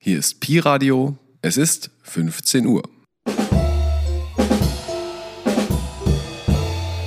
Hier 0.00 0.20
ist 0.20 0.38
Pi 0.38 0.60
Radio. 0.60 1.16
Es 1.42 1.56
ist 1.56 1.90
15 2.02 2.66
Uhr. 2.66 2.82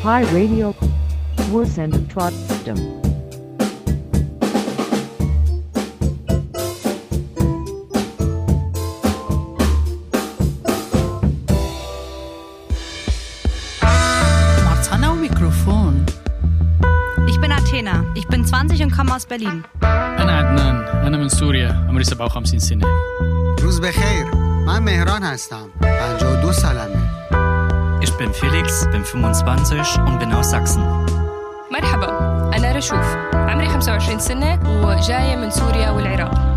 Pi 0.01 0.25
Radio. 0.33 0.75
Wursen 1.49 2.09
trotzdem. 2.09 2.75
Mikrofon. 15.15 16.05
Ich 17.27 17.39
bin 17.39 17.51
Athena. 17.51 18.05
Ich 18.15 18.27
bin 18.27 18.45
20 18.45 18.83
und 18.83 18.91
komme 18.91 19.15
aus 19.15 19.25
Berlin. 19.25 19.63
أنا 21.10 21.10
عدنان 21.10 21.10
أنا 21.10 21.16
من 21.16 21.28
سوريا 21.28 21.86
عمري 21.88 22.04
57 22.04 22.58
سنة 22.58 22.86
روز 23.62 23.78
بخیر 23.78 24.34
من 24.66 24.82
مهران 24.82 25.24
هستم 25.24 25.68
52 25.82 26.52
سالمه 26.52 27.06
Ich 28.02 28.12
bin 28.18 28.32
Felix, 28.32 28.86
bin 28.92 29.04
25 29.04 29.98
und 30.06 30.18
bin 30.20 30.32
aus 30.32 30.50
Sachsen. 30.50 30.82
مرحبا 31.72 32.08
أنا 32.56 32.72
رشوف 32.76 33.16
عمري 33.34 33.68
25 33.68 34.18
سنة 34.18 34.60
وجاية 34.86 35.36
من 35.36 35.50
سوريا 35.50 35.90
والعراق 35.90 36.56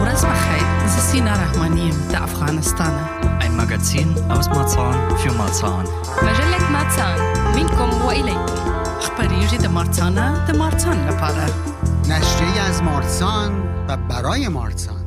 Uras 0.00 0.22
Bachai, 0.22 0.62
Sina 1.10 1.32
Rahmanim, 1.32 1.94
der 2.12 2.22
Afghanistan. 2.22 2.92
Ein 3.40 3.56
Magazin 3.56 4.14
aus 4.28 4.46
Marzahn 4.48 4.94
für 5.16 5.32
Marzahn. 5.32 5.84
مجلة 6.22 6.70
ماتسان 6.72 7.18
منكم 7.56 8.06
وإليكم 8.06 8.54
أخباريجي 9.00 9.56
د 9.56 9.66
مارتانا 9.66 10.44
د 10.48 10.56
مارتان 10.56 11.06
لپاره. 11.08 11.69
نشریه 12.08 12.60
از 12.60 12.82
مارسان 12.82 13.62
و 13.88 13.96
برای 13.96 14.48
مارسان 14.48 15.06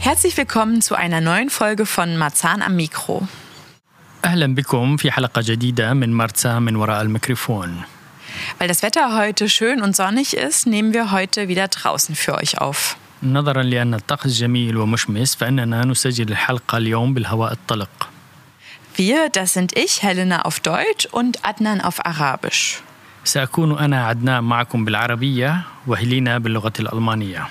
Herzlich 0.00 0.36
willkommen 0.36 0.82
zu 0.82 0.94
einer 0.96 1.20
neuen 1.20 1.48
Folge 1.48 1.86
von 1.86 2.16
Marzahn 2.16 2.60
am 2.62 2.74
Mikro. 2.76 3.22
أهلا 4.24 4.54
بكم 4.54 4.96
في 4.96 5.10
حلقة 5.10 5.42
جديدة 5.44 5.94
من 5.94 6.16
مرسى 6.16 6.58
من 6.58 6.76
وراء 6.76 7.02
الميكروفون 7.02 7.82
Weil 8.58 8.68
das 8.68 8.82
Wetter 8.82 9.16
heute 9.16 9.48
schön 9.48 9.82
und 9.82 9.94
sonnig 9.96 10.36
ist, 10.36 10.66
nehmen 10.66 10.92
wir 10.94 11.12
heute 11.12 11.48
wieder 11.48 11.68
draußen 11.68 12.14
für 12.14 12.34
euch 12.34 12.58
auf. 12.60 12.96
نظرا 13.22 13.62
لأن 13.62 13.94
الطقس 13.94 14.30
جميل 14.30 14.76
ومشمس 14.76 15.34
فإننا 15.34 15.84
نسجل 15.84 16.28
الحلقة 16.28 16.78
اليوم 16.78 17.14
بالهواء 17.14 17.52
الطلق 17.52 18.08
Wir, 18.96 19.30
das 19.30 19.54
sind 19.54 19.76
ich, 19.78 20.02
Helena 20.02 20.42
auf 20.42 20.60
Deutsch 20.60 21.06
und 21.12 21.44
Adnan 21.46 21.80
auf 21.80 22.04
Arabisch. 22.06 22.82
سأكون 23.26 23.78
أنا 23.78 24.06
عدنان 24.06 24.44
معكم 24.44 24.84
بالعربية 24.84 25.62
وهلينا 25.86 26.38
باللغة 26.38 26.72
الألمانية 26.80 27.48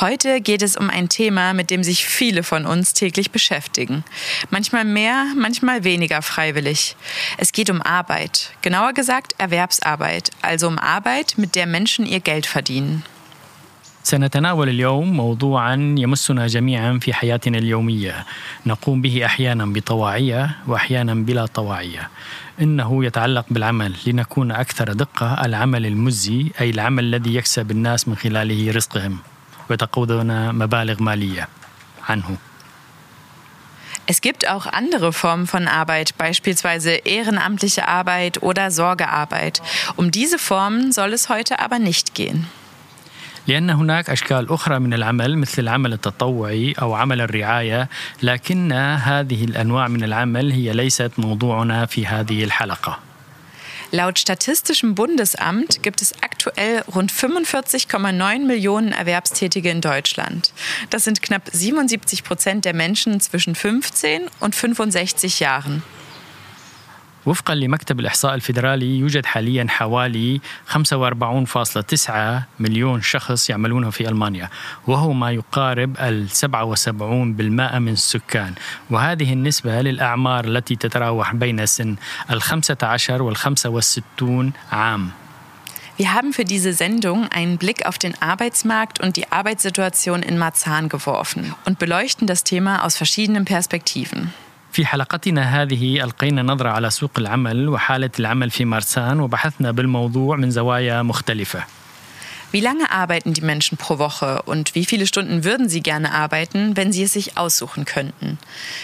Heute 0.00 0.40
geht 0.40 0.62
es 0.62 0.76
um 0.76 0.88
ein 0.88 1.08
Thema, 1.08 1.52
mit 1.52 1.70
dem 1.70 1.82
sich 1.82 2.06
viele 2.06 2.42
von 2.42 2.64
uns 2.64 2.94
täglich 2.94 3.32
beschäftigen. 3.32 4.04
Manchmal 4.48 4.84
mehr, 4.84 5.26
manchmal 5.36 5.84
weniger 5.84 6.22
freiwillig. 6.22 6.96
Es 7.36 7.52
geht 7.52 7.70
um 7.70 7.82
Arbeit, 7.82 8.52
genauer 8.62 8.92
gesagt 8.92 9.34
Erwerbsarbeit, 9.38 10.30
also 10.42 10.68
um 10.68 10.78
Arbeit, 10.78 11.34
mit 11.36 11.54
der 11.54 11.66
Menschen 11.66 12.06
ihr 12.06 12.20
Geld 12.20 12.46
verdienen. 12.46 13.02
سنتناول 14.02 14.68
اليوم 14.68 15.16
موضوعا 15.16 15.94
يمسنا 15.98 16.46
جميعا 16.46 16.98
في 16.98 17.12
حياتنا 17.12 17.58
اليوميه 17.58 18.26
نقوم 18.66 19.02
به 19.02 19.24
احيانا 19.24 19.66
بطواعيه 19.66 20.50
واحيانا 20.66 21.14
بلا 21.14 21.46
طواعيه 21.46 22.10
انه 22.60 23.04
يتعلق 23.04 23.46
بالعمل 23.50 23.94
لنكون 24.06 24.52
اكثر 24.52 24.92
دقه 24.92 25.44
العمل 25.44 25.86
المزي 25.86 26.50
اي 26.60 26.70
العمل 26.70 27.04
الذي 27.04 27.34
يكسب 27.34 27.70
الناس 27.70 28.08
من 28.08 28.16
خلاله 28.16 28.72
رزقهم 28.72 29.18
ويتقوضون 29.70 30.54
مبالغ 30.54 31.02
ماليه 31.02 31.48
عنه 32.08 32.36
Es 34.06 34.20
gibt 34.20 34.48
auch 34.48 34.66
andere 34.66 35.12
Formen 35.12 35.46
von 35.46 35.68
Arbeit, 35.68 36.18
beispielsweise 36.18 36.90
ehrenamtliche 36.90 37.86
Arbeit 37.86 38.42
oder 38.42 38.72
Sorgearbeit. 38.72 39.62
Um 39.94 40.10
diese 40.10 40.38
Formen 40.38 40.90
soll 40.90 41.12
es 41.12 41.28
heute 41.28 41.60
aber 41.60 41.78
nicht 41.78 42.14
gehen. 42.16 42.48
لأن 43.46 43.70
هناك 43.70 44.10
أشكال 44.10 44.50
أخرى 44.50 44.78
من 44.78 44.94
العمل 44.94 45.38
مثل 45.38 45.62
العمل 45.62 45.92
التطوعي 45.92 46.74
أو 46.82 46.94
عمل 46.94 47.20
الرعاية 47.20 47.88
لكن 48.22 48.72
هذه 48.72 49.44
الأنواع 49.44 49.88
من 49.88 50.04
العمل 50.04 50.52
هي 50.52 50.72
ليست 50.72 51.12
موضوعنا 51.18 51.86
في 51.86 52.06
هذه 52.06 52.44
الحلقة 52.44 52.98
Laut 53.92 54.20
Statistischem 54.20 54.94
Bundesamt 54.94 55.82
gibt 55.82 56.00
es 56.00 56.14
aktuell 56.22 56.84
rund 56.94 57.10
45,9 57.10 58.46
Millionen 58.46 58.92
Erwerbstätige 58.92 59.68
in 59.68 59.80
Deutschland. 59.80 60.52
Das 60.90 61.02
sind 61.02 61.22
knapp 61.22 61.50
77 61.50 62.22
Prozent 62.22 62.64
der 62.64 62.72
Menschen 62.72 63.18
zwischen 63.20 63.56
15 63.56 64.28
und 64.38 64.54
65 64.54 65.40
Jahren. 65.40 65.82
وفقا 67.25 67.55
لمكتب 67.55 67.99
الإحصاء 67.99 68.35
الفيدرالي 68.35 68.99
يوجد 68.99 69.25
حاليا 69.25 69.65
حوالي 69.69 70.41
45.9 70.73 72.11
مليون 72.59 73.01
شخص 73.01 73.49
يعملون 73.49 73.89
في 73.89 74.09
ألمانيا 74.09 74.49
وهو 74.87 75.13
ما 75.13 75.31
يقارب 75.31 75.95
ال 75.99 76.29
77% 76.29 76.91
من 76.91 77.89
السكان 77.89 78.53
وهذه 78.89 79.33
النسبة 79.33 79.81
للأعمار 79.81 80.45
التي 80.45 80.75
تتراوح 80.75 81.35
بين 81.35 81.65
سن 81.65 81.95
ال 82.31 82.41
15 82.41 83.21
وال 83.21 83.35
65 83.35 84.51
عام 84.71 85.11
Wir 85.97 86.13
haben 86.13 86.33
für 86.33 86.43
diese 86.43 86.73
Sendung 86.73 87.29
einen 87.29 87.57
Blick 87.57 87.85
auf 87.85 87.97
den 87.97 88.21
Arbeitsmarkt 88.21 88.99
und 88.99 89.15
die 89.15 89.31
Arbeitssituation 89.31 90.23
in 90.23 90.37
Marzahn 90.37 90.89
geworfen 90.89 91.55
und 91.63 91.79
beleuchten 91.79 92.27
das 92.27 92.43
Thema 92.43 92.83
aus 92.83 92.97
verschiedenen 92.97 93.45
Perspektiven. 93.45 94.33
في 94.74 94.86
حلقتنا 94.86 95.62
هذه 95.62 96.04
ألقينا 96.04 96.42
نظرة 96.42 96.68
على 96.68 96.90
سوق 96.90 97.10
العمل 97.18 97.68
وحالة 97.68 98.10
العمل 98.18 98.50
في 98.50 98.64
مارسان 98.64 99.20
وبحثنا 99.20 99.70
بالموضوع 99.70 100.36
من 100.36 100.50
زوايا 100.50 101.02
مختلفة 101.02 101.64
Wie 102.52 102.60
lange 102.60 102.90
arbeiten 102.90 103.32
die 103.32 103.42
Menschen 103.42 103.78
pro 103.78 103.98
Woche 104.00 104.42
und 104.42 104.74
wie 104.74 104.84
viele 104.84 105.06
Stunden 105.06 105.44
würden 105.44 105.68
sie 105.68 105.82
gerne 105.82 106.12
arbeiten, 106.12 106.76
wenn 106.76 106.92
sie 106.92 107.04
es 107.04 107.12
sich 107.12 107.38
aussuchen 107.38 107.84
könnten? 107.84 108.38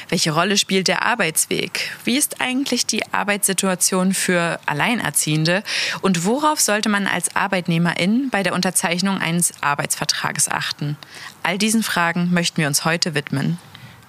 Welche 0.08 0.30
Rolle 0.30 0.56
spielt 0.56 0.86
der 0.86 1.04
Arbeitsweg? 1.04 1.90
Wie 2.04 2.16
ist 2.16 2.40
eigentlich 2.40 2.86
die 2.86 3.12
Arbeitssituation 3.12 4.14
für 4.14 4.60
Alleinerziehende? 4.66 5.64
Und 6.00 6.24
worauf 6.24 6.60
sollte 6.60 6.88
man 6.88 7.08
als 7.08 7.34
Arbeitnehmerin 7.34 8.30
bei 8.30 8.44
der 8.44 8.54
Unterzeichnung 8.54 9.18
eines 9.18 9.52
Arbeitsvertrages 9.62 10.48
achten? 10.48 10.96
All 11.42 11.58
diesen 11.58 11.82
Fragen 11.82 12.32
möchten 12.32 12.58
wir 12.58 12.68
uns 12.68 12.84
heute 12.84 13.16
widmen. 13.16 13.58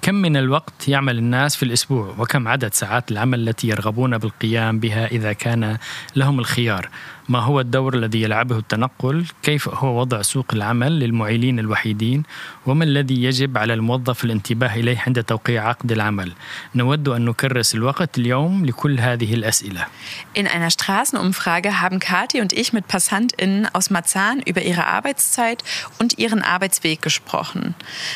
كم 0.02 0.14
من 0.14 0.36
الوقت 0.36 0.88
يعمل 0.88 1.18
الناس 1.18 1.56
في 1.56 1.62
الأسبوع؟ 1.62 2.14
وكم 2.18 2.48
عدد 2.48 2.74
ساعات 2.74 3.10
العمل 3.12 3.48
التي 3.48 3.68
يرغبون 3.68 4.18
بالقيام 4.18 4.78
بها 4.78 5.06
إذا 5.06 5.32
كان 5.32 5.78
لهم 6.16 6.38
الخيار؟ 6.38 6.88
ما 7.29 7.39
هو 7.39 7.59
الدور 7.59 7.95
الذي 7.95 8.21
يلعبه 8.21 8.57
التنقل 8.57 9.25
كيف 9.43 9.69
هو 9.69 9.99
وضع 9.99 10.21
سوق 10.21 10.45
العمل 10.53 10.99
للمعيلين 10.99 11.59
الوحيدين 11.59 12.23
وما 12.65 12.83
الذي 12.83 13.23
يجب 13.23 13.57
على 13.57 13.73
الموظف 13.73 14.23
الانتباه 14.23 14.75
إليه 14.75 15.03
عند 15.07 15.23
توقيع 15.23 15.67
عقد 15.69 15.91
العمل 15.91 16.31
نود 16.75 17.09
أن 17.09 17.25
نكرس 17.25 17.75
الوقت 17.75 18.17
اليوم 18.17 18.65
لكل 18.65 18.99
هذه 18.99 19.33
الأسئلة 19.33 19.87
In 20.33 20.47
einer 20.47 20.69
Straßenumfrage 20.69 21.81
haben 21.81 21.99
Kathi 21.99 22.41
und 22.41 22.53
ich 22.53 22.71
mit 22.71 22.87
PassantInnen 22.87 23.67
aus 23.73 23.89
Marzahn 23.89 24.39
über 24.39 24.61
ihre 24.61 24.85
Arbeitszeit 24.85 25.63
und 25.99 26.19
ihren 26.19 26.43
Arbeitsweg 26.43 27.01
gesprochen. 27.01 27.75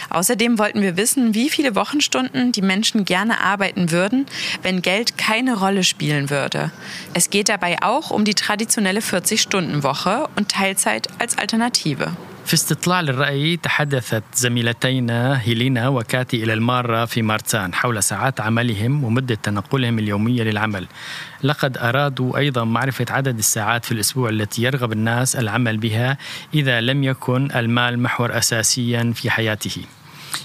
Außerdem 0.10 0.60
wollten 0.60 0.82
wir 0.82 0.98
wissen, 0.98 1.34
wie 1.34 1.50
viele 1.50 1.76
Wochenstunden 1.76 2.52
die 2.52 2.62
Menschen 2.62 3.06
gerne 3.06 3.42
arbeiten 3.42 3.92
würden, 3.92 4.26
wenn 4.62 4.82
Geld 4.82 5.18
keine 5.18 5.58
Rolle 5.58 5.84
spielen 5.84 6.30
würde. 6.30 6.72
Es 7.14 7.30
geht 7.30 7.50
dabei 7.50 7.82
auch 7.82 8.12
um 8.12 8.24
die 8.24 8.36
traditionelle 8.36 8.95
40-Stunden-Woche 9.01 10.29
und 10.37 10.49
Teilzeit 10.49 11.09
als 11.19 11.39
Alternative. 11.39 12.11
في 12.47 12.55
استطلاع 12.55 13.01
للرأي 13.01 13.57
تحدثت 13.57 14.23
زميلتينا 14.35 15.41
هيلينا 15.43 15.89
وكاتي 15.89 16.45
إلى 16.45 16.53
المارة 16.53 17.05
في 17.05 17.23
مارتسان 17.23 17.75
حول 17.75 18.03
ساعات 18.03 18.41
عملهم 18.41 19.05
ومدة 19.05 19.35
تنقلهم 19.35 19.99
اليومية 19.99 20.43
للعمل. 20.43 20.87
لقد 21.43 21.79
أرادوا 21.79 22.39
أيضا 22.39 22.65
معرفة 22.65 23.07
عدد 23.11 23.39
الساعات 23.39 23.85
في 23.85 23.93
الأسبوع 23.93 24.29
التي 24.29 24.63
يرغب 24.63 24.93
الناس 24.93 25.37
العمل 25.37 25.77
بها 25.77 26.19
إذا 26.55 26.81
لم 26.81 27.05
يكن 27.05 27.51
المال 27.55 27.99
محور 27.99 28.39
أساسيا 28.39 29.13
في 29.15 29.31
حياته. 29.31 29.83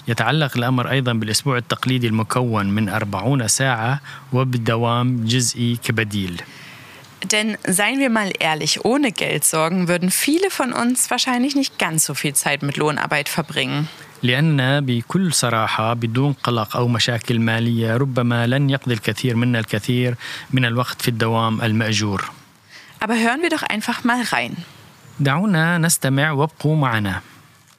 يتعلق 0.07 0.57
الأمر 0.57 0.91
أيضا 0.91 1.13
بالأسبوع 1.13 1.57
التقليدي 1.57 2.07
المكون 2.07 2.69
من 2.69 2.89
40 2.89 3.47
ساعة 3.47 4.01
وبدوام 4.33 5.25
جزئي 5.25 5.75
كبديل. 5.83 6.41
Denn 7.32 7.56
seien 7.66 7.98
wir 7.98 8.10
mal 8.10 8.30
ehrlich, 8.38 8.84
ohne 8.84 9.10
Geld 9.10 9.44
sorgen 9.44 9.88
würden 9.88 10.10
viele 10.10 10.50
von 10.50 10.72
uns 10.72 11.10
wahrscheinlich 11.10 11.56
nicht 11.56 11.78
ganz 11.78 12.04
so 12.04 12.14
viel 12.14 12.34
Zeit 12.34 12.62
mit 12.62 12.76
Lohnarbeit 12.76 13.28
verbringen. 13.28 13.88
لأن 14.22 14.86
بكل 14.86 15.32
صراحة 15.32 15.94
بدون 15.94 16.32
قلق 16.32 16.76
أو 16.76 16.88
مشاكل 16.88 17.38
مالية 17.40 17.96
ربما 17.96 18.46
لن 18.46 18.70
يقضي 18.70 18.94
الكثير 18.94 19.36
منا 19.36 19.58
الكثير 19.58 20.14
من 20.50 20.64
الوقت 20.64 21.02
في 21.02 21.08
الدوام 21.08 21.62
المأجور 21.62 22.30
Aber 23.00 23.14
hören 23.14 23.42
wir 23.42 23.50
doch 23.50 23.62
einfach 23.62 24.04
mal 24.04 24.22
rein. 24.22 24.56
دعونا 25.20 25.78
نستمع 25.78 26.30
وابقوا 26.30 26.76
معنا 26.76 27.22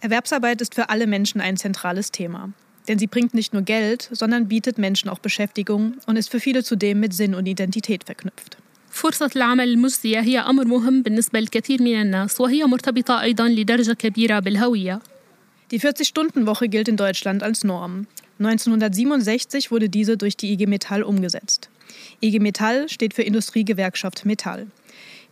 Erwerbsarbeit 0.01 0.61
ist 0.61 0.75
für 0.75 0.89
alle 0.89 1.07
Menschen 1.07 1.41
ein 1.41 1.57
zentrales 1.57 2.11
Thema. 2.11 2.49
Denn 2.87 2.99
sie 2.99 3.07
bringt 3.07 3.33
nicht 3.33 3.51
nur 3.53 3.63
Geld, 3.63 4.09
sondern 4.11 4.47
bietet 4.47 4.77
Menschen 4.77 5.09
auch 5.09 5.19
Beschäftigung 5.19 5.95
und 6.05 6.17
ist 6.17 6.29
für 6.29 6.39
viele 6.39 6.63
zudem 6.63 6.99
mit 6.99 7.13
Sinn 7.13 7.33
und 7.35 7.45
Identität 7.47 8.03
verknüpft. 8.03 8.57
فرصة 8.91 9.29
العمل 9.35 9.69
المجزية 9.69 10.19
هي 10.19 10.39
أمر 10.39 10.65
مهم 10.65 11.01
بالنسبة 11.01 11.39
للكثير 11.39 11.81
من 11.81 12.01
الناس 12.01 12.41
وهي 12.41 12.63
مرتبطة 12.63 13.21
أيضا 13.21 13.49
لدرجة 13.49 13.93
كبيرة 13.93 14.39
بالهوية 14.39 14.99
Die 15.71 15.81
40-Stunden-Woche 15.81 16.69
gilt 16.69 16.87
in 16.87 16.95
Deutschland 16.95 17.43
als 17.43 17.65
Norm. 17.65 18.07
1967 18.39 19.69
wurde 19.69 19.89
diese 19.89 20.15
durch 20.15 20.37
die 20.37 20.53
IG 20.53 20.65
Metall 20.65 21.03
umgesetzt. 21.03 21.69
IG 22.21 22.39
Metall 22.39 22.87
steht 22.87 23.13
für 23.13 23.23
Industriegewerkschaft 23.23 24.25
Metall. 24.25 24.67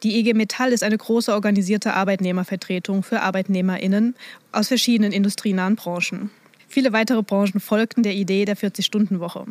Die 0.03 0.19
IG 0.19 0.33
Metall 0.33 0.73
ist 0.73 0.83
eine 0.83 0.97
große 0.97 1.33
organisierte 1.33 1.93
Arbeitnehmervertretung 1.93 3.01
für 3.01 3.21
ArbeitnehmerInnen 3.21 4.15
aus 4.51 4.67
verschiedenen 4.67 5.13
industrienahen 5.13 5.75
Branchen. 5.75 6.29
Viele 6.67 6.91
weitere 6.91 7.23
Branchen 7.23 7.59
folgten 7.59 8.03
der 8.03 8.13
Idee 8.13 8.43
der 8.43 8.57
40-Stunden-Woche. 8.57 9.45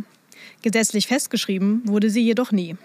Gesetzlich 0.62 1.06
festgeschrieben 1.06 1.82
wurde 1.86 2.10
sie 2.10 2.22
jedoch 2.22 2.52
nie. 2.52 2.76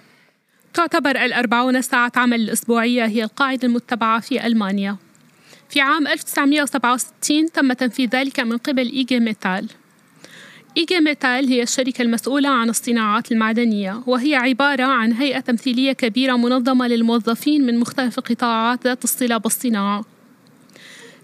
تعتبر 0.74 1.10
الأربعون 1.10 1.82
ساعة 1.82 2.12
عمل 2.16 2.40
الأسبوعية 2.40 3.06
هي 3.06 3.24
القاعدة 3.24 3.68
المتبعة 3.68 4.20
في 4.20 4.46
ألمانيا. 4.46 4.96
في 5.68 5.80
عام 5.80 6.06
1967 6.06 7.52
تم 7.52 7.72
تنفيذ 7.72 8.08
ذلك 8.08 8.40
من 8.40 8.56
قبل 8.56 8.90
إيجي 8.92 9.20
ميتال. 9.20 9.68
إيجي 10.76 11.00
ميتال 11.00 11.48
هي 11.48 11.62
الشركة 11.62 12.02
المسؤولة 12.02 12.48
عن 12.48 12.68
الصناعات 12.68 13.32
المعدنية 13.32 14.02
وهي 14.06 14.34
عبارة 14.34 14.84
عن 14.84 15.12
هيئة 15.12 15.40
تمثيلية 15.40 15.92
كبيرة 15.92 16.36
منظمة 16.36 16.86
للموظفين 16.86 17.66
من 17.66 17.80
مختلف 17.80 18.18
القطاعات 18.18 18.84
ذات 18.84 19.04
الصلة 19.04 19.36
بالصناعة. 19.36 20.04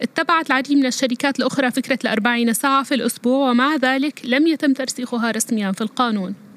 اتبعت 0.02 0.46
العديد 0.46 0.78
من 0.78 0.86
الشركات 0.86 1.38
الأخرى 1.38 1.70
فكرة 1.70 1.98
الأربعين 2.04 2.52
ساعة 2.52 2.82
في 2.82 2.94
الأسبوع 2.94 3.50
ومع 3.50 3.76
ذلك 3.76 4.20
لم 4.24 4.46
يتم 4.46 4.72
ترسيخها 4.72 5.30
رسميا 5.30 5.72
في 5.72 5.80
القانون. 5.80 6.49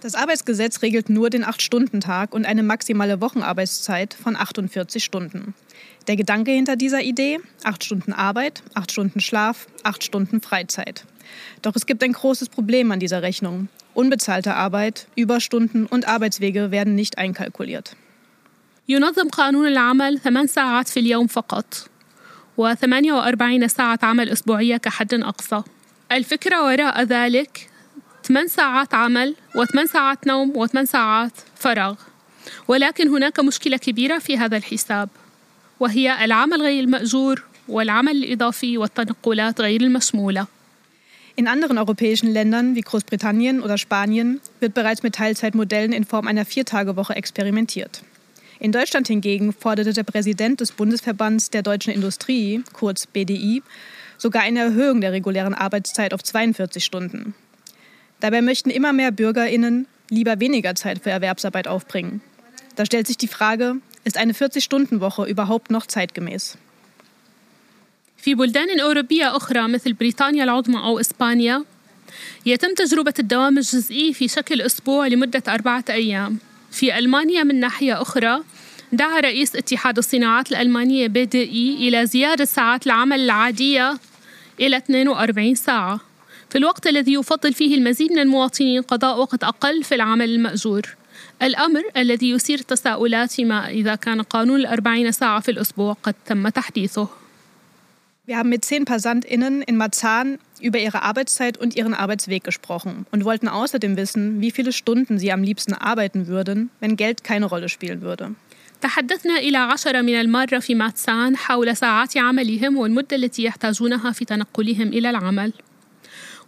Das 0.00 0.14
Arbeitsgesetz 0.16 0.82
regelt 0.82 1.08
nur 1.08 1.30
den 1.30 1.44
8-Stunden-Tag 1.44 2.34
und 2.34 2.44
eine 2.44 2.62
maximale 2.62 3.20
Wochenarbeitszeit 3.20 4.14
von 4.14 4.34
48 4.34 5.04
Stunden. 5.04 5.54
Der 6.08 6.16
Gedanke 6.16 6.50
hinter 6.50 6.74
dieser 6.74 7.02
Idee? 7.02 7.38
8 7.62 7.84
Stunden 7.84 8.12
Arbeit, 8.12 8.62
8 8.74 8.90
Stunden 8.90 9.20
Schlaf, 9.20 9.68
8 9.84 10.02
Stunden 10.02 10.40
Freizeit. 10.40 11.04
Doch 11.62 11.76
es 11.76 11.86
gibt 11.86 12.02
ein 12.02 12.12
großes 12.12 12.48
Problem 12.48 12.90
an 12.90 12.98
dieser 12.98 13.22
Rechnung. 13.22 13.68
Unbezahlte 13.94 14.54
Arbeit, 14.54 15.06
Überstunden 15.14 15.86
und 15.86 16.08
Arbeitswege 16.08 16.70
werden 16.70 16.94
nicht 16.94 17.18
einkalkuliert. 17.18 17.96
ينظم 18.88 19.28
قانون 19.28 19.66
العمل 19.66 20.18
ثمان 20.18 20.46
ساعات 20.46 20.88
في 20.88 21.00
اليوم 21.00 21.26
فقط 21.26 21.88
و48 22.60 23.66
ساعة 23.66 23.98
عمل 24.02 24.28
أسبوعية 24.28 24.76
كحد 24.76 25.14
أقصى 25.14 25.62
الفكرة 26.12 26.64
وراء 26.64 27.02
ذلك 27.02 27.70
8 28.26 28.46
ساعات 28.46 28.94
عمل 28.94 29.34
و8 29.56 29.84
ساعات 29.84 30.26
نوم 30.26 30.52
و8 30.66 30.82
ساعات 30.82 31.32
فراغ 31.56 31.94
ولكن 32.68 33.08
هناك 33.08 33.40
مشكلة 33.40 33.76
كبيرة 33.76 34.18
في 34.18 34.38
هذا 34.38 34.56
الحساب 34.56 35.08
وهي 35.80 36.24
العمل 36.24 36.62
غير 36.62 36.84
المأجور 36.84 37.42
والعمل 37.68 38.24
الإضافي 38.24 38.78
والتنقلات 38.78 39.60
غير 39.60 39.80
المشمولة 39.80 40.46
In 41.34 41.48
anderen 41.48 41.78
europäischen 41.78 42.30
Ländern 42.30 42.74
wie 42.76 42.82
Großbritannien 42.82 43.62
oder 43.62 43.78
Spanien 43.78 44.40
wird 44.60 44.74
bereits 44.74 45.02
mit 45.02 45.14
Teilzeitmodellen 45.14 45.92
in 45.92 46.04
Form 46.04 46.26
einer 46.26 46.44
Viertagewoche 46.44 47.16
experimentiert. 47.16 48.02
In 48.58 48.70
Deutschland 48.70 49.08
hingegen 49.08 49.54
forderte 49.54 49.94
der 49.94 50.02
Präsident 50.02 50.60
des 50.60 50.72
Bundesverbands 50.72 51.48
der 51.48 51.62
deutschen 51.62 51.92
Industrie, 51.92 52.62
kurz 52.74 53.06
BDI, 53.06 53.62
sogar 54.18 54.42
eine 54.42 54.60
Erhöhung 54.60 55.00
der 55.00 55.12
regulären 55.12 55.54
Arbeitszeit 55.54 56.12
auf 56.12 56.22
42 56.22 56.84
Stunden. 56.84 57.34
Dabei 58.20 58.42
möchten 58.42 58.70
immer 58.70 58.92
mehr 58.92 59.10
Bürgerinnen 59.10 59.86
lieber 60.10 60.40
weniger 60.40 60.74
Zeit 60.74 61.02
für 61.02 61.10
Erwerbsarbeit 61.10 61.66
aufbringen. 61.68 62.20
Da 62.76 62.86
stellt 62.86 63.06
sich 63.06 63.16
die 63.16 63.28
Frage, 63.28 63.76
ist 64.04 64.16
eine 64.16 64.32
40-Stunden-Woche 64.32 65.24
überhaupt 65.26 65.70
noch 65.70 65.86
zeitgemäß? 65.86 66.56
في 68.22 68.34
بلدان 68.34 68.80
أوروبية 68.80 69.36
أخرى 69.36 69.68
مثل 69.68 69.92
بريطانيا 69.92 70.44
العظمى 70.44 70.78
أو 70.78 71.00
إسبانيا 71.00 71.64
يتم 72.46 72.74
تجربة 72.74 73.14
الدوام 73.18 73.58
الجزئي 73.58 74.12
في 74.12 74.28
شكل 74.28 74.60
أسبوع 74.60 75.06
لمدة 75.06 75.42
أربعة 75.48 75.84
أيام 75.90 76.38
في 76.70 76.98
ألمانيا 76.98 77.42
من 77.42 77.60
ناحية 77.60 78.02
أخرى 78.02 78.42
دعا 78.92 79.20
رئيس 79.20 79.56
اتحاد 79.56 79.98
الصناعات 79.98 80.52
الألمانية 80.52 81.06
بي 81.06 81.24
دي 81.24 81.42
إي 81.42 81.88
إلى 81.88 82.06
زيادة 82.06 82.44
ساعات 82.44 82.86
العمل 82.86 83.20
العادية 83.20 83.98
إلى 84.60 84.76
42 84.76 85.54
ساعة 85.54 86.00
في 86.49 86.57
الوقت 86.57 86.87
الذي 86.87 87.13
يفضل 87.13 87.53
فيه 87.53 87.75
المزيد 87.75 88.11
من 88.11 88.19
المواطنين 88.19 88.81
قضاء 88.81 89.19
وقت 89.19 89.43
أقل 89.43 89.83
في 89.83 89.95
العمل 89.95 90.29
المأجور. 90.29 90.81
الأمر 91.41 91.83
الذي 91.97 92.29
يثير 92.29 92.57
تساؤلات 92.57 93.31
فيما 93.31 93.69
إذا 93.69 93.95
كان 93.95 94.21
قانون 94.21 94.59
الأربعين 94.59 95.11
ساعة 95.11 95.39
في 95.39 95.51
الأسبوع 95.51 95.97
قد 96.03 96.15
تم 96.25 96.49
تحديثه. 96.49 97.07
Wir 98.25 98.37
haben 98.37 98.49
mit 98.49 98.65
zehn 98.65 98.83
PassantInnen 98.83 99.61
in 99.61 99.77
Marzahn 99.77 100.37
über 100.59 100.79
ihre 100.79 101.01
Arbeitszeit 101.01 101.57
und 101.57 101.77
ihren 101.77 101.93
Arbeitsweg 101.93 102.43
gesprochen 102.43 103.05
und 103.11 103.23
wollten 103.23 103.47
außerdem 103.47 103.95
wissen, 103.95 104.41
wie 104.41 104.51
viele 104.51 104.73
Stunden 104.73 105.17
sie 105.17 105.31
am 105.31 105.43
liebsten 105.43 105.73
arbeiten 105.73 106.27
würden, 106.27 106.69
wenn 106.81 106.97
Geld 106.97 107.23
keine 107.23 107.45
Rolle 107.45 107.69
spielen 107.69 108.01
würde. 108.01 108.35
تحدثنا 108.81 109.37
إلى 109.39 109.57
عشرة 109.57 110.01
من 110.01 110.15
المرة 110.15 110.59
في 110.59 110.75
ماتسان 110.75 111.37
حول 111.37 111.77
ساعات 111.77 112.17
عملهم 112.17 112.77
والمدة 112.77 113.15
التي 113.15 113.43
يحتاجونها 113.43 114.11
في 114.11 114.25
تنقلهم 114.25 114.87
إلى 114.87 115.09
العمل. 115.09 115.53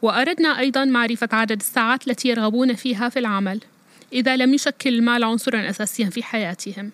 وأردنا 0.02 0.58
أيضا 0.58 0.84
معرفة 0.84 1.28
عدد 1.32 1.60
الساعات 1.60 2.08
التي 2.08 2.28
يرغبون 2.28 2.74
فيها 2.74 3.08
في 3.08 3.18
العمل 3.18 3.60
إذا 4.12 4.36
لم 4.36 4.54
يشكل 4.54 4.94
المال 4.94 5.24
عنصرا 5.24 5.70
أساسيا 5.70 6.10
في 6.10 6.22
حياتهم 6.22 6.90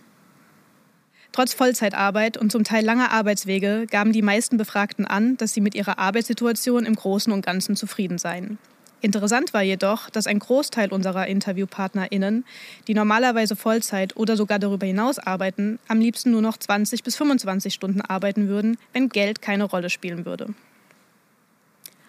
Trotz 1.32 1.55
Vollzeitarbeit 1.55 2.37
und 2.37 2.50
zum 2.50 2.65
Teil 2.65 2.85
langer 2.85 3.12
Arbeitswege 3.12 3.87
gaben 3.88 4.12
die 4.12 4.23
meisten 4.23 4.56
Befragten 4.56 5.06
an, 5.06 5.37
dass 5.37 5.55
sie 5.55 5.61
mit 5.61 5.77
ihrer 5.77 5.99
Arbeitssituation 5.99 6.85
im 6.85 6.97
Großen 6.97 7.32
und 7.32 7.47
Ganzen 7.47 7.77
zufrieden 7.77 8.19
seien. 8.19 8.59
Interessant 9.00 9.55
war 9.55 9.62
jedoch, 9.62 10.11
dass 10.11 10.27
ein 10.27 10.38
Großteil 10.38 10.93
unserer 10.93 11.27
InterviewpartnerInnen, 11.27 12.44
die 12.87 12.94
normalerweise 12.94 13.56
Vollzeit 13.56 14.17
oder 14.17 14.37
sogar 14.37 14.59
darüber 14.59 14.87
hinaus 14.87 15.19
arbeiten, 15.19 15.79
am 15.88 16.00
liebsten 16.00 16.32
nur 16.32 16.43
noch 16.43 16.59
20 16.59 17.03
bis 17.03 17.17
25 17.17 17.73
Stunden 17.73 18.03
arbeiten 18.03 18.49
würden, 18.49 18.77
wenn 18.93 19.09
Geld 19.09 19.41
keine 19.41 19.65
Rolle 19.65 19.88
spielen 19.88 20.27
würde. 20.27 20.49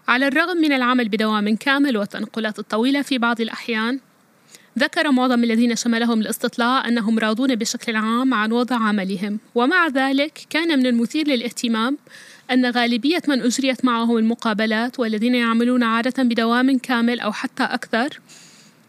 على 0.09 0.27
الرغم 0.29 0.57
من 0.57 0.73
العمل 0.73 1.09
بدوام 1.09 1.57
كامل 1.57 1.97
والتنقلات 1.97 2.59
الطويلة 2.59 3.03
في 3.03 3.19
بعض 3.19 3.41
الأحيان 3.41 4.01
ذكر 4.79 5.11
معظم 5.11 5.45
الذين 5.45 5.77
شملهم 5.77 6.21
الاستطلاع 6.21 6.89
أنهم 6.89 7.19
راضون 7.19 7.55
بشكل 7.55 7.97
عام 7.97 8.35
عن 8.35 8.53
وضع 8.53 8.77
عملهم. 8.77 9.39
ومع 9.55 9.89
ذلك 9.89 10.47
كان 10.51 10.79
من 10.79 10.87
المثير 10.87 11.29
للاهتمام 11.29 11.99
أن 12.51 12.67
غالبية 12.67 13.23
من 13.29 13.43
أجريت 13.43 13.85
معهم 13.85 14.17
المقابلات 14.17 15.01
والذين 15.01 15.35
يعملون 15.35 15.83
عادة 15.83 16.23
بدوام 16.23 16.79
كامل 16.79 17.21
أو 17.21 17.33
حتى 17.33 17.63
أكثر 17.63 18.21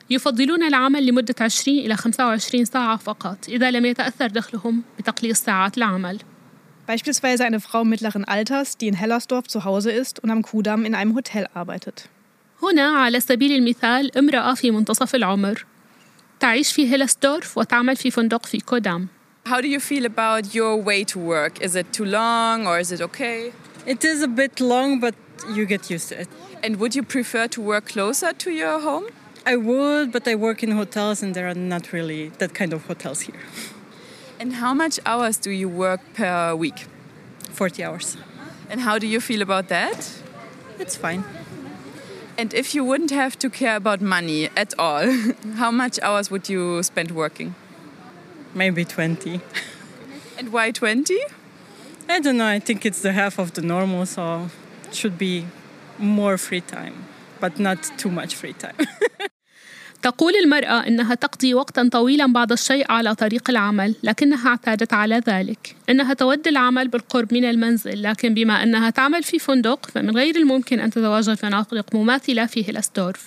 يفضلون 0.09 0.63
العمل 0.63 1.07
لمدة 1.07 1.35
20 1.41 1.77
إلى 1.77 1.95
25 1.95 2.65
ساعة 2.65 2.97
فقط 2.97 3.37
إذا 3.49 3.71
لم 3.71 3.85
يتأثر 3.85 4.27
دخلهم 4.27 4.83
بتقليص 4.99 5.39
ساعات 5.39 5.77
العمل. 5.77 6.19
Beispielsweise 6.86 7.44
eine 7.44 7.60
Frau 7.60 7.84
mittleren 7.84 8.24
Alters, 8.24 8.76
die 8.76 8.88
in 8.88 8.94
Hellersdorf 8.94 9.46
zu 9.46 9.64
Hause 9.64 9.92
ist 9.92 10.20
und 10.20 10.30
am 10.30 10.42
Kudamm 10.42 10.84
in 10.84 10.94
einem 10.94 11.14
Hotel 11.14 11.46
arbeitet. 11.54 12.08
هنا 12.62 12.88
على 12.88 13.20
سبيل 13.20 13.52
المثال 13.52 14.18
امرأة 14.18 14.54
في 14.54 14.70
منتصف 14.70 15.14
العمر 15.14 15.64
تعيش 16.40 16.72
في 16.72 16.92
هيلسدورف 16.92 17.58
وتعمل 17.58 17.96
في 17.96 18.10
فندق 18.10 18.46
في 18.46 18.58
كودام 18.58 19.08
How 19.44 19.60
do 19.60 19.66
you 19.66 19.80
feel 19.80 20.06
about 20.06 20.54
your 20.54 20.76
way 20.76 21.02
to 21.04 21.18
work? 21.18 21.60
Is 21.60 21.74
it 21.74 21.92
too 21.92 22.04
long 22.04 22.66
or 22.66 22.78
is 22.78 22.92
it 22.92 23.00
okay? 23.00 23.52
It 23.86 24.04
is 24.04 24.22
a 24.22 24.28
bit 24.28 24.60
long, 24.60 25.00
but 25.00 25.14
you 25.56 25.66
get 25.66 25.90
used 25.90 26.10
to 26.10 26.20
it. 26.22 26.28
And 26.62 26.76
would 26.78 26.94
you 26.94 27.02
prefer 27.02 27.48
to 27.48 27.60
work 27.60 27.86
closer 27.86 28.32
to 28.32 28.50
your 28.52 28.78
home? 28.78 29.06
I 29.44 29.56
would, 29.56 30.12
but 30.12 30.28
I 30.28 30.36
work 30.36 30.62
in 30.62 30.70
hotels 30.70 31.22
and 31.24 31.34
there 31.34 31.48
are 31.48 31.60
not 31.74 31.92
really 31.92 32.30
that 32.38 32.54
kind 32.54 32.72
of 32.72 32.86
hotels 32.86 33.22
here. 33.22 33.40
And 34.39 34.53
how 34.53 34.73
much 34.73 34.99
hours 35.05 35.37
do 35.37 35.49
you 35.49 35.67
work 35.67 36.01
per 36.13 36.55
week? 36.55 36.85
40 37.51 37.83
hours. 37.83 38.17
And 38.69 38.81
how 38.81 38.99
do 38.99 39.07
you 39.07 39.19
feel 39.19 39.41
about 39.41 39.67
that? 39.69 40.13
It's 40.79 40.95
fine. 40.95 41.23
And 42.37 42.53
if 42.53 42.75
you 42.75 42.83
wouldn't 42.83 43.09
have 43.09 43.39
to 43.39 43.49
care 43.49 43.75
about 43.75 43.99
money 43.99 44.49
at 44.55 44.73
all, 44.77 45.11
how 45.55 45.71
much 45.71 45.99
hours 46.03 46.29
would 46.29 46.49
you 46.49 46.83
spend 46.83 47.11
working? 47.11 47.55
Maybe 48.53 48.85
20. 48.85 49.41
And 50.37 50.53
why 50.53 50.69
20? 50.71 51.19
I 52.07 52.19
don't 52.19 52.37
know. 52.37 52.45
I 52.45 52.59
think 52.59 52.85
it's 52.85 53.01
the 53.01 53.11
half 53.11 53.39
of 53.39 53.53
the 53.53 53.61
normal, 53.61 54.05
so 54.05 54.49
it 54.85 54.93
should 54.95 55.17
be 55.17 55.47
more 55.97 56.37
free 56.37 56.61
time, 56.61 57.05
but 57.39 57.59
not 57.59 57.83
too 57.97 58.11
much 58.11 58.35
free 58.35 58.53
time. 58.53 58.75
تقول 60.07 60.33
المرأة 60.35 60.87
إنها 60.87 61.15
تقضي 61.15 61.53
وقتا 61.53 61.89
طويلا 61.91 62.25
بعض 62.25 62.51
الشيء 62.51 62.91
على 62.91 63.15
طريق 63.15 63.49
العمل 63.49 63.95
لكنها 64.03 64.49
اعتادت 64.49 64.93
على 64.93 65.21
ذلك. 65.27 65.75
إنها 65.89 66.13
تود 66.13 66.47
العمل 66.47 66.87
بالقرب 66.87 67.33
من 67.33 67.45
المنزل 67.45 68.03
لكن 68.03 68.33
بما 68.33 68.63
أنها 68.63 68.89
تعمل 68.89 69.23
في 69.23 69.39
فندق 69.39 69.85
فمن 69.85 70.17
غير 70.17 70.35
الممكن 70.35 70.79
أن 70.79 70.89
تتواجد 70.89 71.33
فنادق 71.33 71.95
مماثلة 71.95 72.45
في 72.45 72.67
هيلستورف 72.67 73.25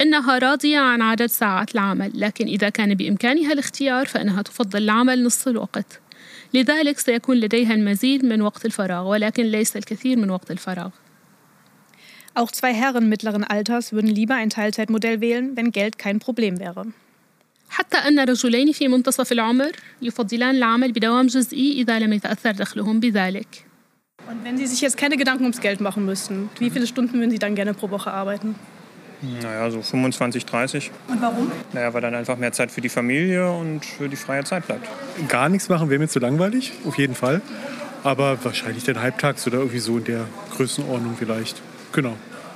إنها 0.00 0.38
راضية 0.38 0.78
عن 0.78 1.02
عدد 1.02 1.26
ساعات 1.26 1.74
العمل 1.74 2.10
لكن 2.14 2.46
إذا 2.46 2.68
كان 2.68 2.94
بإمكانها 2.94 3.52
الاختيار 3.52 4.06
فإنها 4.06 4.42
تفضل 4.42 4.82
العمل 4.82 5.24
نصف 5.24 5.48
الوقت. 5.48 6.00
لذلك 6.54 6.98
سيكون 6.98 7.36
لديها 7.36 7.74
المزيد 7.74 8.24
من 8.24 8.42
وقت 8.42 8.66
الفراغ 8.66 9.08
ولكن 9.08 9.42
ليس 9.42 9.76
الكثير 9.76 10.16
من 10.18 10.30
وقت 10.30 10.50
الفراغ. 10.50 10.90
Auch 12.35 12.51
zwei 12.51 12.73
Herren 12.73 13.09
mittleren 13.09 13.43
Alters 13.43 13.91
würden 13.91 14.09
lieber 14.09 14.35
ein 14.35 14.49
Teilzeitmodell 14.49 15.21
wählen, 15.21 15.55
wenn 15.55 15.71
Geld 15.71 15.97
kein 15.97 16.19
Problem 16.19 16.59
wäre. 16.59 16.85
حتى 17.71 17.97
أن 17.97 18.19
رجلين 18.19 18.71
في 18.71 18.87
منتصف 18.87 19.31
العمر 19.31 19.71
يفضلان 20.01 20.55
العمل 20.55 20.91
بدوام 20.91 21.27
جزئي 21.27 21.71
إذا 21.71 21.99
لم 21.99 22.13
يتأثر 22.13 22.51
دخلهم 22.51 22.99
بذلك. 22.99 23.65
Und 24.27 24.43
wenn 24.43 24.57
Sie 24.57 24.67
sich 24.67 24.81
jetzt 24.81 24.97
keine 24.97 25.17
Gedanken 25.17 25.43
ums 25.43 25.61
Geld 25.61 25.81
machen 25.81 26.05
müssten, 26.05 26.49
wie 26.59 26.69
viele 26.69 26.85
Stunden 26.85 27.13
würden 27.13 27.31
Sie 27.31 27.39
dann 27.39 27.55
gerne 27.55 27.73
pro 27.73 27.89
Woche 27.89 28.11
arbeiten? 28.11 28.55
Naja, 29.41 29.69
so 29.69 29.81
25, 29.81 30.45
30. 30.45 30.91
Und 31.07 31.21
warum? 31.21 31.51
Naja, 31.73 31.93
weil 31.93 32.01
dann 32.01 32.15
einfach 32.15 32.37
mehr 32.37 32.51
Zeit 32.51 32.71
für 32.71 32.81
die 32.81 32.89
Familie 32.89 33.51
und 33.51 33.85
für 33.85 34.09
die 34.09 34.15
freie 34.15 34.43
Zeit 34.43 34.65
bleibt. 34.67 34.87
Gar 35.27 35.49
nichts 35.49 35.69
machen 35.69 35.89
wäre 35.89 35.99
mir 35.99 36.07
zu 36.07 36.19
langweilig, 36.19 36.73
auf 36.85 36.97
jeden 36.97 37.15
Fall. 37.15 37.41
Aber 38.03 38.43
wahrscheinlich 38.43 38.83
dann 38.83 38.99
halbtags 38.99 39.45
oder 39.47 39.59
irgendwie 39.59 39.79
so 39.79 39.97
in 39.97 40.05
der 40.05 40.25
Größenordnung 40.55 41.15
vielleicht. 41.17 41.61
Genau. 41.96 42.14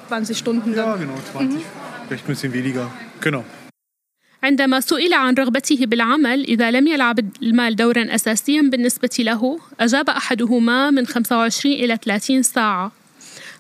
20 0.09 0.37
Stunden 0.37 0.75
Ja, 0.75 0.97
genau, 0.97 1.15
20. 1.33 1.63
Vielleicht 2.07 2.25
ein 2.25 2.33
bisschen 2.35 2.53
weniger. 2.53 2.91
Genau. 3.21 3.45
عندما 4.43 4.81
سئل 4.81 5.15
عن 5.15 5.35
رغبته 5.35 5.87
بالعمل 5.87 6.45
إذا 6.45 6.71
لم 6.71 6.87
يلعب 6.87 7.19
المال 7.43 7.77
دورا 7.77 8.15
أساسيا 8.15 8.63
بالنسبة 8.63 9.11
له 9.19 9.59
أجاب 9.81 10.11
أحدهما 10.11 10.91
من 10.91 11.07
25 11.07 11.75
إلى 11.75 11.99
30 12.05 12.43
ساعة 12.43 12.93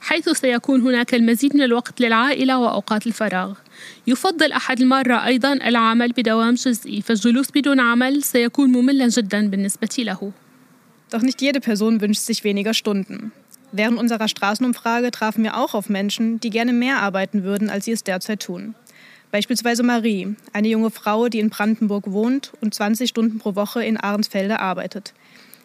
حيث 0.00 0.28
سيكون 0.28 0.80
هناك 0.80 1.14
المزيد 1.14 1.56
من 1.56 1.62
الوقت 1.62 2.00
للعائلة 2.00 2.58
وأوقات 2.58 3.06
الفراغ 3.06 3.52
يفضل 4.06 4.52
أحد 4.52 4.80
المرة 4.80 5.26
أيضا 5.26 5.52
العمل 5.52 6.12
بدوام 6.12 6.54
جزئي 6.54 7.02
فالجلوس 7.02 7.50
بدون 7.54 7.80
عمل 7.80 8.22
سيكون 8.22 8.70
مملا 8.70 9.08
جدا 9.08 9.50
بالنسبة 9.50 9.96
له 9.98 10.32
Doch 11.12 11.22
nicht 11.22 11.42
jede 11.42 11.60
Person 11.60 12.00
wünscht 12.00 12.22
sich 12.22 12.44
weniger 12.44 12.72
Stunden. 12.72 13.32
Während 13.71 13.97
unserer 13.97 14.27
Straßenumfrage 14.27 15.11
trafen 15.11 15.43
wir 15.43 15.57
auch 15.57 15.73
auf 15.73 15.89
Menschen, 15.89 16.39
die 16.39 16.49
gerne 16.49 16.71
mehr 16.71 17.01
arbeiten 17.01 17.43
würden, 17.43 17.69
als 17.69 17.85
sie 17.85 17.91
es 17.91 18.03
derzeit 18.03 18.41
tun. 18.41 18.75
Beispielsweise 19.31 19.83
Marie, 19.83 20.35
eine 20.53 20.69
junge 20.69 20.91
Frau, 20.91 21.27
die 21.27 21.39
in 21.39 21.49
Brandenburg 21.49 22.11
wohnt 22.11 22.53
und 22.61 22.73
20 22.73 23.09
Stunden 23.09 23.37
pro 23.37 23.55
Woche 23.55 23.83
in 23.83 23.97
Ahrensfelde 23.97 24.59
arbeitet. 24.59 25.13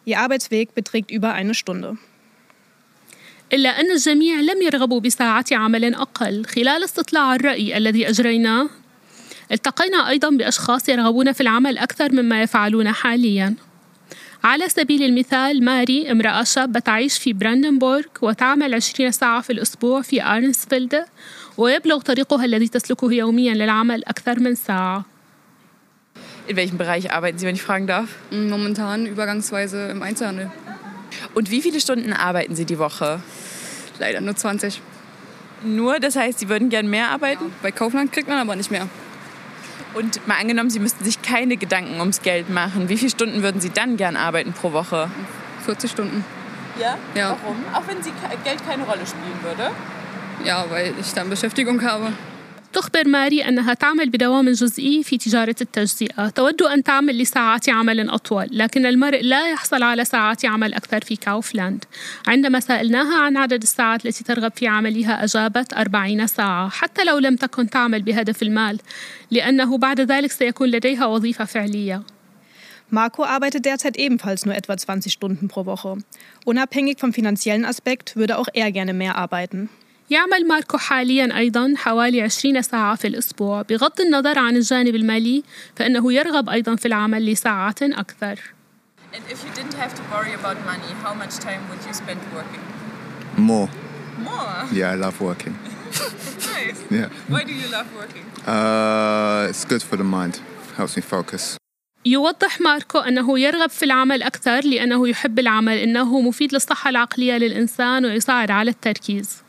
Ihr 0.04 0.19
Arbeitsweg 0.19 0.75
beträgt 0.75 1.11
über 1.11 1.33
eine 1.35 1.54
Stunde. 1.54 1.97
إلا 3.52 3.80
أن 3.80 3.90
الجميع 3.90 4.40
لم 4.40 4.62
يرغبوا 4.62 5.00
بساعات 5.00 5.52
عمل 5.52 5.95
أقل 5.95 6.45
خلال 6.45 6.85
استطلاع 6.85 7.35
الرأي 7.35 7.76
الذي 7.76 8.09
أجريناه 8.09 8.69
التقينا 9.52 10.09
أيضا 10.09 10.30
بأشخاص 10.30 10.88
يرغبون 10.88 11.33
في 11.33 11.40
العمل 11.40 11.78
أكثر 11.78 12.12
مما 12.12 12.42
يفعلون 12.42 12.92
حاليا 12.92 13.54
على 14.45 14.69
سبيل 14.69 15.02
المثال 15.02 15.64
ماري 15.64 16.11
امرأة 16.11 16.45
شابة 16.45 16.80
تعيش 16.80 17.19
في 17.19 17.33
براندنبورغ 17.33 18.04
وتعمل 18.23 18.75
20 18.75 19.11
ساعة 19.11 19.40
في 19.40 19.52
الأسبوع 19.52 20.02
في 20.02 20.23
آرنسفيلد 20.23 21.04
ويبلغ 21.57 22.00
طريقها 22.00 22.45
الذي 22.45 22.69
تسلكه 22.69 23.12
يوميا 23.12 23.54
للعمل 23.54 24.04
أكثر 24.04 24.40
من 24.40 24.54
ساعة 24.54 25.04
In 26.49 26.57
welchem 26.57 26.78
Bereich 26.78 27.12
arbeiten 27.12 27.38
Sie, 27.38 27.47
wenn 27.47 27.54
ich 27.54 27.62
fragen 27.62 27.87
darf? 27.87 28.09
Momentan 28.33 29.07
übergangsweise 29.07 29.88
im 29.90 30.02
Einzelhandel. 30.02 30.50
Und 31.35 31.50
wie 31.50 31.62
viele 31.62 31.80
Stunden 31.80 32.12
arbeiten 32.12 32.57
Sie 32.57 32.64
die 32.64 32.78
Woche? 32.78 33.21
Leider 34.00 34.21
nur 34.21 34.35
20. 34.35 34.80
Nur, 35.62 36.00
das 36.00 36.16
heißt, 36.16 36.40
Sie 36.40 36.49
würden 36.49 36.69
gern 36.71 36.88
mehr 36.88 37.11
arbeiten? 37.11 37.45
Ja, 37.45 37.50
bei 37.62 37.71
Kaufland 37.71 38.11
kriegt 38.12 38.28
man 38.28 38.38
aber 38.38 38.57
nicht 38.57 38.71
mehr. 38.71 38.88
Und 39.96 40.28
mal 40.28 40.36
angenommen, 40.40 40.70
Sie 40.70 40.80
müssten 40.80 41.06
sich 41.06 41.22
keine 41.22 41.56
Gedanken 41.56 42.00
ums 42.00 42.22
Geld 42.22 42.50
machen. 42.50 42.90
Wie 42.90 42.98
viele 42.98 43.12
Stunden 43.12 43.42
würden 43.44 43.62
Sie 43.62 43.70
dann 43.70 43.96
gern 43.96 44.18
arbeiten 44.18 44.52
pro 44.52 44.74
Woche? 44.74 45.10
40 45.66 45.90
Stunden. 45.90 46.25
Ja? 46.80 46.98
Ja. 47.16 47.38
Warum? 47.42 47.56
Auch 47.74 47.88
wenn 47.88 48.04
Sie 48.04 48.12
Geld 48.44 48.66
keine 48.68 48.84
Rolle 48.84 49.06
spielen 49.08 49.40
würde? 49.42 49.72
Ja, 50.44 50.66
weil 50.70 50.94
ich 51.00 51.14
dann 51.14 51.30
Beschäftigung 51.30 51.82
habe. 51.82 52.12
تخبر 52.75 53.08
ماري 53.08 53.48
أنها 53.48 53.74
تعمل 53.74 54.10
بدوام 54.10 54.50
جزئي 54.50 55.03
في 55.03 55.17
تجارة 55.17 55.55
التجزئة 55.62 56.29
تود 56.29 56.62
أن 56.62 56.84
تعمل 56.84 57.17
لساعات 57.17 57.70
عمل 57.70 58.10
أطول 58.10 58.48
لكن 58.51 58.86
المرء 58.86 59.22
لا 59.22 59.51
يحصل 59.51 59.84
على 59.84 60.05
ساعات 60.05 60.46
عمل 60.46 60.74
أكثر 60.74 61.01
في 61.01 61.15
كاوفلاند 61.15 61.86
عندما 62.27 62.60
سألناها 62.60 63.22
عن 63.22 63.38
عدد 63.38 63.62
الساعات 63.62 64.05
التي 64.05 64.24
ترغب 64.24 64.51
في 64.55 64.67
عملها 64.67 65.24
أجابت 65.24 65.74
40 65.74 66.27
ساعة 66.27 66.70
حتى 66.70 67.03
لو 67.03 67.17
لم 67.17 67.36
تكن 67.36 67.70
تعمل 67.70 68.01
بهدف 68.01 68.44
المال 68.44 68.79
لأنه 69.32 69.77
بعد 69.77 70.01
ذلك 70.01 70.32
سيكون 70.32 70.70
لديها 70.70 71.05
وظيفة 71.05 71.46
فعلية 71.46 72.01
Marco 72.91 73.24
arbeitet 73.24 73.65
derzeit 73.65 73.98
ebenfalls 73.98 74.46
nur 74.46 74.53
etwa 74.53 74.77
20 74.77 75.10
Stunden 75.10 75.48
pro 75.48 75.65
Woche. 75.65 75.98
Unabhängig 76.46 77.00
vom 77.00 77.13
finanziellen 77.13 77.65
Aspekt 77.65 78.15
würde 78.15 78.38
auch 78.38 78.48
er 78.53 78.72
gerne 78.72 78.94
mehr 78.94 79.15
arbeiten. 79.15 79.70
يعمل 80.09 80.47
ماركو 80.47 80.77
حاليا 80.77 81.38
أيضا 81.38 81.74
حوالي 81.77 82.21
20 82.21 82.62
ساعة 82.62 82.95
في 82.95 83.07
الأسبوع 83.07 83.62
بغض 83.62 84.01
النظر 84.01 84.39
عن 84.39 84.55
الجانب 84.55 84.95
المالي 84.95 85.43
فإنه 85.75 86.13
يرغب 86.13 86.50
أيضا 86.50 86.75
في 86.75 86.85
العمل 86.85 87.25
لساعات 87.25 87.83
أكثر 87.83 88.39
And 89.13 89.24
if 89.29 89.39
you 89.45 89.51
didn't 89.59 89.77
have 89.83 89.93
to 90.00 90.03
worry 90.13 90.33
about 90.33 90.57
money, 90.71 90.91
how 91.05 91.13
much 91.13 91.35
time 91.47 91.62
would 91.69 91.81
you 91.88 91.93
spend 91.93 92.19
working? 92.38 92.63
More. 93.38 93.69
More? 94.29 94.55
Yeah, 94.74 94.91
I 94.91 94.95
love 95.05 95.15
working. 95.21 95.55
nice. 96.55 96.79
Yeah. 96.97 97.07
Why 97.33 97.43
do 97.50 97.53
you 97.62 97.67
love 97.77 97.88
working? 98.01 98.25
Uh, 98.55 99.47
it's 99.50 99.63
good 99.71 99.83
for 99.89 99.95
the 100.01 100.07
mind. 100.17 100.33
Helps 100.77 100.95
me 100.97 101.01
focus. 101.01 101.57
يوضح 102.05 102.62
ماركو 102.62 103.00
أنه 103.00 103.39
يرغب 103.39 103.69
في 103.69 103.85
العمل 103.85 104.24
أكثر 104.24 104.65
لأنه 104.65 105.07
يحب 105.07 105.39
العمل 105.39 105.77
إنه 105.77 106.21
مفيد 106.21 106.53
للصحة 106.53 106.89
العقلية 106.89 107.38
للإنسان 107.38 108.05
ويساعد 108.05 108.51
على 108.51 108.71
التركيز 108.71 109.45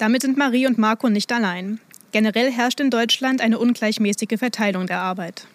Damit 0.00 0.22
sind 0.22 0.36
Marie 0.36 0.66
und 0.66 0.78
Marco 0.78 1.08
nicht 1.08 1.32
allein. 1.32 1.80
Generell 2.12 2.50
herrscht 2.50 2.80
in 2.80 2.90
Deutschland 2.90 3.40
eine 3.40 3.58
ungleichmäßige 3.58 4.38
Verteilung 4.38 4.86
der 4.86 5.00
Arbeit. 5.00 5.46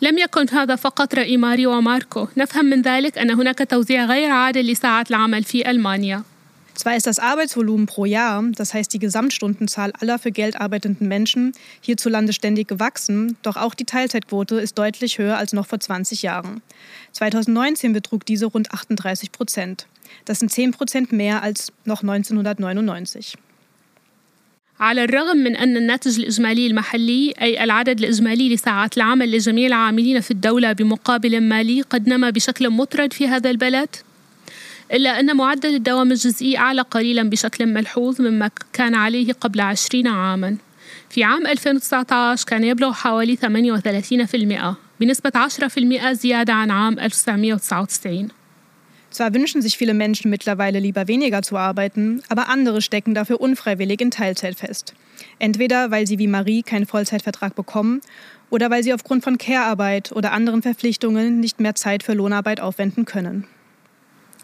لم 0.00 0.18
يكن 0.18 0.46
هذا 0.50 0.76
فقط 0.76 1.14
رأي 1.14 1.36
ماري 1.36 1.66
وماركو 1.66 2.28
نفهم 2.36 2.64
من 2.64 2.82
ذلك 2.82 3.18
أن 3.18 3.30
هناك 3.30 3.58
توزيع 3.58 4.04
غير 4.04 4.30
عادل 4.30 4.66
لساعات 4.66 5.10
العمل 5.10 5.44
في 5.44 5.70
ألمانيا 5.70 6.22
Zwar 6.74 6.96
ist 6.96 7.06
das 7.06 7.20
Arbeitsvolumen 7.20 7.86
pro 7.86 8.04
Jahr, 8.04 8.42
das 8.56 8.74
heißt 8.74 8.92
die 8.92 8.98
Gesamtstundenzahl 8.98 9.92
aller 10.00 10.18
für 10.18 10.32
Geld 10.32 10.60
arbeitenden 10.60 11.06
Menschen, 11.06 11.52
hierzulande 11.80 12.32
ständig 12.32 12.66
gewachsen, 12.66 13.36
doch 13.42 13.56
auch 13.56 13.74
die 13.74 13.84
Teilzeitquote 13.84 14.56
ist 14.56 14.76
deutlich 14.76 15.18
höher 15.18 15.38
als 15.38 15.52
noch 15.52 15.66
vor 15.66 15.78
20 15.78 16.22
Jahren. 16.22 16.62
2019 17.12 17.92
betrug 17.92 18.26
diese 18.26 18.46
rund 18.46 18.72
38 18.72 19.30
Prozent. 19.30 19.86
Das 20.24 20.40
sind 20.40 20.50
10 20.50 20.72
Prozent 20.72 21.12
mehr 21.12 21.44
als 21.44 21.72
noch 21.84 22.02
1999. 22.02 23.36
على 24.79 25.03
الرغم 25.03 25.37
من 25.37 25.55
أن 25.55 25.77
الناتج 25.77 26.19
الإجمالي 26.19 26.67
المحلي 26.67 27.33
أي 27.41 27.63
العدد 27.63 27.99
الإجمالي 27.99 28.53
لساعات 28.53 28.97
العمل 28.97 29.31
لجميع 29.31 29.67
العاملين 29.67 30.19
في 30.19 30.31
الدولة 30.31 30.73
بمقابل 30.73 31.41
مالي 31.41 31.81
قد 31.81 32.09
نما 32.09 32.29
بشكل 32.29 32.69
مطرد 32.69 33.13
في 33.13 33.27
هذا 33.27 33.49
البلد 33.49 33.89
إلا 34.93 35.19
أن 35.19 35.35
معدل 35.35 35.75
الدوام 35.75 36.11
الجزئي 36.11 36.57
أعلى 36.57 36.81
قليلا 36.81 37.29
بشكل 37.29 37.65
ملحوظ 37.65 38.21
مما 38.21 38.51
كان 38.73 38.95
عليه 38.95 39.33
قبل 39.33 39.61
عشرين 39.61 40.07
عاما. 40.07 40.57
في 41.09 41.23
عام 41.23 41.47
2019 41.47 42.45
كان 42.45 42.63
يبلغ 42.63 42.93
حوالي 42.93 43.35
38% 43.35 44.75
بنسبة 44.99 45.31
10% 45.35 46.11
زيادة 46.11 46.53
عن 46.53 46.71
عام 46.71 46.99
1999 46.99 48.38
Zwar 49.10 49.32
wünschen 49.32 49.62
sich 49.62 49.78
viele 49.78 49.94
Menschen 49.94 50.28
mittlerweile 50.28 50.80
lieber 50.80 51.06
weniger 51.06 51.42
zu 51.42 51.56
arbeiten, 51.56 52.22
aber 52.28 52.48
andere 52.48 52.82
stecken 52.82 53.14
dafür 53.14 53.40
unfreiwillig 53.40 54.00
in 54.00 54.10
Teilzeit 54.10 54.58
fest. 54.58 54.94
Entweder 55.38 55.92
weil 55.92 56.06
sie 56.06 56.18
wie 56.18 56.26
Marie 56.26 56.62
keinen 56.62 56.84
Vollzeitvertrag 56.84 57.54
bekommen 57.54 58.00
oder 58.50 58.70
weil 58.70 58.82
sie 58.82 58.92
aufgrund 58.92 59.22
von 59.22 59.38
Care-Arbeit 59.38 60.10
oder 60.10 60.32
anderen 60.32 60.62
Verpflichtungen 60.62 61.38
nicht 61.38 61.60
mehr 61.60 61.76
Zeit 61.76 62.02
für 62.02 62.14
Lohnarbeit 62.14 62.60
aufwenden 62.60 63.04
können. 63.04 63.44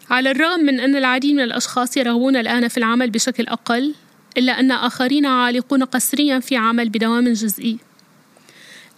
على 0.09 0.31
الرغم 0.31 0.65
من 0.65 0.79
أن 0.79 0.95
العديد 0.95 1.35
من 1.35 1.43
الأشخاص 1.43 1.97
يرغبون 1.97 2.35
الآن 2.35 2.67
في 2.67 2.77
العمل 2.77 3.11
بشكل 3.11 3.47
أقل 3.47 3.95
إلا 4.37 4.59
أن 4.59 4.71
آخرين 4.71 5.25
عالقون 5.25 5.83
قسريا 5.83 6.39
في 6.39 6.55
عمل 6.55 6.89
بدوام 6.89 7.33
جزئي 7.33 7.77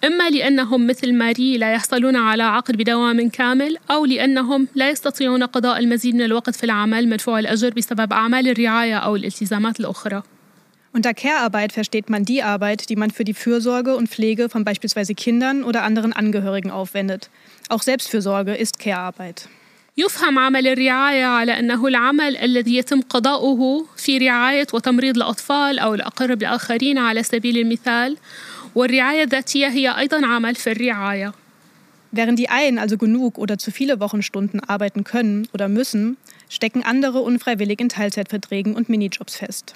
إما 0.03 0.29
لأنهم 0.29 0.87
مثل 0.87 1.13
ماري 1.13 1.57
لا 1.57 1.73
يحصلون 1.73 2.15
على 2.15 2.43
عقد 2.43 2.77
بدوام 2.77 3.29
كامل 3.29 3.77
أو 3.91 4.05
لأنهم 4.05 4.67
لا 4.75 4.89
يستطيعون 4.89 5.43
قضاء 5.43 5.79
المزيد 5.79 6.15
من 6.15 6.21
الوقت 6.21 6.55
في 6.55 6.63
العمل 6.63 7.09
مدفوع 7.09 7.39
الأجر 7.39 7.69
بسبب 7.69 8.13
أعمال 8.13 8.47
الرعاية 8.47 8.97
أو 8.97 9.15
الالتزامات 9.15 9.79
الأخرى 9.79 10.23
Unter 10.95 11.15
Care-Arbeit 11.15 11.71
versteht 11.73 12.11
man 12.11 12.23
die 12.23 12.43
Arbeit, 12.43 12.89
die 12.89 12.95
man 12.95 13.09
für 13.09 13.23
die 13.23 13.33
Fürsorge 13.33 13.95
und 13.95 14.09
Pflege 14.09 14.47
von 14.47 14.63
beispielsweise 14.63 15.15
Kindern 15.15 15.63
oder 15.63 15.81
anderen 15.81 16.13
Angehörigen 16.13 16.69
aufwendet. 16.69 17.31
Auch 17.69 17.81
Selbstfürsorge 17.81 18.53
ist 18.53 18.77
Care-Arbeit. 18.77 19.49
يفهم 19.97 20.39
عمل 20.39 20.67
الرعاية 20.67 21.25
على 21.25 21.59
أنه 21.59 21.87
العمل 21.87 22.37
الذي 22.37 22.75
يتم 22.77 23.01
قضاؤه 23.01 23.85
في 23.97 24.17
رعاية 24.17 24.67
وتمريض 24.73 25.17
الأطفال 25.17 25.79
أو 25.79 25.93
الأقرب 25.93 26.41
الآخرين 26.41 26.97
على 26.97 27.23
سبيل 27.23 27.57
المثال 27.57 28.17
والرعاية 28.77 29.23
الذاتية 29.23 29.67
هي 29.67 29.97
أيضا 29.97 30.25
عمل 30.25 30.55
في 30.55 30.71
الرعاية 30.71 31.33
Während 32.15 32.37
die 32.37 32.49
einen 32.49 32.77
also 32.77 32.95
genug 32.95 33.39
oder 33.39 33.57
zu 33.57 33.71
viele 33.71 33.99
Wochenstunden 33.99 34.59
arbeiten 34.59 35.03
können 35.03 35.47
oder 35.51 35.67
müssen, 35.67 36.17
stecken 36.47 36.83
andere 36.83 37.21
unfreiwillig 37.21 37.81
in 37.81 37.89
Teilzeitverträgen 37.89 38.75
und 38.75 38.87
Minijobs 38.87 39.35
fest. 39.35 39.73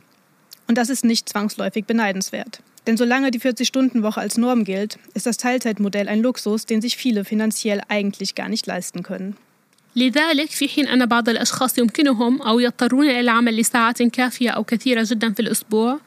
Und 0.68 0.78
das 0.78 0.90
ist 0.90 1.04
nicht 1.04 1.28
zwangsläufig 1.28 1.86
beneidenswert. 1.86 2.62
Denn 2.86 2.96
solange 2.96 3.32
die 3.32 3.40
40-Stunden-Woche 3.40 4.22
als 4.22 4.38
Norm 4.38 4.66
gilt, 4.66 5.00
ist 5.16 5.26
das 5.26 5.38
Teilzeitmodell 5.38 6.08
ein 6.08 6.22
Luxus, 6.22 6.68
den 6.68 6.80
sich 6.80 6.96
viele 6.96 7.26
finanziell 7.26 7.82
eigentlich 7.90 8.36
gar 8.36 8.50
nicht 8.50 8.68
leisten 8.68 9.02
können. 9.02 9.36
لذلك 9.96 10.52
في 10.52 10.68
حين 10.68 10.88
أن 10.88 11.06
بعض 11.06 11.30
الأشخاص 11.30 11.78
يمكنهم 11.78 12.42
أو 12.42 12.60
يضطرون 12.60 13.10
إلى 13.10 13.20
العمل 13.20 13.58
لساعات 13.58 14.04
كافية 14.04 14.50
أو 14.50 14.64
كثيرة 14.64 15.08
جدا 15.10 15.34
في 15.34 15.40
الأسبوع 15.40 16.00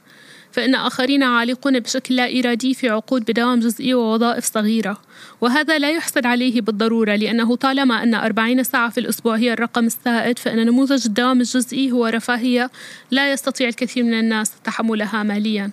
فإن 0.54 0.75
آخرين 0.75 1.23
عالقون 1.23 1.80
بشكل 1.80 2.16
لا 2.16 2.38
إرادي 2.38 2.75
في 2.75 2.88
عقود 2.88 3.25
بدوام 3.25 3.61
جزئي 3.61 3.94
ووظائف 3.94 4.44
صغيرة 4.44 5.00
وهذا 5.40 5.78
لا 5.78 5.90
يحسد 5.90 6.26
عليه 6.26 6.61
بالضرورة 6.61 7.16
لأنه 7.16 7.56
طالما 7.56 8.02
أن 8.02 8.14
40 8.14 8.62
ساعة 8.62 8.90
في 8.90 9.00
الأسبوع 9.00 9.37
هي 9.37 9.52
الرقم 9.52 9.87
السائد 9.87 10.38
فإن 10.38 10.66
نموذج 10.66 11.06
الدوام 11.06 11.40
الجزئي 11.40 11.92
هو 11.92 12.06
رفاهية 12.06 12.70
لا 13.11 13.32
يستطيع 13.32 13.68
الكثير 13.68 14.04
من 14.04 14.14
الناس 14.14 14.52
تحملها 14.64 15.23
مالياً 15.23 15.70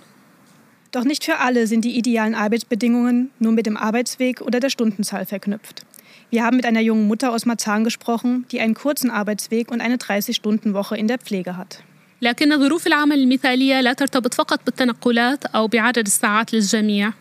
Doch 0.91 1.03
nicht 1.03 1.25
für 1.25 1.39
alle 1.39 1.67
sind 1.67 1.83
die 1.83 1.97
idealen 1.97 2.33
Arbeitsbedingungen 2.33 3.29
nur 3.39 3.51
mit 3.51 3.65
dem 3.65 3.77
Arbeitsweg 3.77 4.41
oder 4.41 4.59
der 4.59 4.69
Stundenzahl 4.69 5.25
verknüpft. 5.25 5.85
Wir 6.29 6.43
haben 6.43 6.57
mit 6.57 6.65
einer 6.65 6.81
jungen 6.81 7.07
Mutter 7.07 7.31
aus 7.31 7.45
Marzahn 7.45 7.83
gesprochen, 7.83 8.45
die 8.51 8.59
einen 8.59 8.73
kurzen 8.73 9.11
Arbeitsweg 9.11 9.71
und 9.71 9.81
eine 9.81 9.97
30-Stunden-Woche 9.97 10.97
in 10.97 11.07
der 11.07 11.19
Pflege 11.19 11.55
hat. 11.55 11.83
لكن 12.22 12.58
ظروف 12.58 12.86
العمل 12.86 13.18
المثالية 13.18 13.80
لا 13.80 13.92
ترتبط 13.92 14.34
فقط 14.34 14.60
بالتنقلات 14.66 15.44
أو 15.46 15.66
بعدد 15.66 16.06
الساعات 16.06 16.54
للجميع 16.54 17.12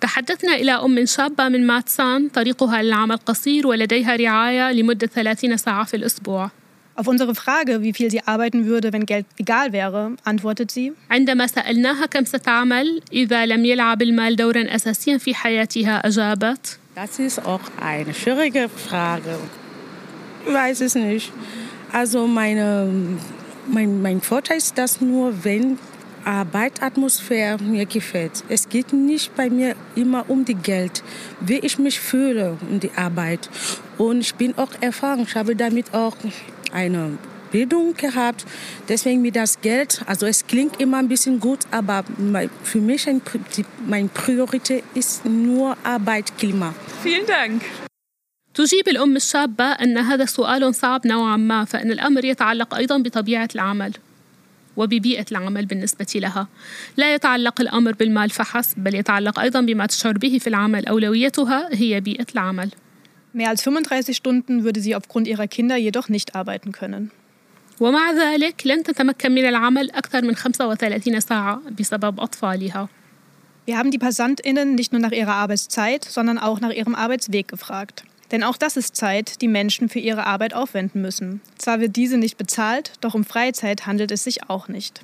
تحدثنا 0.00 0.54
إلى 0.54 0.72
أم 0.72 1.06
شابة 1.06 1.48
من 1.48 1.66
ماتسان 1.66 2.28
طريقها 2.28 2.82
للعمل 2.82 3.16
قصير 3.16 3.66
ولديها 3.66 4.16
رعاية 4.16 4.72
لمدة 4.72 5.06
30 5.06 5.56
ساعة 5.56 5.84
في 5.84 5.96
الأسبوع 5.96 6.50
Auf 6.94 7.08
unsere 7.08 7.34
Frage, 7.34 7.80
wie 7.80 7.94
viel 7.94 8.10
sie 8.10 8.22
arbeiten 8.26 8.66
würde, 8.66 8.92
wenn 8.92 9.06
Geld 9.06 9.24
egal 9.38 9.72
wäre, 9.72 10.12
antwortet 10.24 10.70
sie: 10.70 10.92
عندما 11.10 11.46
سألناها 11.46 12.06
كم 12.06 12.24
ستعمل 12.24 13.02
إذا 13.12 13.46
لم 13.46 13.64
يلعب 13.64 14.02
المال 14.02 14.36
دورا 14.36 14.74
أساسيا 14.74 15.18
في 15.18 15.34
حياتها 15.34 16.06
أجابت 16.06 16.78
Das 16.94 17.18
ist 17.18 17.46
auch 17.46 17.60
eine 17.80 18.12
schwierige 18.12 18.68
Frage. 18.68 19.38
Ich 20.46 20.52
weiß 20.54 20.80
es 20.82 20.94
nicht. 20.94 21.32
Also 21.92 22.26
meine, 22.26 22.88
mein, 23.66 24.02
mein 24.02 24.20
Vorteil 24.20 24.58
ist, 24.58 24.78
dass 24.78 25.00
nur 25.00 25.44
wenn 25.44 25.78
Arbeitsatmosphäre 26.24 27.62
mir 27.62 27.86
gefällt. 27.86 28.44
Es 28.48 28.68
geht 28.68 28.92
nicht 28.92 29.34
bei 29.34 29.50
mir 29.50 29.74
immer 29.94 30.28
um 30.28 30.44
die 30.44 30.54
Geld, 30.54 31.02
wie 31.40 31.58
ich 31.58 31.78
mich 31.78 32.00
fühle 32.00 32.56
um 32.70 32.80
die 32.80 32.92
Arbeit. 32.96 33.50
Und 33.98 34.20
ich 34.20 34.34
bin 34.34 34.56
auch 34.56 34.70
erfahren. 34.80 35.24
Ich 35.26 35.34
habe 35.34 35.56
damit 35.56 35.92
auch 35.94 36.16
eine 36.72 37.18
Bildung 37.50 37.94
gehabt. 37.94 38.46
Deswegen 38.88 39.22
mit 39.22 39.36
das 39.36 39.60
Geld, 39.60 40.02
also 40.06 40.26
es 40.26 40.46
klingt 40.46 40.80
immer 40.80 40.98
ein 40.98 41.08
bisschen 41.08 41.38
gut, 41.38 41.60
aber 41.70 42.04
für 42.64 42.80
mich 42.80 43.08
ein, 43.08 43.20
meine 43.86 44.08
Priorität 44.08 44.84
ist 44.94 45.24
nur 45.24 45.76
Arbeitsklima. 45.84 46.74
Vielen 47.02 47.26
Dank. 47.26 47.62
تجيب 48.54 48.88
الأم 48.88 49.16
الشابة 49.16 49.64
أن 49.64 49.98
هذا 49.98 50.24
سؤال 50.24 50.74
صعب 50.74 51.06
نوعا 51.06 51.36
ما 51.36 51.64
فإن 51.64 51.90
الأمر 51.90 52.24
يتعلق 52.24 52.74
أيضا 52.74 52.98
بطبيعة 52.98 53.48
العمل 53.54 53.92
وببيئة 54.76 55.26
العمل 55.32 55.66
بالنسبة 55.66 56.06
لها 56.14 56.48
لا 56.96 57.14
يتعلق 57.14 57.60
الأمر 57.60 57.92
بالمال 57.92 58.30
فحسب 58.30 58.84
بل 58.84 58.94
يتعلق 58.94 59.38
أيضا 59.38 59.60
بما 59.60 59.86
تشعر 59.86 60.18
به 60.18 60.38
في 60.38 60.46
العمل 60.46 60.86
أولويتها 60.86 61.68
هي 61.72 62.00
بيئة 62.00 62.26
العمل 62.34 62.70
Mehr 63.34 63.48
als 63.48 63.62
35 63.62 64.14
Stunden 64.14 64.62
würde 64.62 64.80
sie 64.80 64.94
aufgrund 64.94 65.26
ihrer 65.26 65.48
Kinder 65.48 65.76
jedoch 65.76 66.10
nicht 66.10 66.34
arbeiten 66.34 66.72
können. 66.72 67.10
ومع 67.80 68.12
ذلك 68.12 68.66
لن 68.66 68.82
تتمكن 68.82 69.32
من 69.32 69.48
العمل 69.48 69.90
أكثر 69.90 70.22
من 70.22 70.34
35 70.34 71.20
ساعة 71.20 71.62
بسبب 71.78 72.20
أطفالها. 72.20 72.88
Wir 73.64 73.78
haben 73.78 73.90
die 73.90 73.98
PassantInnen 73.98 74.74
nicht 74.74 74.92
nur 74.92 75.00
nach 75.00 75.12
ihrer 75.12 75.32
Arbeitszeit, 75.32 76.04
sondern 76.04 76.38
auch 76.38 76.60
nach 76.60 76.72
ihrem 76.72 76.94
Arbeitsweg 76.94 77.48
gefragt. 77.48 78.04
Denn 78.31 78.43
auch 78.43 78.57
das 78.57 78.77
ist 78.77 78.95
Zeit, 78.95 79.41
die 79.41 79.47
Menschen 79.47 79.89
für 79.89 79.99
ihre 79.99 80.25
Arbeit 80.25 80.53
aufwenden 80.53 81.01
müssen. 81.01 81.41
Zwar 81.57 81.79
wird 81.79 81.95
diese 81.95 82.17
nicht 82.17 82.37
bezahlt, 82.37 82.93
doch 83.01 83.13
um 83.13 83.23
Freizeit 83.23 83.85
handelt 83.85 84.11
es 84.11 84.23
sich 84.23 84.49
auch 84.49 84.67
nicht. 84.67 85.01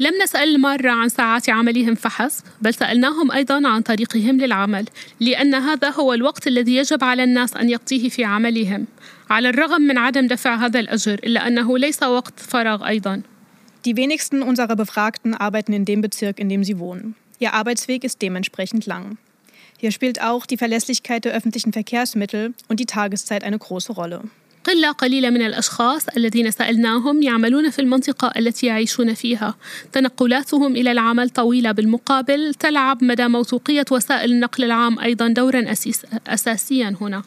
لم 0.00 0.12
نسأل 0.22 0.54
المرة 0.54 0.90
عن 0.90 1.08
ساعات 1.08 1.50
عملهم 1.50 1.94
فحسب 1.94 2.44
بل 2.60 2.74
سألناهم 2.74 3.32
أيضا 3.32 3.68
عن 3.68 3.82
طريقهم 3.82 4.40
للعمل 4.40 4.86
لأن 5.20 5.54
هذا 5.54 5.90
هو 5.90 6.12
الوقت 6.12 6.46
الذي 6.46 6.76
يجب 6.76 7.04
على 7.04 7.24
الناس 7.24 7.56
أن 7.56 7.70
يقضيه 7.70 8.08
في 8.08 8.24
عملهم 8.24 8.86
على 9.30 9.48
الرغم 9.48 9.82
من 9.82 9.98
عدم 9.98 10.26
دفع 10.26 10.54
هذا 10.54 10.80
الأجر 10.80 11.14
إلا 11.14 11.48
أنه 11.48 11.78
ليس 11.78 12.02
وقت 12.02 12.40
فراغ 12.40 12.86
أيضا 12.86 13.22
Die 13.84 13.96
wenigsten 13.96 14.42
unserer 14.42 14.76
Befragten 14.76 15.34
arbeiten 15.34 15.72
in 15.72 15.84
dem 15.84 16.00
Bezirk, 16.00 16.40
in 16.40 16.48
dem 16.48 16.64
sie 16.64 16.78
wohnen. 16.78 17.14
Ihr 17.38 17.54
Arbeitsweg 17.54 18.04
ist 18.04 18.20
dementsprechend 18.22 18.86
lang. 18.86 19.18
Hier 19.82 19.92
spielt 19.92 20.20
auch 20.20 20.46
die 20.46 20.56
Verlässlichkeit 20.56 21.24
der 21.24 21.32
öffentlichen 21.32 21.72
Verkehrsmittel 21.72 22.54
und 22.68 22.80
die 22.80 22.86
Tageszeit 22.86 23.44
eine 23.44 23.58
große 23.58 23.92
Rolle. 23.92 24.22
قلة 24.64 24.92
قليلة 24.92 25.30
من 25.30 25.42
الأشخاص 25.42 26.08
الذين 26.08 26.50
سألناهم 26.50 27.22
يعملون 27.22 27.70
في 27.70 27.78
المنطقة 27.78 28.32
التي 28.36 28.66
يعيشون 28.66 29.14
فيها 29.14 29.54
تنقلاتهم 29.92 30.76
إلى 30.76 30.92
العمل 30.92 31.30
طويلة 31.30 31.72
بالمقابل 31.72 32.54
تلعب 32.54 33.04
مدى 33.04 33.28
موثوقية 33.28 33.84
وسائل 33.90 34.32
النقل 34.32 34.64
العام 34.64 34.98
أيضا 34.98 35.28
دورا 35.28 35.72
أسيس 35.72 36.06
أساسيا 36.26 36.96
هنا 37.00 37.22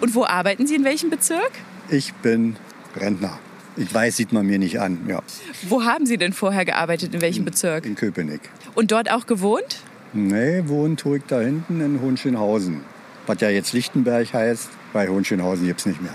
Und 0.00 0.14
wo 0.14 0.24
arbeiten 0.24 0.66
Sie, 0.66 0.76
in 0.76 0.84
welchem 0.84 1.10
Bezirk? 1.10 1.52
Ich 1.90 2.12
bin 2.14 2.56
Rentner. 2.96 3.38
Ich 3.76 3.92
weiß, 3.92 4.16
sieht 4.16 4.32
man 4.32 4.46
mir 4.46 4.58
nicht 4.58 4.78
an. 4.78 4.98
Ja. 5.08 5.22
Wo 5.68 5.84
haben 5.84 6.06
Sie 6.06 6.18
denn 6.18 6.32
vorher 6.32 6.64
gearbeitet, 6.64 7.14
in 7.14 7.20
welchem 7.20 7.44
Bezirk? 7.44 7.84
In 7.84 7.96
Köpenick. 7.96 8.42
Und 8.74 8.92
dort 8.92 9.10
auch 9.10 9.26
gewohnt? 9.26 9.78
Nee, 10.13 10.63
wohnen 10.67 10.97
tue 10.97 11.17
ich 11.17 11.23
da 11.27 11.39
hinten 11.39 11.81
in 11.81 12.01
Hohenschönhausen. 12.01 12.81
Was 13.25 13.41
ja 13.41 13.49
jetzt 13.49 13.73
Lichtenberg 13.73 14.33
heißt, 14.33 14.69
weil 14.93 15.09
Hohenschönhausen 15.09 15.65
gibt 15.65 15.81
es 15.81 15.85
nicht 15.85 16.01
mehr. 16.01 16.13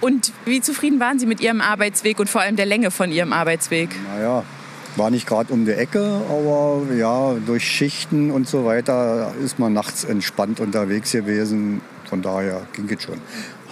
Und 0.00 0.32
wie 0.44 0.60
zufrieden 0.60 1.00
waren 1.00 1.18
Sie 1.18 1.26
mit 1.26 1.40
Ihrem 1.40 1.60
Arbeitsweg 1.60 2.18
und 2.18 2.28
vor 2.28 2.40
allem 2.40 2.56
der 2.56 2.66
Länge 2.66 2.90
von 2.90 3.10
Ihrem 3.10 3.32
Arbeitsweg? 3.32 3.90
Naja, 4.14 4.44
war 4.96 5.10
nicht 5.10 5.26
gerade 5.26 5.52
um 5.52 5.64
die 5.64 5.72
Ecke, 5.72 6.20
aber 6.28 6.82
ja, 6.94 7.34
durch 7.46 7.64
Schichten 7.64 8.30
und 8.30 8.48
so 8.48 8.64
weiter 8.64 9.32
ist 9.42 9.58
man 9.58 9.72
nachts 9.72 10.04
entspannt 10.04 10.60
unterwegs 10.60 11.12
gewesen. 11.12 11.80
Von 12.08 12.22
daher 12.22 12.66
ging 12.72 12.88
es 12.90 13.04
schon. 13.04 13.20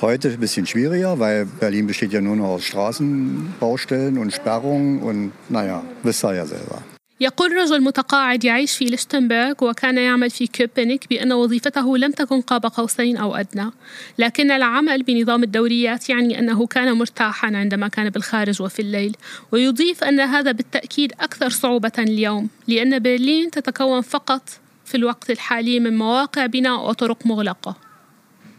Heute 0.01 0.29
ein 0.29 0.38
bisschen 0.38 0.64
schwieriger, 0.66 1.18
weil 1.18 1.44
Berlin 1.44 1.88
besteht 1.88 2.12
ja 2.12 2.21
nur 2.21 2.37
noch 2.37 2.47
aus 2.47 2.64
Straßenbaustellen 2.64 4.16
und 4.18 4.33
Sperrungen 4.33 5.03
und 5.03 5.33
naja, 5.49 5.83
wisst 6.05 6.25
ihr 6.25 6.35
ja 6.35 6.47
selber. 6.47 6.83
يقول 7.20 7.52
رجل 7.52 7.81
متقاعد 7.81 8.44
يعيش 8.44 8.76
في 8.76 8.85
لشتنبرغ 8.85 9.52
وكان 9.62 9.98
يعمل 9.98 10.31
في 10.31 10.46
كوبنيك 10.46 11.09
بأن 11.11 11.33
وظيفته 11.33 11.98
لم 11.98 12.12
تكن 12.12 12.40
قاب 12.40 12.66
قوسين 12.66 13.16
أو 13.16 13.35
أدنى 13.37 13.70
لكن 14.18 14.50
العمل 14.50 15.02
بنظام 15.02 15.42
الدوريات 15.42 16.11
يعني 16.11 16.38
أنه 16.38 16.66
كان 16.66 16.92
مرتاحا 16.92 17.57
عندما 17.57 17.88
كان 17.88 18.11
بالخارج 18.11 18.62
وفي 18.62 18.83
الليل 18.83 19.16
ويضيف 19.52 20.04
أن 20.04 20.20
هذا 20.20 20.52
بالتأكيد 20.52 21.12
أكثر 21.20 21.50
صعوبة 21.50 21.92
اليوم 21.98 22.48
لأن 22.68 22.98
برلين 22.98 23.50
تتكون 23.50 24.00
فقط 24.00 24.42
في 24.85 24.96
الوقت 24.96 25.31
الحالي 25.31 25.81
من 25.81 25.98
مواقع 25.98 26.46
بناء 26.46 26.88
وطرق 26.88 27.26
مغلقة 27.26 27.76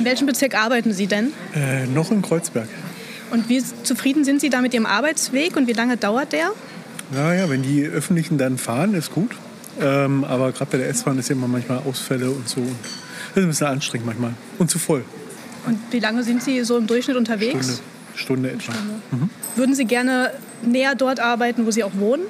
In 0.02 0.06
welchem 0.06 0.28
Bezirk 0.28 0.56
arbeiten 0.56 0.94
Sie 0.94 1.08
denn? 1.08 1.34
Äh, 1.54 1.86
noch 1.86 2.10
in 2.10 2.22
Kreuzberg. 2.22 2.70
Und 3.32 3.50
wie 3.50 3.62
zufrieden 3.84 4.24
sind 4.24 4.40
Sie 4.40 4.50
da 4.50 4.62
mit 4.62 4.74
Ihrem 4.74 4.86
Arbeitsweg 4.86 5.58
und 5.58 5.68
wie 5.68 5.74
lange 5.74 5.98
dauert 5.98 6.32
der? 6.32 6.52
Naja, 7.12 7.50
wenn 7.50 7.64
die 7.64 7.86
Öffentlichen 7.86 8.38
dann 8.38 8.58
fahren, 8.58 8.94
ist 8.94 9.12
gut. 9.12 9.32
Ähm, 9.82 10.24
aber 10.24 10.52
gerade 10.52 10.72
bei 10.72 10.78
der 10.78 10.90
S-Bahn 10.90 11.18
ist 11.18 11.30
ja 11.30 11.36
immer 11.36 11.48
manchmal 11.48 11.80
Ausfälle 11.80 12.30
und 12.30 12.48
so. 12.48 12.62
Das 12.62 13.38
ist 13.38 13.44
ein 13.44 13.48
bisschen 13.48 13.68
anstrengend 13.68 14.08
manchmal 14.08 14.34
und 14.58 14.70
zu 14.70 14.80
voll. 14.80 15.04
Und 15.66 15.80
wie 15.92 16.00
lange 16.00 16.24
sind 16.24 16.44
Sie 16.44 16.64
so 16.64 16.78
im 16.78 16.88
Durchschnitt 16.88 17.18
unterwegs? 17.18 17.82
Stunde, 18.16 18.50
Stunde 18.50 18.52
etwa. 18.52 18.74
Mhm. 19.12 19.30
Würden 19.56 19.76
Sie 19.76 19.86
gerne 19.86 20.32
näher 20.64 20.96
dort 20.96 21.20
arbeiten, 21.20 21.66
wo 21.66 21.72
Sie 21.72 21.84
auch 21.84 21.96
wohnen? 21.96 22.24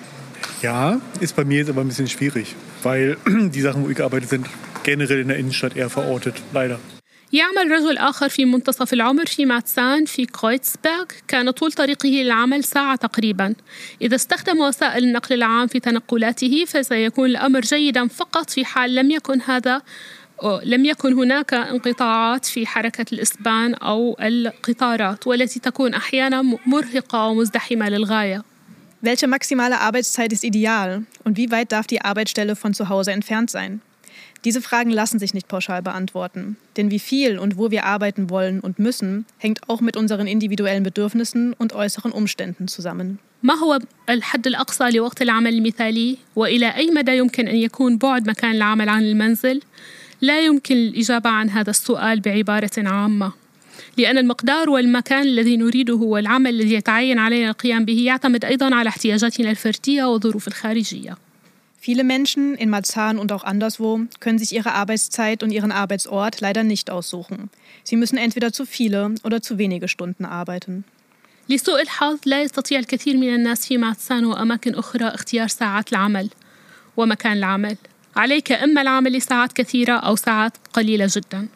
Ja, 0.62 1.00
ist 1.20 1.36
bei 1.36 1.46
mir 1.46 1.60
jetzt 1.60 1.70
aber 1.70 1.82
ein 1.82 1.88
bisschen 1.88 2.08
schwierig, 2.08 2.56
weil 2.84 3.18
die 3.28 3.62
Sachen, 3.62 3.86
wo 3.86 3.90
ich 3.90 4.04
arbeite, 4.04 4.28
sind 4.28 4.48
generell 4.84 5.20
in 5.20 5.30
der 5.30 5.38
Innenstadt 5.38 5.76
eher 5.76 5.90
verortet, 5.90 6.36
leider. 6.54 6.80
يعمل 7.34 7.72
رجل 7.72 7.98
آخر 7.98 8.30
في 8.30 8.46
منتصف 8.46 8.94
العمر 8.94 9.26
في 9.26 9.46
ماتسان 9.46 10.06
في 10.06 10.26
كرويتسبرغ 10.26 11.06
كان 11.28 11.52
طول 11.52 11.72
طريقه 11.72 12.10
للعمل 12.10 12.64
ساعة 12.64 12.96
تقريبا 12.96 13.56
إذا 14.02 14.16
استخدم 14.16 14.60
وسائل 14.60 15.04
النقل 15.04 15.36
العام 15.36 15.68
في 15.68 15.80
تنقلاته 15.80 16.66
فسيكون 16.66 17.30
الأمر 17.30 17.62
جيدا 17.62 18.08
فقط 18.08 18.50
في 18.50 18.66
حال 18.66 18.96
لم 18.96 19.12
يكن 19.12 19.42
هذا 19.42 19.82
لم 20.64 20.86
يكن 20.86 21.14
هناك 21.14 21.54
انقطاعات 21.54 22.46
في 22.46 22.68
حركة 22.68 23.06
الإسبان 23.14 23.74
أو 23.74 24.18
القطارات 24.22 25.28
والتي 25.28 25.60
تكون 25.60 25.94
أحيانا 25.94 26.42
مرهقة 26.66 27.28
ومزدحمة 27.28 27.90
للغاية. 27.90 28.44
Welche 29.02 29.28
maximale 29.28 29.80
Arbeitszeit 29.80 30.34
ist 30.34 30.44
ideal 30.44 31.04
und 31.24 31.38
wie 31.38 31.52
weit 31.52 31.72
darf 31.72 31.88
die 31.88 32.02
Arbeitsstelle 32.02 32.56
von 32.58 32.74
zu 32.74 32.90
Hause 32.90 33.12
entfernt 33.12 33.50
sein? 33.50 33.82
Diese 34.45 34.61
Fragen 34.61 34.91
lassen 34.91 35.19
sich 35.19 35.33
nicht 35.33 35.49
pauschal 35.49 35.81
beantworten, 35.81 36.57
denn 36.77 36.91
wie 36.91 36.99
viel 36.99 37.39
und 37.39 37.57
wo 37.57 37.71
wir 37.71 37.85
arbeiten 37.85 38.29
wollen 38.29 38.61
und 38.61 38.79
müssen, 38.79 39.25
hängt 39.39 39.69
auch 39.71 39.81
mit 39.81 39.97
unseren 39.97 40.27
individuellen 40.27 40.83
Bedürfnissen 40.83 41.55
und 41.55 41.73
äußeren 41.73 42.13
Umständen 42.13 42.69
zusammen. 42.69 43.19
ما 43.43 43.55
هو 43.55 43.79
الحد 44.09 44.47
الأقصى 44.47 44.91
لوقت 44.91 45.23
العمل 45.23 45.55
المثالي؟ 45.55 46.17
وإلى 46.37 46.77
أي 46.77 46.91
مدى 46.91 47.17
يمكن 47.17 47.49
أن 47.49 47.57
يكون 47.57 47.99
بعد 47.99 48.29
مكان 48.29 48.55
العمل 48.55 48.89
عن 48.89 49.03
المنزل؟ 49.03 49.61
لا 50.21 50.41
يمكن 50.41 50.77
الإجابة 50.77 51.31
عن 51.31 51.51
هذا 51.51 51.71
السؤال 51.71 52.21
بعبارة 52.21 52.71
عامة 52.77 53.33
لأن 53.99 54.19
المقدار 54.19 54.71
والمكان 54.71 55.23
الذي 55.23 55.57
نريده 55.57 55.95
والعمل 55.95 56.51
الذي 56.51 56.75
يتعين 56.75 57.19
علينا 57.19 57.51
القيام 57.51 57.85
به 57.85 58.01
يعتمد 58.01 58.45
أيضا 58.45 58.75
على 58.75 58.89
احتياجاتنا 58.89 59.51
الفردية 59.51 60.05
والظروف 60.05 60.49
الخارجية. 60.49 61.17
Viele 61.79 62.05
Menschen 62.05 62.55
in 62.55 62.71
Marzahn 62.71 63.19
und 63.19 63.31
auch 63.31 63.45
anderswo 63.45 64.01
können 64.21 64.39
sich 64.39 64.55
ihre 64.55 64.73
Arbeitszeit 64.73 65.43
und 65.43 65.51
ihren 65.51 65.71
Arbeitsort 65.71 66.41
leider 66.41 66.63
nicht 66.63 66.91
aussuchen. 66.91 67.51
Sie 67.83 67.97
müssen 67.97 68.17
entweder 68.17 68.53
zu 68.53 68.65
viele 68.65 69.15
oder 69.23 69.43
zu 69.43 69.59
wenige 69.59 69.89
Stunden 69.89 70.25
arbeiten. 70.25 70.85
لسوء 71.49 71.81
الحظ 71.83 72.19
لا 72.25 72.43
يستطيع 72.43 72.79
الكثير 72.79 73.17
من 73.17 73.35
الناس 73.35 73.67
في 73.67 73.79
ماتسان 73.79 74.25
وأماكن 74.25 74.75
أخرى 74.75 75.05
اختيار 75.05 75.49
ساعات 75.49 75.93
العمل 75.93 76.31
ومكان 76.97 77.33
العمل 77.33 77.77
عليك 78.17 78.53
إما 78.53 78.83
العمل 78.83 79.13
لساعات 79.13 79.53
كثيرة 79.53 79.93
أو 79.93 80.17
ساعات 80.17 80.53
قليلة 80.73 81.09
جدا 81.11 81.49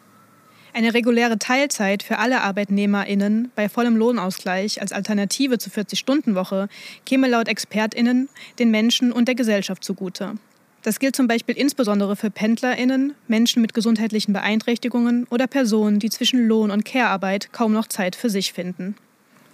Eine 0.73 0.93
reguläre 0.93 1.39
Teilzeit 1.39 2.03
für 2.03 2.19
alle 2.19 2.41
ArbeitnehmerInnen 2.41 3.51
bei 3.55 3.69
vollem 3.69 3.95
Lohnausgleich 3.95 4.81
als 4.81 4.91
Alternative 4.91 5.57
zur 5.57 5.73
40-Stunden-Woche 5.73 6.69
käme 7.05 7.27
laut 7.27 7.47
ExpertInnen 7.47 8.29
den 8.59 8.71
Menschen 8.71 9.11
und 9.11 9.27
der 9.27 9.35
Gesellschaft 9.35 9.83
zugute. 9.83 10.35
Das 10.83 10.99
gilt 10.99 11.15
zum 11.15 11.27
Beispiel 11.27 11.57
insbesondere 11.57 12.15
für 12.15 12.29
PendlerInnen, 12.29 13.13
Menschen 13.27 13.61
mit 13.61 13.73
gesundheitlichen 13.73 14.31
Beeinträchtigungen 14.31 15.27
oder 15.29 15.47
Personen, 15.47 15.99
die 15.99 16.09
zwischen 16.09 16.47
Lohn- 16.47 16.71
und 16.71 16.85
Care-Arbeit 16.85 17.51
kaum 17.51 17.73
noch 17.73 17.87
Zeit 17.87 18.15
für 18.15 18.29
sich 18.29 18.53
finden. 18.53 18.95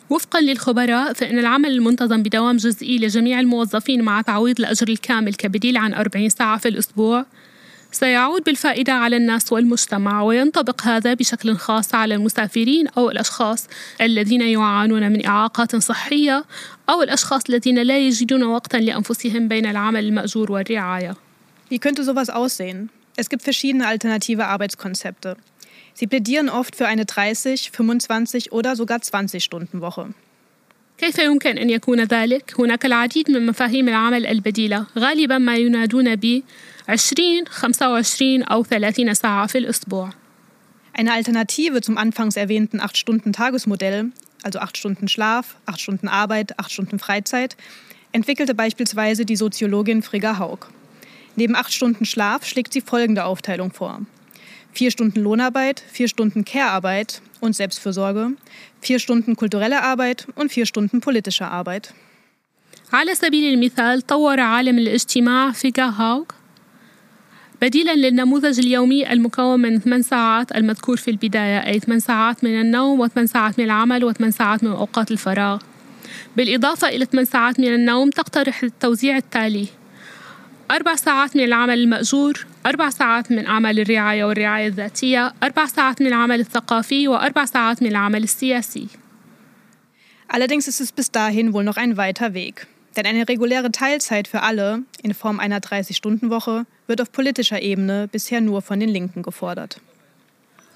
وفقا 0.10 0.41
للخبراء 0.41 1.13
فإن 1.13 1.39
العمل 1.39 1.71
المنتظم 1.71 2.24
بدوام 2.24 2.58
جزئي 2.58 2.98
لجميع 2.98 3.39
الموظفين 3.39 4.04
مع 4.04 4.21
تعويض 4.21 4.60
الأجر 4.60 4.88
الكامل 4.88 5.34
كبديل 5.34 5.78
عن 5.78 5.93
40 5.93 6.30
ساعة 6.30 6.58
في 6.58 6.67
الأسبوع 6.67 7.26
سيعود 7.92 8.44
بالفائدة 8.44 8.92
على 8.92 9.16
الناس 9.16 9.53
والمجتمع 9.53 10.22
وينطبق 10.22 10.83
هذا 10.83 11.14
بشكل 11.14 11.57
خاص 11.57 11.94
على 11.94 12.14
المسافرين 12.14 12.88
أو 12.88 13.11
الأشخاص 13.11 13.66
الذين 14.00 14.40
يعانون 14.40 15.12
من 15.12 15.26
إعاقات 15.26 15.76
صحية 15.76 16.44
أو 16.88 17.03
الأشخاص 17.03 17.42
الذين 17.48 17.83
لا 17.83 17.98
يجدون 17.98 18.42
وقتا 18.42 18.76
لأنفسهم 18.76 19.48
بين 19.48 19.66
العمل 19.66 20.05
المأجور 20.05 20.53
والرعاية. 20.53 21.16
Wie 21.70 21.79
könnte 21.79 22.05
sowas 22.05 22.31
aussehen? 22.31 22.90
Es 23.16 23.29
gibt 23.29 23.42
verschiedene 23.42 23.87
alternative 23.87 24.46
Arbeitskonzepte. 24.46 25.37
Sie 25.94 26.07
plädieren 26.07 26.48
oft 26.48 26.76
für 26.76 26.87
eine 26.87 27.05
30, 27.05 27.70
25 27.70 28.53
oder 28.53 28.76
sogar 28.76 29.00
20 29.03 29.44
Stunden 29.44 29.81
Woche. 29.81 30.09
كيف 31.00 31.19
يمكن 31.19 31.58
أن 31.58 31.69
يكون 31.69 32.04
ذلك؟ 32.04 32.54
هناك 32.60 32.86
العديد 32.86 33.32
من 33.32 33.45
مفاهيم 33.45 33.89
العمل 33.89 34.26
البديلة 34.26 34.86
غالبا 34.98 35.38
ما 35.38 35.56
ينادون 35.56 36.15
ب 36.15 36.41
20, 36.88 37.48
25 37.48 38.43
أو 38.43 38.63
30 38.63 39.13
ساعة 39.13 39.48
في 39.48 39.58
الأسبوع. 39.58 40.10
Eine 40.98 41.12
Alternative 41.12 41.82
zum 41.82 41.98
anfangs 41.98 42.38
erwähnten 42.38 42.80
8-Stunden-Tagesmodell, 42.80 44.12
also 44.43 44.60
8 44.60 44.78
Stunden 44.78 45.10
Schlaf, 45.10 45.58
8 45.65 45.82
Stunden 45.82 46.08
Arbeit, 46.08 46.58
8 46.58 46.71
Stunden 46.71 47.00
Freizeit, 47.00 47.58
entwickelte 48.13 48.56
beispielsweise 48.56 49.26
die 49.26 49.36
Soziologin 49.36 50.02
Frigga 50.02 50.39
Haug. 50.39 50.67
Neben 51.36 51.56
8 51.56 51.74
Stunden 51.74 52.06
Schlaf 52.06 52.45
schlägt 52.45 52.71
sie 52.71 52.80
folgende 52.80 53.26
Aufteilung 53.26 53.71
vor. 53.74 54.02
4 54.71 54.91
Stunden 54.91 55.19
Lohnarbeit, 55.19 55.84
4 55.91 56.08
Stunden 56.08 56.45
Care-Arbeit 56.45 57.21
und 57.40 57.57
Selbstfürsorge, 57.57 58.33
4 58.81 58.98
Stunden 58.98 59.37
kulturelle 59.37 59.83
Arbeit 59.83 60.26
und 60.37 60.53
4 60.53 60.66
Stunden 60.66 61.00
politische 61.00 61.46
Arbeit. 61.46 61.92
على 62.92 63.14
سبيل 63.14 63.55
المثال 63.55 64.03
طور 64.03 64.40
عالم 64.40 64.79
الاجتماع 64.79 65.50
فيغا 65.53 65.85
هاوغ 65.85 66.24
بديلا 67.62 67.94
للنموذج 67.94 68.59
اليومي 68.59 69.12
المكون 69.12 69.61
من 69.61 69.81
8 69.81 70.03
ساعات 70.03 70.57
المذكور 70.57 70.96
في 70.96 71.11
البداية 71.11 71.66
أي 71.66 71.79
8 71.79 72.00
ساعات 72.00 72.44
من 72.44 72.61
النوم 72.61 73.09
و8 73.09 73.24
ساعات 73.24 73.59
من 73.59 73.64
العمل 73.64 74.14
و8 74.14 74.29
ساعات 74.29 74.64
من 74.64 74.70
أوقات 74.70 75.11
الفراغ. 75.11 75.59
بالإضافة 76.37 76.88
إلى 76.88 77.05
8 77.05 77.24
ساعات 77.24 77.61
من 77.61 77.74
النوم 77.74 78.11
تقترح 78.11 78.62
التوزيع 78.62 79.16
التالي. 79.16 79.66
أربع 80.71 80.95
ساعات 80.95 81.36
من 81.36 81.43
العمل 81.43 81.80
المأجور 81.80 82.45
أربع 82.65 82.89
ساعات 82.89 83.32
من 83.32 83.45
أعمال 83.45 83.80
الرعاية 83.80 84.26
والرعاية 84.26 84.67
الذاتية 84.67 85.34
أربع 85.43 85.65
ساعات 85.65 86.02
من 86.02 86.08
العمل 86.08 86.39
الثقافي 86.39 87.08
وأربع 87.08 87.45
ساعات 87.45 87.82
من 87.82 87.88
العمل 87.89 88.24
السياسي 88.24 88.88
Allerdings 90.28 90.67
ist 90.67 90.82
es 90.82 90.91
bis 90.91 91.12
dahin 91.12 91.54
wohl 91.54 91.63
noch 91.63 91.78
ein 91.78 91.98
weiter 91.98 92.34
Weg. 92.34 92.67
Denn 92.95 93.06
eine 93.06 93.28
reguläre 93.28 93.71
Teilzeit 93.71 94.28
für 94.28 94.41
alle 94.41 94.82
in 95.04 95.13
Form 95.13 95.39
einer 95.39 95.60
30-Stunden-Woche 95.60 96.65
wird 96.88 97.02
auf 97.02 97.12
politischer 97.12 97.62
Ebene 97.62 98.08
bisher 98.12 98.41
nur 98.41 98.62
von 98.62 98.80
den 98.80 98.89
Linken 98.89 99.21
gefordert. 99.21 99.80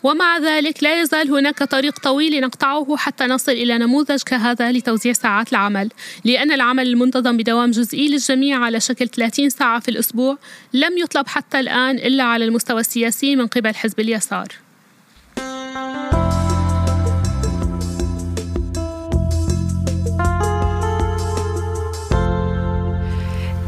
ومع 0.04 0.38
ذلك 0.38 0.82
لا 0.82 1.00
يزال 1.00 1.30
هناك 1.30 1.58
طريق 1.58 1.98
طويل 1.98 2.40
نقطعه 2.40 2.96
حتى 2.96 3.24
نصل 3.24 3.52
إلى 3.52 3.78
نموذج 3.78 4.22
كهذا 4.22 4.72
لتوزيع 4.72 5.12
ساعات 5.12 5.52
العمل. 5.52 5.90
لأن 6.24 6.52
العمل 6.52 6.86
المنتظم 6.86 7.36
بدوام 7.36 7.70
جزئي 7.70 8.08
للجميع 8.08 8.64
على 8.64 8.80
شكل 8.80 9.08
30 9.08 9.50
ساعة 9.50 9.80
في 9.80 9.90
الأسبوع 9.90 10.38
لم 10.72 10.98
يطلب 10.98 11.28
حتى 11.28 11.60
الآن 11.60 11.96
إلا 11.96 12.24
على 12.24 12.44
المستوى 12.44 12.80
السياسي 12.80 13.36
من 13.36 13.46
قبل 13.46 13.74
حزب 13.74 14.00
اليسار. 14.00 14.48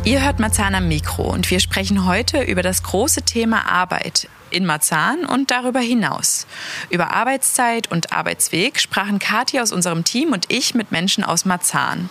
Ihr 0.05 0.22
hört 0.25 0.38
Marzahn 0.38 0.75
am 0.77 0.87
Mikro 0.87 1.25
und 1.33 1.51
wir 1.51 1.59
sprechen 1.59 2.07
heute 2.07 2.42
über 2.42 2.62
das 2.62 2.85
große 2.85 3.22
Thema 3.22 3.66
Arbeit. 3.66 4.29
in 4.56 4.65
Marzahn 4.65 5.25
und 5.25 5.51
darüber 5.51 5.80
hinaus. 5.80 6.45
Über 6.89 7.12
Arbeitszeit 7.12 7.91
und 7.91 8.13
Arbeitsweg 8.13 8.80
sprachen 8.80 9.19
Kathi 9.19 9.60
aus 9.60 9.71
unserem 9.71 10.04
Team 10.04 10.34
und 10.34 10.45
ich 10.49 10.75
mit 10.75 10.91
Menschen 10.91 11.23
aus 11.23 11.45
Marzahn. 11.45 12.10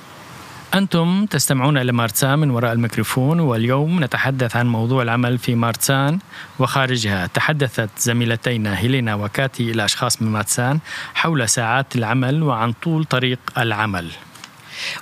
أنتم 0.74 1.26
تستمعون 1.26 1.78
إلى 1.78 1.92
مارسان 1.92 2.38
من 2.38 2.50
وراء 2.50 2.72
الميكروفون 2.72 3.40
واليوم 3.40 4.04
نتحدث 4.04 4.56
عن 4.56 4.66
موضوع 4.66 5.02
العمل 5.02 5.38
في 5.38 5.54
مارسان 5.54 6.18
وخارجها 6.58 7.26
تحدثت 7.26 7.90
زميلتينا 7.98 8.78
هيلينا 8.78 9.14
وكاتي 9.14 9.70
إلى 9.70 9.84
أشخاص 9.84 10.22
من 10.22 10.28
مارسان 10.28 10.78
حول 11.14 11.48
ساعات 11.48 11.96
العمل 11.96 12.42
وعن 12.42 12.72
طول 12.72 13.04
طريق 13.04 13.38
العمل 13.58 14.10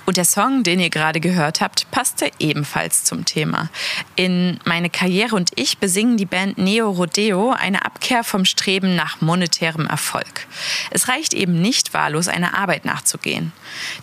und 0.06 0.16
der 0.16 0.24
Song, 0.24 0.62
den 0.62 0.80
ihr 0.80 0.90
gerade 0.90 1.20
gehört 1.20 1.60
habt, 1.60 1.90
passte 1.90 2.30
ebenfalls 2.38 3.04
zum 3.04 3.24
Thema. 3.24 3.70
In 4.16 4.58
Meine 4.64 4.90
Karriere 4.90 5.36
und 5.36 5.50
ich 5.56 5.78
besingen 5.78 6.16
die 6.16 6.26
Band 6.26 6.58
Neo 6.58 6.90
Rodeo 6.90 7.50
eine 7.52 7.84
Abkehr 7.84 8.24
vom 8.24 8.44
Streben 8.44 8.96
nach 8.96 9.20
monetärem 9.20 9.86
Erfolg. 9.86 10.46
Es 10.90 11.08
reicht 11.08 11.34
eben 11.34 11.60
nicht 11.60 11.94
wahllos 11.94 12.28
einer 12.28 12.56
Arbeit 12.56 12.84
nachzugehen. 12.84 13.52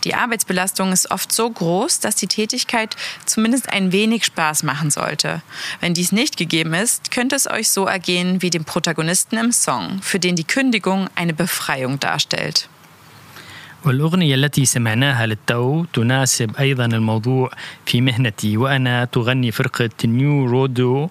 Die 0.04 0.14
Arbeitsbelastung 0.14 0.92
ist 0.92 1.10
oft 1.10 1.32
so 1.32 1.50
groß, 1.50 2.00
dass 2.00 2.16
die 2.16 2.26
Tätigkeit 2.26 2.96
zumindest 3.26 3.70
ein 3.70 3.92
wenig 3.92 4.24
Spaß 4.24 4.62
machen 4.62 4.90
sollte. 4.90 5.42
Wenn 5.80 5.94
dies 5.94 6.12
nicht 6.12 6.36
gegeben 6.36 6.74
ist, 6.74 7.10
könnte 7.10 7.36
es 7.36 7.48
euch 7.48 7.70
so 7.70 7.86
ergehen 7.86 8.42
wie 8.42 8.50
dem 8.50 8.64
Protagonisten 8.64 9.36
im 9.36 9.52
Song, 9.52 10.00
für 10.02 10.18
den 10.18 10.36
die 10.36 10.44
Kündigung 10.44 11.08
eine 11.14 11.34
Befreiung 11.34 11.98
darstellt. 12.00 12.68
والأغنية 13.84 14.34
التي 14.34 14.64
سمعناها 14.64 15.26
للتو 15.26 15.84
تناسب 15.84 16.56
أيضا 16.56 16.84
الموضوع 16.84 17.50
في 17.86 18.00
مهنتي 18.00 18.56
وأنا 18.56 19.04
تغني 19.04 19.50
فرقة 19.50 19.90
نيو 20.04 20.46
رودو 20.46 21.08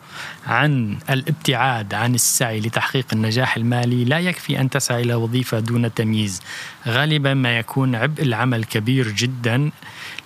عن 0.47 0.97
الابتعاد 1.10 1.93
عن 1.93 2.15
السعي 2.15 2.60
لتحقيق 2.60 3.05
النجاح 3.13 3.57
المالي. 3.57 4.05
لا 4.05 4.19
يكفي 4.19 4.60
أن 4.62 4.69
تسعى 4.69 5.01
إلى 5.01 5.13
وظيفة 5.13 5.60
دون 5.60 5.93
تمييز. 5.93 6.41
غالبا 6.88 7.34
ما 7.34 7.57
يكون 7.57 7.95
عبء 7.95 8.23
العمل 8.23 8.63
كبير 8.63 9.12
جدا 9.12 9.71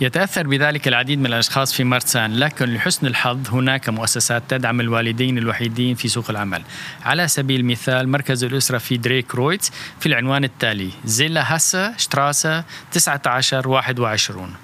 يتأثر 0.00 0.46
بذلك 0.46 0.88
العديد 0.88 1.18
من 1.18 1.26
الأشخاص 1.26 1.72
في 1.72 1.84
مرسان 1.84 2.36
لكن 2.36 2.74
لحسن 2.74 3.06
الحظ 3.06 3.48
هناك 3.50 3.88
مؤسسات 3.88 4.42
تدعم 4.48 4.80
الوالدين 4.80 5.38
الوحيدين 5.38 5.94
في 5.94 6.08
سوق 6.08 6.30
العمل 6.30 6.62
على 7.04 7.28
سبيل 7.28 7.60
المثال 7.60 8.08
مركز 8.08 8.44
الأسرة 8.44 8.78
في 8.78 8.96
دريك 8.96 9.34
رويتس 9.34 9.72
في 10.00 10.06
العنوان 10.06 10.44
التالي 10.44 10.90
زيلا 11.04 11.54
هاسا 11.54 11.94
شتراسة 11.96 12.64
19 12.92 13.68
21 13.68 14.54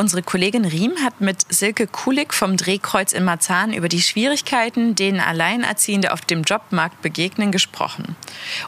Unsere 0.00 0.22
Kollegin 0.22 0.64
Riem 0.64 0.92
hat 1.02 1.20
mit 1.20 1.38
Silke 1.48 1.86
Kulik 1.86 2.34
vom 2.34 2.56
Drehkreuz 2.56 3.12
in 3.12 3.24
Marzahn 3.24 3.72
über 3.72 3.88
die 3.88 4.02
Schwierigkeiten, 4.02 4.94
denen 4.94 5.20
Alleinerziehende 5.20 6.12
auf 6.12 6.20
dem 6.20 6.42
Jobmarkt 6.42 7.00
begegnen, 7.02 7.50
gesprochen. 7.50 8.16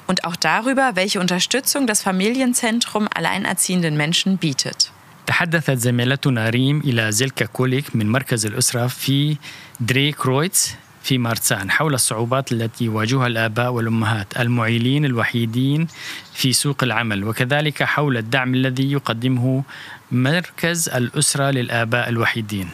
Und 0.07 0.25
auch 0.25 0.37
darüber, 0.37 0.93
welche 0.95 1.21
Unterstützung 1.21 1.87
das 1.87 2.03
Familienzentrum 2.03 3.09
alleinerziehenden 3.14 3.97
Menschen 3.97 4.38
bietet. 4.38 4.91
تحدثت 5.29 5.79
زميلتنا 5.79 6.49
ريم 6.49 6.81
إلى 6.81 7.12
زيلكا 7.12 7.47
كوليك 7.47 7.97
من 7.97 8.09
مركز 8.09 8.47
الأسرة 8.47 8.87
في 8.87 9.37
دريكرويتس 9.81 10.75
في 11.04 11.18
مارسان 11.18 11.72
حول 11.72 11.94
الصعوبات 11.94 12.52
التي 12.52 12.86
يواجهها 12.86 13.28
الآباء 13.28 13.72
والأمهات 13.72 14.38
المعيلين 14.39 15.06
الوحيدين 15.06 15.88
في 16.34 16.54
سوق 16.54 16.84
العمل 16.84 17.24
وكذلك 17.24 17.84
حول 17.84 18.18
الدعم 18.18 18.56
الذي 18.56 18.92
يقدمه 18.92 19.63
مركز 20.12 20.89
الأسرة 20.89 21.52
للآباء 21.52 22.10
الوحيدين 22.10 22.70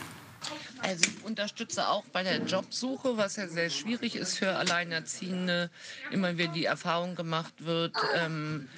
Also 0.82 1.10
ich 1.12 1.26
unterstütze 1.26 1.90
auch 1.90 2.06
bei 2.14 2.24
der 2.24 2.38
Jobsuche, 2.46 3.18
was 3.18 3.36
ja 3.36 3.48
sehr 3.48 3.70
schwierig 3.70 4.16
ist 4.16 4.38
für 4.38 4.56
Alleinerziehende. 4.56 5.70
Immer 6.10 6.38
wieder 6.38 6.54
die 6.54 6.66
Erfahrung 6.66 7.16
gemacht 7.16 7.54
wird, 7.60 7.96
ähm, 8.16 8.70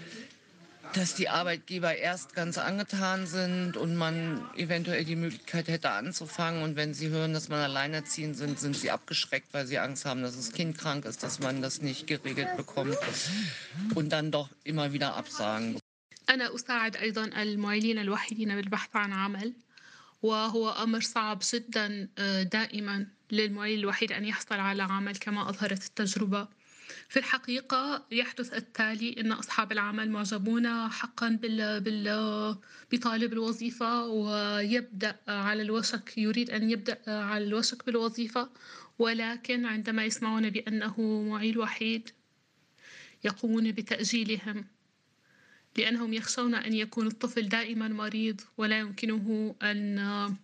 dass 0.95 1.15
die 1.15 1.29
Arbeitgeber 1.29 1.97
erst 1.97 2.35
ganz 2.35 2.57
angetan 2.59 3.27
sind 3.27 3.77
und 3.77 3.97
man 3.97 4.49
eventuell 4.57 5.05
die 5.05 5.17
Möglichkeit 5.17 5.69
hätte 5.69 5.91
anzufangen. 5.91 6.63
Und 6.63 6.77
wenn 6.77 6.95
sie 6.95 7.09
hören, 7.09 7.35
dass 7.35 7.49
man 7.49 7.61
alleinerziehend 7.61 8.37
sind, 8.37 8.59
sind 8.59 8.77
sie 8.77 8.91
abgeschreckt, 8.91 9.53
weil 9.53 9.67
sie 9.67 9.79
Angst 9.79 10.05
haben, 10.07 10.23
dass 10.23 10.37
das 10.37 10.53
Kind 10.53 10.79
krank 10.79 11.05
ist, 11.05 11.23
dass 11.23 11.39
man 11.41 11.61
das 11.61 11.83
nicht 11.83 12.07
geregelt 12.07 12.57
bekommt 12.57 12.97
und 13.95 14.11
dann 14.11 14.31
doch 14.31 14.49
immer 14.65 14.93
wieder 14.93 15.15
absagen. 15.15 15.79
أنا 16.29 16.55
أساعد 16.55 16.97
أيضا 16.97 17.25
المعيلين 17.25 17.99
الوحيدين 17.99 18.57
بالبحث 18.57 18.97
عن 18.97 19.13
عمل 19.13 19.53
وهو 20.23 20.71
أمر 20.71 21.01
صعب 21.01 21.43
جدا 21.53 22.09
دائما 22.43 23.07
للمعيل 23.31 23.79
الوحيد 23.79 24.13
أن 24.13 24.25
يحصل 24.25 24.55
على 24.55 24.83
عمل 24.83 25.17
كما 25.17 25.51
أظهرت 25.51 25.85
التجربة 25.85 26.49
في 27.10 27.20
الحقيقة 27.20 28.06
يحدث 28.12 28.54
التالي 28.54 29.16
أن 29.20 29.32
أصحاب 29.32 29.72
العمل 29.72 30.12
معجبون 30.12 30.90
حقا 30.90 31.30
بال... 31.30 31.82
بال... 31.82 32.56
بطالب 32.92 33.34
الوظيفة 33.34 34.06
ويبدأ 34.08 35.20
على 35.28 35.62
الوشك 35.62 36.18
يريد 36.18 36.50
أن 36.50 36.70
يبدأ 36.70 36.98
على 37.08 37.44
الوشك 37.44 37.86
بالوظيفة 37.86 38.50
ولكن 39.00 39.66
عندما 39.66 40.06
يسمعون 40.06 40.50
بأنه 40.50 41.02
معيل 41.30 41.58
وحيد 41.58 42.10
يقومون 43.24 43.72
بتأجيلهم 43.72 44.66
لأنهم 45.78 46.14
يخشون 46.14 46.56
أن 46.56 46.74
يكون 46.74 47.08
الطفل 47.08 47.50
دائما 47.50 47.88
مريض 47.88 48.42
ولا 48.58 48.80
يمكنه 48.80 49.56
أن 49.62 50.36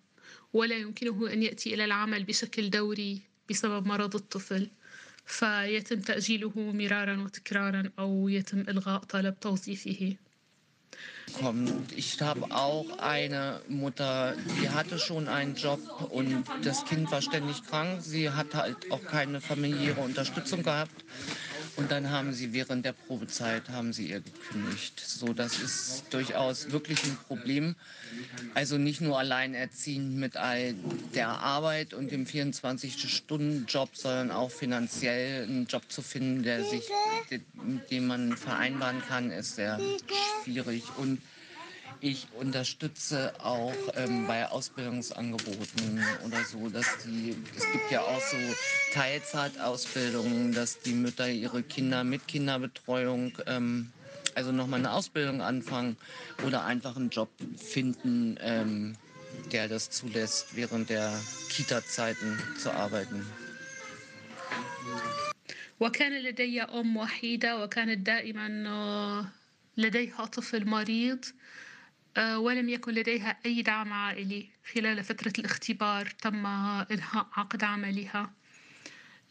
ولا 0.53 0.75
يمكنه 0.75 1.33
أن 1.33 1.43
يأتي 1.43 1.73
إلى 1.73 1.85
العمل 1.85 2.23
بشكل 2.23 2.69
دوري 2.69 3.21
بسبب 3.49 3.87
مرض 3.87 4.15
الطفل. 4.15 4.69
فيتم 5.26 6.00
تأجيله 6.00 6.52
مرارا 6.56 7.20
وتكرارا 7.22 7.90
أو 7.98 8.28
يتم 8.28 8.60
إلغاء 8.60 8.98
طلب 8.98 9.40
توظيفه 9.40 10.16
kommt. 11.32 11.92
Ich 11.96 12.20
habe 12.20 12.50
auch 12.50 12.98
eine 12.98 13.60
Mutter, 13.68 14.34
die 14.60 14.68
hatte 14.70 14.98
schon 14.98 15.28
einen 15.28 15.54
Job 15.54 15.80
und 16.10 16.44
das 16.62 16.84
Kind 16.84 17.10
war 17.10 17.22
ständig 17.22 17.64
krank. 17.64 18.02
Sie 18.02 18.30
hat 18.30 18.54
halt 18.54 18.90
auch 18.90 19.02
keine 19.02 19.40
familiäre 19.40 20.00
Unterstützung 20.00 20.62
gehabt. 20.62 21.04
Und 21.77 21.91
dann 21.91 22.09
haben 22.09 22.33
sie 22.33 22.53
während 22.53 22.85
der 22.85 22.93
Probezeit 22.93 23.69
haben 23.69 23.93
sie 23.93 24.09
ihr 24.09 24.19
gekündigt. 24.19 24.99
So, 24.99 25.33
das 25.33 25.59
ist 25.59 26.05
durchaus 26.09 26.71
wirklich 26.71 27.03
ein 27.03 27.15
Problem. 27.27 27.75
Also 28.55 28.79
nicht 28.79 28.99
nur 28.99 29.19
alleinerziehend 29.19 30.15
mit 30.15 30.37
all 30.37 30.73
der 31.13 31.29
Arbeit 31.29 31.93
und 31.93 32.11
dem 32.11 32.25
24-Stunden-Job, 32.25 33.95
sondern 33.95 34.31
auch 34.31 34.49
finanziell 34.49 35.43
einen 35.43 35.67
Job 35.67 35.83
zu 35.87 36.01
finden, 36.01 36.41
der 36.41 36.63
sich, 36.63 36.89
mit 37.63 37.91
dem 37.91 38.07
man 38.07 38.35
vereinbaren 38.35 39.03
kann, 39.07 39.29
ist 39.29 39.55
sehr 39.55 39.79
schwierig. 40.43 40.83
Und 40.97 41.21
ich 42.02 42.26
unterstütze 42.36 43.32
auch 43.38 43.74
ähm, 43.94 44.26
bei 44.26 44.48
Ausbildungsangeboten 44.48 46.04
oder 46.26 46.44
so, 46.44 46.68
dass 46.68 46.86
die, 47.04 47.36
es 47.56 47.70
gibt 47.70 47.92
ja 47.92 48.00
auch 48.00 48.20
so 48.20 48.36
Teilzeitausbildungen, 48.92 50.52
dass 50.52 50.80
die 50.80 50.94
Mütter 50.94 51.28
ihre 51.28 51.62
Kinder 51.62 52.02
mit 52.02 52.26
Kinderbetreuung, 52.26 53.38
ähm, 53.46 53.92
also 54.34 54.50
nochmal 54.50 54.80
eine 54.80 54.92
Ausbildung 54.92 55.42
anfangen 55.42 55.96
oder 56.44 56.64
einfach 56.64 56.96
einen 56.96 57.10
Job 57.10 57.30
finden, 57.56 58.36
ähm, 58.40 58.96
der 59.52 59.68
das 59.68 59.90
zulässt, 59.90 60.56
während 60.56 60.90
der 60.90 61.16
Kita-Zeiten 61.50 62.36
zu 62.58 62.72
arbeiten. 62.72 63.24
وكان 65.80 66.12
لدي 66.12 66.62
أم 66.62 66.96
وحيدة 66.96 67.62
وكانت 67.62 68.06
دائما 68.06 68.64
آه، 68.66 69.26
لديها 69.76 70.24
طفل 70.24 70.66
مريض 70.66 71.24
آه، 71.24 71.32
ولم 72.17 72.69
يكن 72.69 72.93
لديها 72.93 73.37
أي 73.45 73.61
دعم 73.61 73.93
عائلي 73.93 74.49
خلال 74.73 75.03
فترة 75.03 75.33
الاختبار 75.39 76.05
تم 76.05 76.45
إنهاء 76.45 77.27
عقد 77.33 77.63
عملها. 77.63 78.31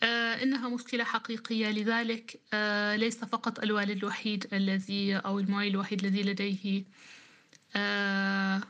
آه، 0.03 0.43
إنها 0.43 0.69
مشكلة 0.69 1.05
حقيقية. 1.05 1.71
لذلك 1.71 2.41
آه، 2.55 2.97
ليس 2.97 3.25
فقط 3.25 3.59
الوالد 3.59 3.91
الوحيد 3.99 4.47
الذي 4.55 5.17
أو 5.17 5.39
المعيل 5.39 5.73
الوحيد 5.75 6.05
الذي 6.05 6.23
لديه 6.23 6.85
آه، 7.77 8.61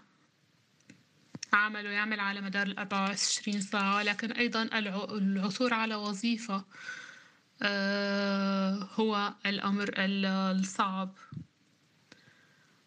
عمل 1.53 1.87
ويعمل 1.87 2.21
على 2.21 2.41
مدار 2.41 2.67
ال 2.67 2.79
24 2.79 3.61
ساعة 3.61 4.03
لكن 4.03 4.33
أيضا 4.33 4.63
الع- 4.63 5.05
العثور 5.11 5.75
على 5.75 5.95
وظيفة 5.95 6.65
آه، 7.63 8.89
هو 8.95 9.35
الأمر 9.47 9.89
ال- 9.99 10.27
الصعب. 10.61 11.15
آه، 11.35 11.46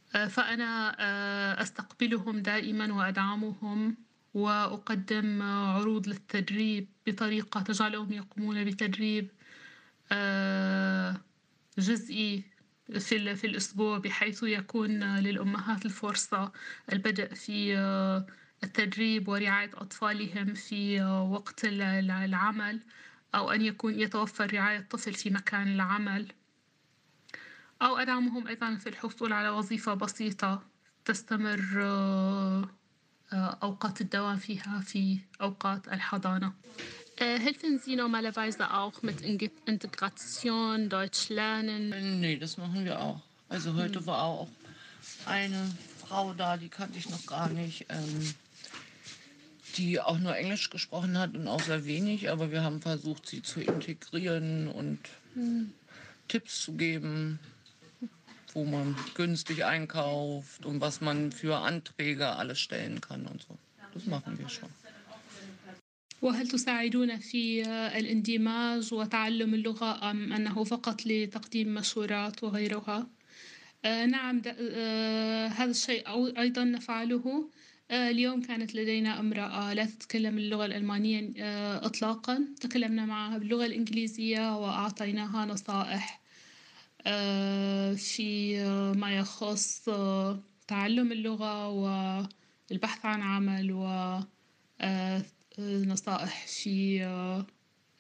فأنا 0.10 0.96
آه، 1.00 1.62
أستقبلهم 1.62 2.40
دائما 2.40 2.94
وأدعمهم 2.94 3.98
وأقدم 4.34 5.42
آه، 5.42 5.74
عروض 5.80 6.08
للتدريب 6.08 6.88
بطريقة 7.08 7.62
تجعلهم 7.62 8.14
يقومون 8.14 8.64
بتدريب 8.66 9.30
آه، 10.12 11.22
جزئي 11.80 12.44
في 13.00 13.36
في 13.36 13.48
الأسبوع 13.48 13.98
بحيث 13.98 14.44
يكون 14.44 15.04
آه، 15.04 15.22
للأمهات 15.22 15.86
الفرصة 15.86 16.52
البدء 16.94 17.34
في 17.34 17.78
آه، 17.78 18.26
التدريب 18.64 19.28
ورعاية 19.28 19.72
أطفالهم 19.74 20.54
في 20.54 21.02
آه، 21.02 21.24
وقت 21.24 21.66
ال- 21.66 21.82
ال- 21.82 22.12
العمل 22.12 22.80
أو 23.36 23.52
أن 23.52 23.62
يكون 23.62 24.00
يتوفر 24.00 24.54
رعاية 24.54 24.80
طفل 24.82 25.14
في 25.14 25.30
مكان 25.30 25.68
العمل. 25.68 26.28
أو 27.83 27.97
أدعمهم 27.97 28.47
أيضا 28.49 28.75
في 28.77 28.89
الحصول 28.89 29.33
على 29.33 29.49
وظيفة 29.49 29.95
بسيطة 29.95 30.63
تستمر 31.05 31.61
آه، 31.77 32.69
آه، 33.33 33.59
أوقات 33.63 34.01
الدوام 34.01 34.37
فيها 34.37 34.81
في 34.87 35.19
أوقات 35.41 35.89
الحضانة. 35.89 36.53
Äh, 37.17 37.39
helfen 37.39 37.79
Sie 37.79 37.95
normalerweise 37.95 38.75
auch 38.75 39.03
mit 39.03 39.21
Inge- 39.23 39.53
Integration, 39.67 40.89
Deutsch 40.89 41.29
lernen? 41.29 42.21
Nee, 42.21 42.37
das 42.37 42.57
machen 42.59 42.85
wir 42.85 43.01
auch. 43.01 43.21
Also 43.49 43.75
heute 43.75 44.05
war 44.07 44.23
auch 44.23 44.49
eine 45.27 45.71
Frau 46.01 46.35
da, 46.35 46.57
die 46.57 46.69
kannte 46.69 46.99
ich 46.99 47.09
noch 47.09 47.25
gar 47.27 47.49
nicht, 47.51 47.87
ähm, 47.89 48.35
die 49.77 50.01
auch 50.01 50.19
nur 50.19 50.37
Englisch 50.37 50.71
gesprochen 50.71 51.17
hat 51.19 51.35
und 51.37 51.47
auch 51.47 51.61
sehr 51.63 51.85
wenig, 51.85 52.31
aber 52.31 52.51
wir 52.51 52.63
haben 52.65 52.81
versucht, 52.81 53.29
sie 53.29 53.43
zu 53.43 53.61
integrieren 53.61 54.67
und 54.69 54.99
Tipps 56.29 56.63
zu 56.63 56.73
geben, 56.73 57.39
Wo 58.54 58.66
man 58.66 58.96
günstig 59.16 59.66
einkauft 59.66 60.66
und 60.66 60.82
was 60.82 61.02
man 61.02 61.32
für 61.32 61.58
Anträge 61.58 62.28
alles 62.28 62.60
stellen 62.60 63.02
kann 63.02 63.26
und 63.26 63.42
so. 63.42 63.58
Das 63.94 64.06
machen 64.06 64.38
wir 64.40 64.50
schon. 64.50 64.70
وهل 66.22 66.48
تساعدون 66.48 67.20
في 67.20 67.64
الاندماج 67.98 68.94
وتعلم 68.94 69.54
اللغة 69.54 70.12
أم 70.12 70.34
أنه 70.34 70.64
فقط 70.64 71.06
لتقديم 71.06 71.74
مشورات 71.74 72.44
وغيرها؟ 72.44 73.08
آه، 73.86 74.06
نعم 74.06 74.42
آه، 74.48 75.48
هذا 75.48 75.72
الشيء 75.72 76.04
أيضا 76.40 76.64
نفعله 76.64 77.50
آه، 77.92 78.10
اليوم 78.10 78.42
كانت 78.42 78.76
لدينا 78.76 79.20
امرأة 79.20 79.74
لا 79.74 79.86
تتكلم 79.86 80.38
اللغة 80.38 80.66
الألمانية 80.66 81.32
آه، 81.40 81.86
إطلاقا 81.86 82.46
تكلمنا 82.62 83.06
معها 83.06 83.38
باللغة 83.38 83.66
الإنجليزية 83.66 84.58
وأعطيناها 84.58 85.46
نصائح 85.46 86.19
في 87.96 88.56
آه، 88.60 88.92
ما 88.92 89.18
يخص 89.18 89.90
آه، 89.90 90.40
تعلم 90.68 91.12
اللغة 91.12 91.68
والبحث 91.68 93.06
عن 93.06 93.22
عمل 93.22 93.72
و 93.72 93.86
آه، 94.82 95.24
نصائح 95.60 96.48
في 96.48 97.04
آه، 97.04 97.46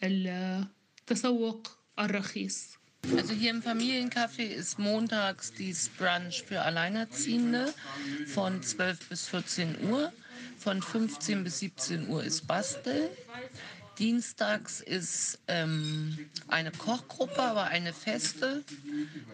التسوق 0.03 1.67
الرخيص 1.99 2.79
Also 3.15 3.33
hier 3.33 3.51
im 3.51 3.63
Familiencafé 3.63 4.43
ist 4.43 4.77
montags 4.77 5.53
dies 5.53 5.89
Brunch 5.97 6.43
für 6.43 6.61
Alleinerziehende 6.61 7.73
von 8.27 8.61
12 8.61 9.07
bis 9.07 9.27
14 9.29 9.89
Uhr. 9.89 10.11
Von 10.57 10.81
15 10.81 11.45
bis 11.45 11.59
17 11.59 12.09
Uhr 12.09 12.21
ist 12.23 12.45
Basteln. 12.45 13.09
Dienstags 13.99 14.79
ist 14.79 15.39
ähm, 15.47 16.29
eine 16.47 16.71
Kochgruppe, 16.71 17.41
aber 17.41 17.65
eine 17.65 17.91
feste, 17.91 18.63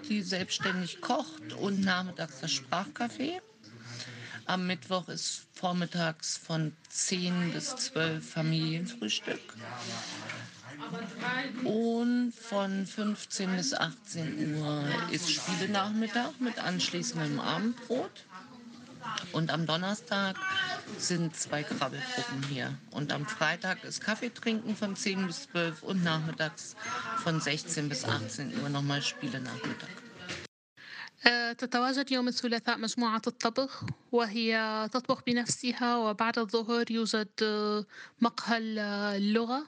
die 0.10 0.24
selbstständig 0.24 1.02
kocht 1.02 1.54
und 1.54 1.82
nachmittags 1.82 2.40
das 2.42 2.52
Sprachcafé. 2.52 3.42
Am 4.46 4.66
Mittwoch 4.66 5.08
ist 5.08 5.46
vormittags 5.54 6.38
von 6.38 6.76
10 6.90 7.54
bis 7.54 7.76
12 7.76 8.28
Familienfrühstück. 8.28 9.42
Und 11.64 12.34
von 12.34 12.86
15 12.86 13.56
bis 13.56 13.74
18 13.74 14.56
Uhr 14.58 14.84
ist 15.12 15.32
Spielenachmittag 15.32 16.40
mit 16.40 16.60
anschließendem 16.60 17.40
Abendbrot. 17.40 18.26
Und 19.34 19.52
am 19.52 19.66
Donnerstag 19.66 20.36
sind 20.98 21.36
zwei 21.36 21.64
Krabbelgruppen 21.64 22.44
hier. 22.50 22.74
Und 22.92 23.12
am 23.12 23.26
Freitag 23.26 23.84
ist 23.84 24.02
Kaffee 24.02 24.30
trinken 24.30 24.76
von 24.76 24.96
10 24.96 25.28
bis 25.28 25.48
12 25.50 25.84
und 25.84 26.04
nachmittags 26.04 26.76
von 27.24 27.40
16 27.40 27.90
bis 27.90 28.06
18 28.06 28.54
Uhr 28.62 28.70
nochmal 28.70 29.02
Spielenachmittag. 29.02 29.90
آه، 31.28 31.52
تتواجد 31.54 32.12
يوم 32.12 32.28
الثلاثاء 32.28 32.78
مجموعة 32.78 33.22
الطبخ 33.28 33.84
وهي 34.12 34.90
تطبخ 34.94 35.24
بنفسها 35.24 35.98
وبعد 35.98 36.40
الظهر 36.40 36.92
يوجد 36.92 37.30
آه، 37.44 37.86
مقهى 38.22 38.58
ال- 38.58 38.80
اللغة 39.22 39.68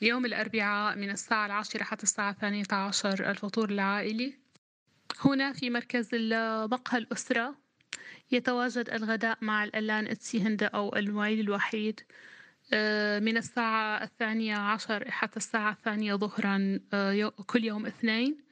يوم 0.00 0.26
الأربعاء 0.26 0.96
من 0.96 1.10
الساعة 1.10 1.46
العاشرة 1.46 1.84
حتى 1.84 2.02
الساعة 2.02 2.30
الثانية 2.30 2.64
عشر 2.72 3.30
الفطور 3.30 3.70
العائلي 3.70 4.38
هنا 5.20 5.52
في 5.52 5.70
مركز 5.70 6.08
مقهى 6.72 6.98
الأسرة 6.98 7.54
يتواجد 8.30 8.90
الغداء 8.90 9.38
مع 9.40 9.64
الألان 9.64 10.06
إتسي 10.06 10.56
أو 10.62 10.96
المعيل 10.96 11.40
الوحيد 11.40 12.00
آه، 12.72 13.18
من 13.18 13.36
الساعة 13.36 14.02
الثانية 14.04 14.56
عشر 14.56 15.10
حتى 15.10 15.36
الساعة 15.36 15.72
الثانية 15.72 16.14
ظهرا 16.14 16.80
آه، 16.92 17.28
كل 17.46 17.64
يوم 17.64 17.86
اثنين. 17.86 18.44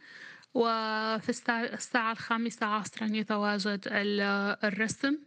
وفي 0.55 1.29
الساعة, 1.75 2.13
الخامسة 2.13 2.67
عصرا 2.67 3.07
يتواجد 3.07 3.81
ال- 3.87 4.57
الرسم. 4.65 5.19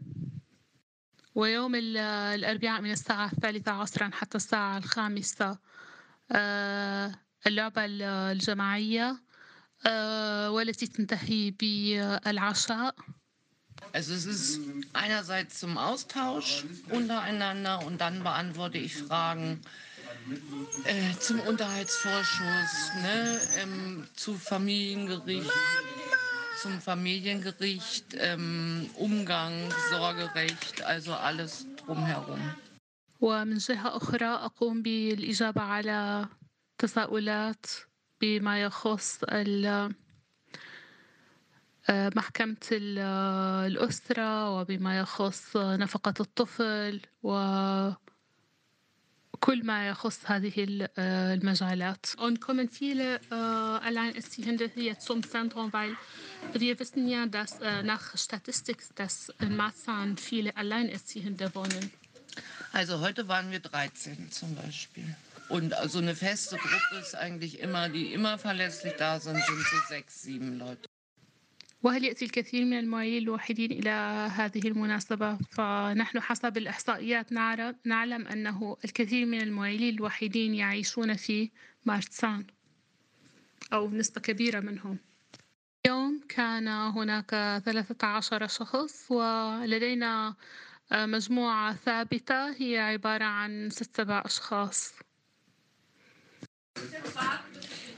ويوم 1.35 1.75
ال- 1.75 1.97
الأربعاء 2.35 2.81
من 2.81 2.91
الساعة 2.91 3.31
الثالثة 3.31 3.71
عصرا 3.71 4.09
حتى 4.13 4.38
الساعة 4.38 4.77
الخامسة 4.77 5.57
آه، 6.31 7.12
اللعبة 7.47 7.85
ال- 7.85 8.01
الجماعية 8.01 9.17
والتي 10.49 10.88
تنتهي 10.88 11.51
بالعشاء. 11.51 12.95
Also 13.92 14.14
es 14.14 14.26
ist 14.26 14.60
einerseits 14.92 15.60
zum 15.60 15.78
Austausch 15.78 16.64
untereinander 16.90 17.84
und 17.87 18.00
dann 18.00 18.22
beantworte 18.22 18.78
ich 18.78 18.96
Fragen 18.96 19.60
äh, 20.84 21.12
zum 21.20 21.40
Unterhaltsvorschuss, 21.40 22.92
ne, 23.02 23.40
ähm, 23.58 24.06
zu 24.16 24.34
Familiengericht, 24.34 25.50
zum 26.60 26.80
Familiengericht, 26.80 28.06
ähm, 28.18 28.90
Umgang, 28.94 29.52
Sorgerecht, 29.90 30.82
also 30.82 31.14
alles 31.14 31.66
drumherum. 31.76 32.40
ومن 33.20 33.58
جهة 33.58 33.96
أخرى 33.96 34.26
أقوم 34.26 34.82
بالإجابة 34.82 35.60
على 35.62 36.28
تساؤلات 36.78 37.66
بما 38.20 38.62
يخص 38.62 39.22
ال- 39.24 39.66
آه، 39.66 39.90
محكمة 41.88 42.56
ال- 42.72 42.98
الأسرة 43.72 44.50
وبما 44.50 44.98
يخص 44.98 45.56
نفقة 45.56 46.14
الطفل 46.20 47.00
وكل 47.22 47.96
ما 49.66 49.88
يخص 49.88 50.18
هذه 50.24 50.52
ال- 50.64 50.88
آه، 50.98 51.34
المجالات. 51.34 52.06
Und 52.18 52.40
kommen 52.40 52.68
viele 52.70 53.16
äh, 53.30 53.34
Alleinerziehende 53.34 54.70
hier 54.74 54.98
zum 54.98 55.22
Zentrum, 55.22 55.72
weil 55.72 55.94
wir 56.54 56.78
wissen 56.80 57.06
ja, 57.08 57.26
dass 57.26 57.60
äh, 57.60 57.82
nach 57.82 58.16
Statistik, 58.16 58.78
dass 58.94 59.32
in 59.40 59.54
Marzahn 59.56 60.16
viele 60.16 60.56
Alleinerziehende 60.56 61.54
wohnen. 61.54 61.90
Also 62.72 63.00
heute 63.00 63.28
waren 63.28 63.50
wir 63.50 63.60
13 63.60 64.30
zum 64.30 64.54
Beispiel. 64.56 65.14
Und 65.50 65.74
also 65.74 65.98
eine 65.98 66.16
feste 66.16 66.56
Gruppe 66.56 66.96
ist 67.02 67.14
eigentlich 67.14 67.60
immer, 67.60 67.88
die 67.90 68.12
immer 68.14 68.38
verlässlich 68.38 68.94
da 68.98 69.20
sind, 69.20 69.37
sind 69.44 69.58
so 69.72 69.76
sechs, 69.88 70.22
sieben 70.22 70.58
Leute. 70.58 70.88
وهل 71.83 72.05
يأتي 72.05 72.25
الكثير 72.25 72.65
من 72.65 72.79
المعيلين 72.79 73.23
الوحيدين 73.23 73.71
إلى 73.71 73.89
هذه 74.35 74.67
المناسبة؟ 74.67 75.37
فنحن 75.51 76.19
حسب 76.19 76.57
الإحصائيات 76.57 77.31
نعلم 77.85 78.27
أنه 78.27 78.77
الكثير 78.85 79.25
من 79.25 79.41
المعيلين 79.41 79.95
الوحيدين 79.95 80.56
يعيشون 80.56 81.15
في 81.15 81.49
مارتسان 81.85 82.45
أو 83.73 83.89
نسبة 83.89 84.21
كبيرة 84.21 84.60
منهم 84.60 84.97
اليوم 85.85 86.21
كان 86.29 86.67
هناك 86.67 87.29
13 87.65 88.47
شخص 88.47 89.12
ولدينا 89.12 90.35
مجموعة 90.91 91.73
ثابتة 91.73 92.51
هي 92.51 92.79
عبارة 92.79 93.23
عن 93.23 93.69
ست 93.69 93.97
سبع 93.97 94.23
أشخاص 94.25 94.93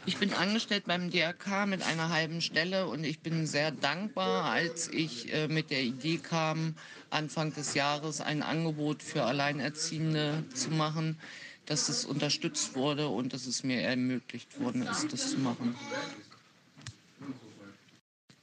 Ich 0.06 0.18
bin 0.18 0.32
angestellt 0.32 0.84
beim 0.86 1.10
DRK 1.10 1.66
mit 1.66 1.82
einer 1.82 2.10
halben 2.10 2.40
Stelle 2.40 2.86
und 2.86 3.02
ich 3.02 3.20
bin 3.20 3.46
sehr 3.46 3.72
dankbar, 3.72 4.44
als 4.44 4.88
ich 4.88 5.32
äh, 5.32 5.48
mit 5.48 5.70
der 5.70 5.82
Idee 5.82 6.18
kam, 6.18 6.76
Anfang 7.10 7.52
des 7.52 7.74
Jahres 7.74 8.20
ein 8.20 8.42
Angebot 8.42 9.02
für 9.02 9.24
Alleinerziehende 9.24 10.44
zu 10.54 10.70
machen, 10.70 11.18
dass 11.66 11.88
es 11.88 12.04
unterstützt 12.04 12.76
wurde 12.76 13.08
und 13.08 13.32
dass 13.32 13.46
es 13.46 13.64
mir 13.64 13.80
ermöglicht 13.82 14.60
worden 14.60 14.82
ist, 14.82 15.12
das 15.12 15.30
zu 15.30 15.38
machen. 15.38 15.74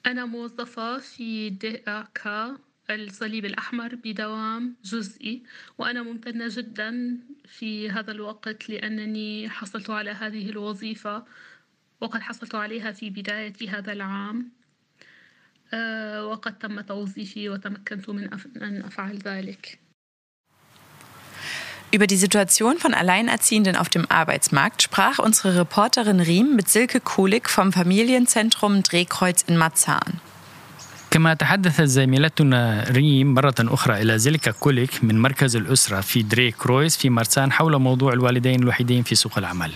أنا 0.06 0.26
موظفة 0.26 0.98
في 1.00 1.50
DRK 1.50 2.58
الصليب 2.90 3.46
الأحمر 3.46 3.96
بدوام 3.96 4.76
جزئي 4.84 5.44
وأنا 5.78 6.04
ممتنة 6.04 6.48
جدا 6.50 7.18
في 7.46 7.90
هذا 7.90 8.12
الوقت 8.12 8.70
لأنني 8.70 9.50
حصلت 9.50 9.90
على 9.90 10.12
هذه 10.12 10.50
الوظيفة 10.50 11.26
وقد 12.02 12.22
حصلت 12.22 12.56
عليها 12.56 12.92
في 12.92 13.10
بداية 13.10 13.54
هذا 13.70 13.92
العام 13.92 14.52
وقد 16.32 16.58
تم 16.60 16.82
توظيفي 16.82 17.50
وتمكنت 17.50 18.10
من 18.10 18.30
أن 18.62 18.84
أفعل 18.86 19.18
ذلك 19.18 19.80
Über 21.92 22.08
die 22.08 22.18
Situation 22.18 22.80
von 22.80 22.96
Alleinerziehenden 22.96 23.76
auf 23.76 23.88
dem 23.88 24.10
Arbeitsmarkt 24.10 24.82
sprach 24.82 25.20
unsere 25.20 25.60
Reporterin 25.60 26.22
Riem 26.22 26.56
mit 26.56 26.68
Silke 26.68 27.00
Kulik 27.00 27.48
vom 27.48 27.72
Familienzentrum 27.72 28.82
Drehkreuz 28.82 29.44
in 29.44 29.58
Marzahn. 29.58 30.20
كما 31.12 31.34
تحدثت 31.34 31.82
زميلتنا 31.82 32.86
ريم 32.90 33.34
مرة 33.34 33.56
أخرى 33.60 34.02
إلى 34.02 34.20
زيلكا 34.20 34.52
كوليك 34.52 35.04
من 35.04 35.22
مركز 35.22 35.56
الأسرة 35.56 36.02
في 36.02 36.24
دري 36.24 36.52
كرويس 36.52 36.98
في 36.98 37.10
مرسان 37.10 37.52
حول 37.52 37.78
موضوع 37.78 38.14
الوالدين 38.14 38.64
الوحيدين 38.64 39.04
في 39.04 39.16
سوق 39.16 39.38
العمل. 39.38 39.72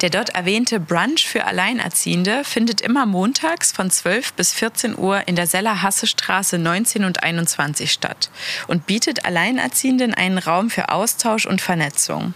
Der 0.00 0.10
dort 0.10 0.30
erwähnte 0.30 0.78
Brunch 0.78 1.26
für 1.26 1.44
Alleinerziehende 1.44 2.44
findet 2.44 2.80
immer 2.80 3.04
montags 3.04 3.72
von 3.72 3.90
12 3.90 4.32
bis 4.34 4.52
14 4.52 4.96
Uhr 4.96 5.26
in 5.26 5.34
der 5.34 5.46
Seller-Hasse-Straße 5.46 6.58
19 6.58 7.04
und 7.04 7.22
21 7.22 7.90
statt 7.90 8.30
und 8.68 8.86
bietet 8.86 9.24
Alleinerziehenden 9.24 10.14
einen 10.14 10.38
Raum 10.38 10.70
für 10.70 10.90
Austausch 10.90 11.46
und 11.46 11.60
Vernetzung. 11.60 12.34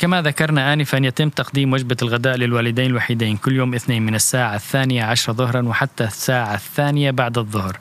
كما 0.00 0.22
ذكرنا 0.22 0.72
آنفا 0.72 0.96
يتم 0.96 1.28
تقديم 1.28 1.72
وجبة 1.72 1.96
الغداء 2.02 2.36
للوالدين 2.36 2.86
الوحيدين 2.86 3.36
كل 3.36 3.56
يوم 3.56 3.74
اثنين 3.74 4.02
من 4.02 4.14
الساعة 4.14 4.54
الثانية 4.54 5.04
عشر 5.04 5.32
ظهرا 5.32 5.62
وحتى 5.62 6.04
الساعة 6.04 6.54
الثانية 6.54 7.10
بعد 7.10 7.38
الظهر 7.38 7.78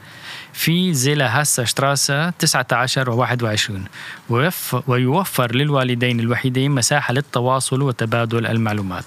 في 0.55 0.95
زيلا 0.95 1.41
هاسا 1.41 1.65
شتراسة 1.65 2.31
19 2.31 3.11
و 3.11 3.17
21 3.17 3.85
ويوفر 4.87 5.55
للوالدين 5.55 6.21
الوحيدين 6.21 6.71
مساحة 6.71 7.15
للتواصل 7.15 7.83
وتبادل 7.83 8.47
المعلومات. 8.47 9.05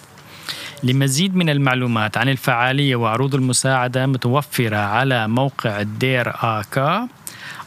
لمزيد 0.84 1.36
من 1.36 1.50
المعلومات 1.50 2.18
عن 2.18 2.30
الفعالية 2.30 2.96
وعروض 2.96 3.36
المساعدة 3.36 4.06
متوفرة 4.06 4.78
على 4.78 5.28
موقع 5.28 5.82
الدير 5.82 6.30
آكا 6.30 7.08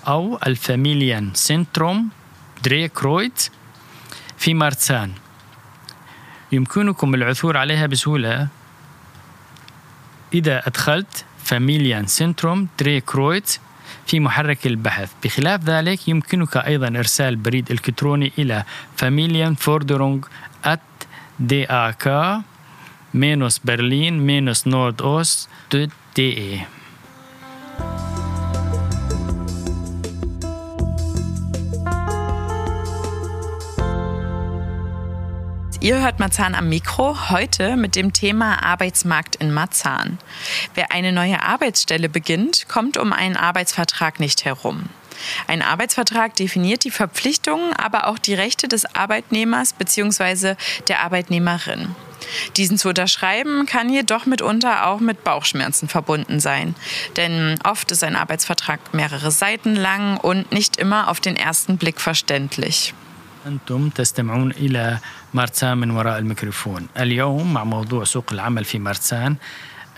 أو 0.09 0.39
الفاميليان 0.47 1.31
سنتروم 1.35 2.09
دريكرويت 2.64 3.49
في 4.39 4.55
مارتسان. 4.55 5.12
يمكنكم 6.53 7.14
العثور 7.14 7.57
عليها 7.57 7.87
بسهولة. 7.87 8.49
إذا 10.35 10.66
أدخلت 10.66 11.24
فاميليان 11.45 12.07
سنتروم 12.07 12.68
دريكرويت 12.78 13.59
في 14.07 14.21
محرك 14.21 14.67
البحث. 14.67 15.13
بخلاف 15.25 15.65
ذلك 15.65 16.09
يمكنك 16.09 16.57
أيضا 16.57 16.89
إرسال 16.89 17.37
بريد 17.37 17.71
إلكتروني 17.71 18.33
إلى 18.39 18.65
فاميليان 18.97 19.55
فوردرونج 19.55 20.25
at 20.65 20.81
dak 21.41 22.05
minus 23.13 23.59
berlin 23.59 24.21
minus 24.21 24.67
nordost 24.67 25.49
Ihr 35.83 36.03
hört 36.03 36.20
Marzahn 36.20 36.55
am 36.55 36.68
Mikro, 36.68 37.31
heute 37.31 37.74
mit 37.74 37.97
dem 37.97 38.12
Thema 38.12 38.62
Arbeitsmarkt 38.62 39.37
in 39.37 39.51
Marzahn. 39.51 40.18
Wer 40.74 40.93
eine 40.93 41.11
neue 41.11 41.43
Arbeitsstelle 41.43 42.11
beginnt, 42.11 42.68
kommt 42.68 42.99
um 42.99 43.14
einen 43.14 43.39
Arbeitsvertrag 43.39 44.20
nicht 44.20 44.45
herum. 44.45 44.91
Ein 45.47 45.62
Arbeitsvertrag 45.62 46.37
definiert 46.37 46.85
die 46.85 46.91
Verpflichtungen, 46.91 47.72
aber 47.72 48.09
auch 48.09 48.18
die 48.18 48.35
Rechte 48.35 48.68
des 48.68 48.95
Arbeitnehmers 48.95 49.72
bzw. 49.72 50.57
der 50.89 51.01
Arbeitnehmerin. 51.01 51.95
Diesen 52.59 52.76
zu 52.76 52.91
unterschreiben 52.91 53.64
kann 53.64 53.91
jedoch 53.91 54.26
mitunter 54.26 54.87
auch 54.87 55.01
mit 55.01 55.24
Bauchschmerzen 55.24 55.89
verbunden 55.89 56.41
sein. 56.41 56.74
Denn 57.16 57.59
oft 57.64 57.91
ist 57.91 58.05
ein 58.05 58.16
Arbeitsvertrag 58.16 58.93
mehrere 58.93 59.31
Seiten 59.31 59.76
lang 59.76 60.18
und 60.18 60.53
nicht 60.53 60.76
immer 60.76 61.09
auf 61.09 61.20
den 61.20 61.37
ersten 61.37 61.78
Blick 61.78 62.03
verständlich. 62.03 62.93
أنتم 63.47 63.88
تستمعون 63.88 64.51
إلى 64.51 64.99
مارتسان 65.34 65.78
من 65.78 65.91
وراء 65.91 66.18
الميكروفون. 66.18 66.86
اليوم 66.99 67.55
مع 67.55 67.64
موضوع 67.64 68.05
سوق 68.05 68.32
العمل 68.32 68.64
في 68.64 68.78
مارتسان 68.78 69.36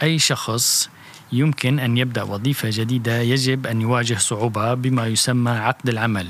أي 0.03 0.19
شخص 0.19 0.91
يمكن 1.33 1.79
أن 1.79 1.97
يبدأ 1.97 2.23
وظيفة 2.23 2.69
جديدة 2.73 3.21
يجب 3.21 3.67
أن 3.67 3.81
يواجه 3.81 4.15
صعوبة 4.15 4.75
بما 4.75 5.07
يسمى 5.07 5.51
عقد 5.51 5.89
العمل. 5.89 6.27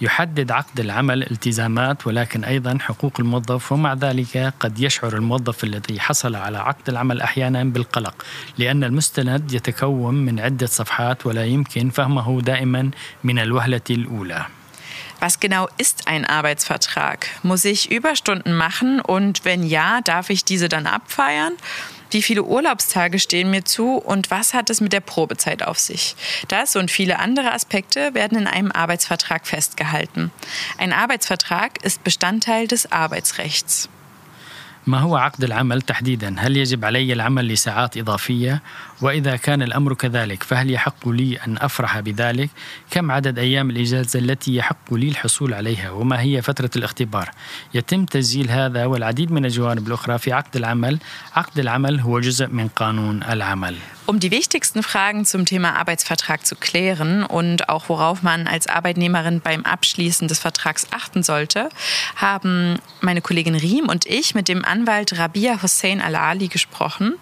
يحدد 0.00 0.50
عقد 0.50 0.80
العمل 0.80 1.22
التزامات 1.30 2.06
ولكن 2.06 2.44
أيضا 2.44 2.78
حقوق 2.80 3.12
الموظف 3.20 3.72
ومع 3.72 3.94
ذلك 3.94 4.52
قد 4.60 4.80
يشعر 4.80 5.16
الموظف 5.16 5.64
الذي 5.64 6.00
حصل 6.00 6.34
على 6.34 6.58
عقد 6.58 6.88
العمل 6.88 7.20
أحيانا 7.20 7.64
بالقلق 7.64 8.26
لأن 8.58 8.84
المستند 8.84 9.52
يتكون 9.52 10.14
من 10.14 10.40
عدة 10.40 10.66
صفحات 10.66 11.26
ولا 11.26 11.44
يمكن 11.44 11.90
فهمه 11.90 12.40
دائما 12.40 12.90
من 13.24 13.38
الوهلة 13.38 13.80
الأولى. 13.90 14.46
Was 15.19 15.39
genau 15.39 15.67
ist 15.77 16.07
ein 16.07 16.25
Arbeitsvertrag? 16.25 17.27
Muss 17.43 17.65
ich 17.65 17.91
Überstunden 17.91 18.55
machen 18.55 18.99
und 19.01 19.45
wenn 19.45 19.63
ja, 19.63 20.01
darf 20.01 20.29
ich 20.29 20.43
diese 20.43 20.69
dann 20.69 20.87
abfeiern? 20.87 21.53
Wie 22.11 22.21
viele 22.21 22.43
Urlaubstage 22.43 23.17
stehen 23.17 23.49
mir 23.49 23.65
zu 23.65 23.95
und 23.95 24.29
was 24.29 24.53
hat 24.53 24.69
es 24.69 24.81
mit 24.81 24.93
der 24.93 24.99
Probezeit 24.99 25.63
auf 25.63 25.79
sich? 25.79 26.15
Das 26.47 26.75
und 26.75 26.91
viele 26.91 27.17
andere 27.17 27.51
Aspekte 27.51 28.13
werden 28.13 28.37
in 28.37 28.45
einem 28.45 28.71
Arbeitsvertrag 28.71 29.47
festgehalten. 29.47 30.31
Ein 30.77 30.93
Arbeitsvertrag 30.93 31.83
ist 31.83 32.03
Bestandteil 32.03 32.67
des 32.67 32.91
Arbeitsrechts. 32.91 33.89
ما 34.87 34.99
هو 34.99 35.15
عقد 35.15 35.43
العمل 35.43 35.81
تحديدا؟ 35.81 36.35
هل 36.39 36.57
يجب 36.57 36.85
علي 36.85 37.13
العمل 37.13 37.47
لساعات 37.47 37.97
إضافية؟ 37.97 38.61
وإذا 39.01 39.35
كان 39.35 39.61
الأمر 39.61 39.93
كذلك 39.93 40.43
فهل 40.43 40.71
يحق 40.71 41.09
لي 41.09 41.37
أن 41.47 41.57
أفرح 41.57 41.99
بذلك؟ 41.99 42.49
كم 42.91 43.11
عدد 43.11 43.39
أيام 43.39 43.69
الإجازة 43.69 44.19
التي 44.19 44.55
يحق 44.55 44.93
لي 44.93 45.07
الحصول 45.07 45.53
عليها؟ 45.53 45.91
وما 45.91 46.21
هي 46.21 46.41
فترة 46.41 46.69
الاختبار؟ 46.75 47.29
يتم 47.73 48.05
تسجيل 48.05 48.51
هذا 48.51 48.85
والعديد 48.85 49.31
من 49.31 49.45
الجوانب 49.45 49.87
الأخرى 49.87 50.17
في 50.17 50.31
عقد 50.31 50.55
العمل. 50.55 50.99
عقد 51.35 51.59
العمل 51.59 51.99
هو 51.99 52.19
جزء 52.19 52.47
من 52.47 52.67
قانون 52.67 53.23
العمل. 53.23 53.75
Um 54.05 54.19
die 54.19 54.31
wichtigsten 54.31 54.83
Fragen 54.83 55.23
zum 55.23 55.45
Thema 55.45 55.77
Arbeitsvertrag 55.77 56.45
zu 56.45 56.57
klären 56.57 57.23
und 57.23 57.69
auch 57.69 57.87
worauf 57.87 58.21
man 58.21 58.47
als 58.47 58.67
Arbeitnehmerin 58.67 59.39
beim 59.39 59.63
Abschließen 59.63 60.27
des 60.27 60.39
Vertrags 60.39 60.87
achten 60.91 61.23
sollte, 61.23 61.69
haben 62.17 62.79
meine 62.99 63.21
Kollegin 63.21 63.55
Riem 63.55 63.87
und 63.87 64.05
ich 64.05 64.35
mit 64.35 64.49
dem 64.49 64.65
Anwalt 64.65 65.17
Rabia 65.17 65.63
Hossein 65.63 66.01
Al-Ali 66.01 66.49
gesprochen. 66.49 67.13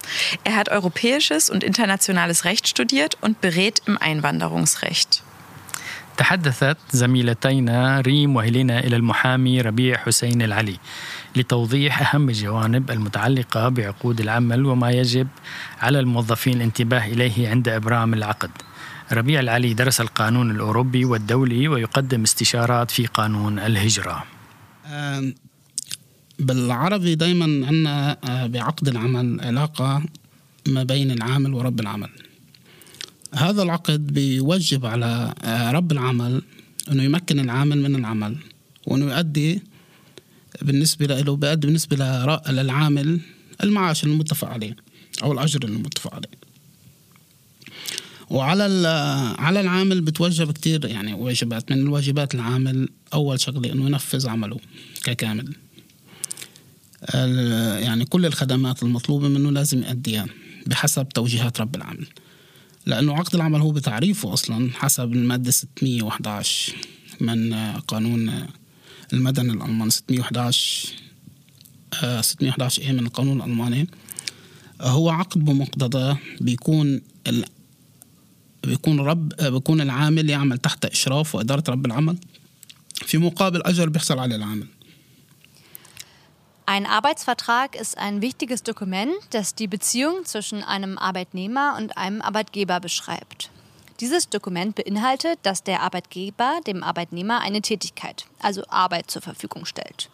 Er 0.44 0.56
hat 0.56 0.70
europäisches 0.70 1.52
und 1.52 1.64
internationales 1.67 2.45
Recht 2.45 2.69
studiert 2.69 3.19
und 3.21 3.41
berät 3.41 3.83
im 3.87 3.99
Einwanderungsrecht. 3.99 5.23
تحدثت 6.17 6.77
زميلتينا 6.93 8.01
ريم 8.01 8.37
وهيلينا 8.37 8.79
إلى 8.79 8.97
المحامي 8.97 9.61
ربيع 9.61 9.97
حسين 9.97 10.43
العلي 10.43 10.79
لتوضيح 11.37 12.15
أهم 12.15 12.29
الجوانب 12.29 12.91
المتعلقة 12.91 13.69
بعقود 13.69 14.21
العمل 14.21 14.67
وما 14.67 14.91
يجب 14.91 15.29
على 15.81 16.01
الموظفين 16.01 16.57
الانتباه 16.57 17.07
إليه 17.07 17.49
عند 17.49 17.69
إبرام 17.69 18.15
العقد 18.15 18.51
ربيع 19.13 19.41
العلي 19.41 19.75
درس 19.75 20.01
القانون 20.01 20.51
الأوروبي 20.51 21.05
والدولي 21.05 21.69
ويقدم 21.69 22.23
استشارات 22.23 22.91
في 22.91 23.07
قانون 23.07 23.59
الهجرة 23.59 24.25
بالعربي 26.39 27.15
دايما 27.15 27.67
عندنا 27.67 28.17
آه، 28.25 28.47
بعقد 28.47 28.89
العمل 28.89 29.41
علاقة 29.41 30.03
ما 30.69 30.83
بين 30.83 31.11
العامل 31.11 31.55
ورب 31.55 31.81
العمل. 31.81 32.09
هذا 33.35 33.63
العقد 33.63 34.07
بيوجب 34.07 34.87
على 34.87 35.35
آه، 35.45 35.71
رب 35.73 35.93
العمل 35.93 36.43
إنه 36.93 37.03
يمكن 37.03 37.41
العامل 37.41 37.83
من 37.83 37.95
العمل 37.97 38.37
وإنه 38.87 39.15
يؤدي 39.15 39.63
بالنسبة 40.63 41.07
له 41.07 41.37
بيؤدي 41.37 41.67
بالنسبة 41.67 41.97
للعامل 42.49 43.21
المعاش 43.63 44.05
المتفق 44.05 44.49
عليه 44.49 44.77
أو 45.23 45.33
الأجر 45.33 45.65
المتفق 45.65 46.15
عليه. 46.15 46.29
وعلى 48.31 48.67
ال- 48.67 48.87
على 49.41 49.61
العامل 49.61 50.01
بتوجب 50.01 50.53
كتير 50.53 50.85
يعني 50.85 51.13
واجبات. 51.15 51.73
من 51.73 51.79
الواجبات 51.79 52.35
العامل 52.35 52.89
أول 53.15 53.41
شغلة 53.41 53.73
إنه 53.73 53.87
ينفذ 53.87 54.29
عمله 54.29 54.59
ككامل. 55.05 55.55
يعني 57.83 58.05
كل 58.05 58.27
الخدمات 58.27 58.83
المطلوبة 58.83 59.29
منه 59.29 59.51
لازم 59.51 59.83
يأديها 59.83 60.27
بحسب 60.67 61.09
توجيهات 61.09 61.61
رب 61.61 61.77
العمل 61.77 62.07
لأنه 62.87 63.15
عقد 63.17 63.35
العمل 63.35 63.61
هو 63.61 63.71
بتعريفه 63.71 64.33
أصلا 64.33 64.71
حسب 64.75 65.13
المادة 65.13 65.51
611 65.51 66.75
من 67.21 67.53
آه، 67.53 67.79
قانون 67.79 68.29
آه، 68.29 68.49
المدني 69.13 69.53
الألماني. 69.53 69.91
611 69.91 70.93
آه، 72.03 72.21
611 72.21 72.83
إيه 72.83 72.93
من 72.93 72.99
القانون 73.07 73.37
الألماني. 73.37 73.89
آه، 74.81 74.89
هو 74.89 75.11
عقد 75.11 75.45
بمقتضاه 75.45 76.19
بيكون 76.41 77.01
ال... 77.27 77.45
بيكون 78.65 79.01
رب 79.01 79.29
بيكون 79.29 79.81
العامل 79.81 80.31
يعمل 80.31 80.59
تحت 80.59 80.85
إشراف 80.85 81.35
وإدارة 81.35 81.65
رب 81.69 81.87
العمل. 81.87 82.17
في 82.95 83.19
مقابل 83.19 83.63
أجر 83.63 83.89
بيحصل 83.89 84.19
عليه 84.19 84.37
العامل. 84.37 84.67
Ein 86.69 86.85
Arbeitsvertrag 86.85 87.77
ist 87.77 87.97
ein 87.97 88.23
wichtiges 88.23 88.65
Dokument, 88.65 89.15
das 89.31 89.55
die 89.55 89.69
Beziehung 89.69 90.25
zwischen 90.25 90.65
einem 90.65 90.99
Arbeitnehmer 90.99 91.77
und 91.79 91.97
einem 91.97 92.21
Arbeitgeber 92.21 92.81
beschreibt. 92.81 93.51
Dieses 94.01 94.29
Dokument 94.29 94.75
beinhaltet, 94.75 95.39
dass 95.45 95.63
der 95.63 95.83
Arbeitgeber 95.83 96.59
dem 96.67 96.83
Arbeitnehmer 96.83 97.41
eine 97.41 97.63
Tätigkeit, 97.63 98.27
also 98.43 98.65
Arbeit 98.69 99.13
zur 99.13 99.23
Verfügung 99.23 99.65
stellt. 99.65 100.11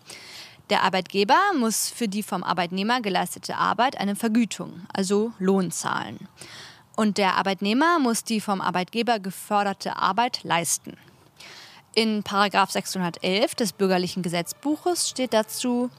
Der 0.69 0.83
Arbeitgeber 0.83 1.41
muss 1.59 1.89
für 1.89 2.07
die 2.07 2.23
vom 2.23 2.45
Arbeitnehmer 2.45 3.01
geleistete 3.01 3.57
Arbeit 3.57 3.97
eine 3.97 4.15
Vergütung, 4.15 4.87
also 4.93 5.33
Lohn 5.39 5.71
zahlen. 5.71 6.29
Und 6.97 7.17
der 7.17 7.37
Arbeitnehmer 7.37 7.99
muss 7.99 8.25
die 8.25 8.43
vom 8.43 8.61
Arbeitgeber 8.61 9.21
geförderte 9.21 9.97
Arbeit 9.97 10.45
leisten. 10.45 10.99
In 11.95 12.23
Paragraph 12.23 12.71
611 12.71 13.55
des 13.55 13.73
Bürgerlichen 13.73 14.23
Gesetzbuches 14.23 15.09
steht 15.09 15.33
dazu, 15.33 15.91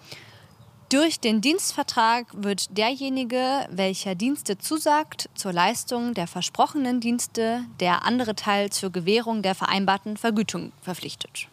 durch 0.93 1.21
den 1.21 1.41
Dienstvertrag 1.41 2.27
wird 2.35 2.77
derjenige, 2.77 3.67
welcher 3.71 4.15
Dienste 4.15 4.57
zusagt, 4.59 5.29
zur 5.35 5.53
Leistung 5.53 6.15
der 6.15 6.27
versprochenen 6.27 7.01
Dienste, 7.01 7.65
der 7.81 8.05
andere 8.05 8.35
Teil 8.35 8.71
zur 8.71 8.91
Gewährung 8.91 9.43
der 9.43 9.55
vereinbarten 9.55 10.17
Vergütung 10.17 10.73
verpflichtet. 10.83 11.49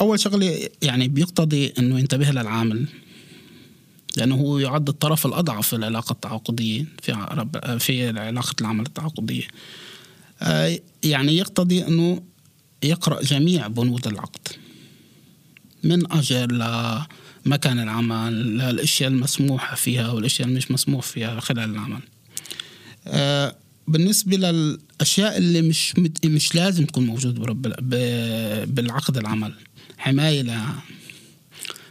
أول 0.00 0.20
شغلة 0.20 0.68
يعني 0.82 1.08
بيقتضي 1.08 1.72
إنه 1.78 1.98
ينتبه 1.98 2.30
للعامل 2.30 2.88
لأنه 4.16 4.36
هو 4.36 4.58
يعد 4.58 4.88
الطرف 4.88 5.26
الأضعف 5.26 5.68
في 5.68 5.76
العلاقة 5.76 6.12
التعاقدية 6.12 6.86
في 7.02 7.12
رب 7.12 7.78
في 7.78 8.18
علاقة 8.18 8.54
العمل 8.60 8.86
التعاقدية 8.86 9.44
آه، 10.42 10.78
يعني 11.04 11.36
يقتضي 11.36 11.86
إنه 11.86 12.22
يقرأ 12.82 13.22
جميع 13.22 13.66
بنود 13.66 14.06
العقد 14.06 14.48
من 15.82 16.12
أجر 16.12 16.48
لمكان 17.49 17.79
العمل 17.79 18.57
للأشياء 18.57 19.09
المسموحة 19.09 19.75
فيها 19.75 20.11
والأشياء 20.11 20.47
المش 20.47 20.71
مسموح 20.71 21.05
فيها 21.05 21.39
خلال 21.39 21.69
العمل. 21.69 22.01
آه، 23.07 23.55
بالنسبة 23.87 24.37
للأشياء 24.37 25.37
اللي 25.37 25.61
مش 25.61 25.93
مش 26.25 26.55
لازم 26.55 26.85
تكون 26.85 27.05
موجودة 27.05 27.39
برب 27.39 27.61
بالعقد 28.75 29.17
العمل 29.17 29.53
حماية 29.97 30.41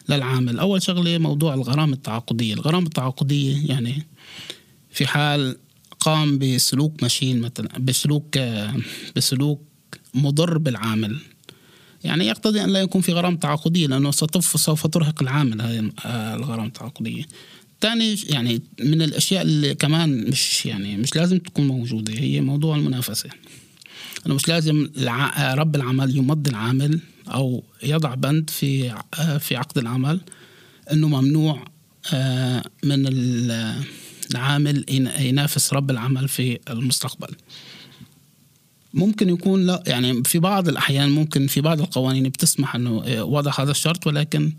للعامل. 0.08 0.58
أول 0.58 0.82
شغلة 0.82 1.18
موضوع 1.18 1.54
الغرامة 1.54 1.92
التعاقدية. 1.92 2.54
الغرامة 2.54 2.86
التعاقدية 2.86 3.66
يعني 3.66 4.06
في 4.90 5.06
حال 5.06 5.56
قام 6.00 6.38
بسلوك 6.38 7.02
مشين 7.02 7.40
مثلا 7.40 7.78
بسلوك 7.78 8.38
بسلوك 9.16 9.62
مضر 10.14 10.58
بالعامل. 10.58 11.18
يعني 12.04 12.26
يقتضي 12.26 12.64
أن 12.64 12.70
لا 12.70 12.80
يكون 12.80 13.00
في 13.00 13.12
غرامة 13.12 13.36
تعاقدية 13.36 13.86
لأنه 13.86 14.10
سوف 14.10 14.86
ترهق 14.86 15.22
العامل 15.22 15.62
هذه 15.62 15.90
الغرامة 16.34 16.66
التعاقدية. 16.66 17.24
تاني 17.80 18.16
يعني 18.28 18.62
من 18.80 19.02
الأشياء 19.02 19.42
اللي 19.42 19.74
كمان 19.74 20.30
مش 20.30 20.66
يعني 20.66 20.96
مش 20.96 21.16
لازم 21.16 21.38
تكون 21.38 21.66
موجودة 21.68 22.12
هي 22.14 22.40
موضوع 22.40 22.76
المنافسة. 22.76 23.30
أنه 24.26 24.34
مش 24.34 24.48
لازم 24.48 24.88
رب 25.54 25.76
العمل 25.76 26.16
يمضي 26.16 26.50
العامل 26.50 27.00
أو 27.28 27.62
يضع 27.82 28.14
بند 28.14 28.50
في 28.50 28.94
في 29.40 29.56
عقد 29.56 29.78
العمل 29.78 30.20
أنه 30.92 31.08
ممنوع 31.08 31.64
آه، 32.12 32.62
من 32.84 33.06
ال- 33.06 33.82
العامل 34.30 34.84
ين- 34.88 35.10
ينافس 35.20 35.72
رب 35.72 35.90
العمل 35.90 36.28
في 36.28 36.58
المستقبل. 36.70 37.28
ممكن 38.93 39.29
يكون 39.29 39.65
لا 39.65 39.83
يعني 39.87 40.23
في 40.23 40.39
بعض 40.39 40.67
الأحيان 40.67 41.09
ممكن 41.09 41.47
في 41.47 41.61
بعض 41.61 41.79
القوانين 41.81 42.23
بتسمح 42.23 42.75
أنه 42.75 43.03
آه، 43.05 43.23
وضع 43.23 43.51
هذا 43.59 43.71
الشرط 43.71 44.07
ولكن 44.07 44.53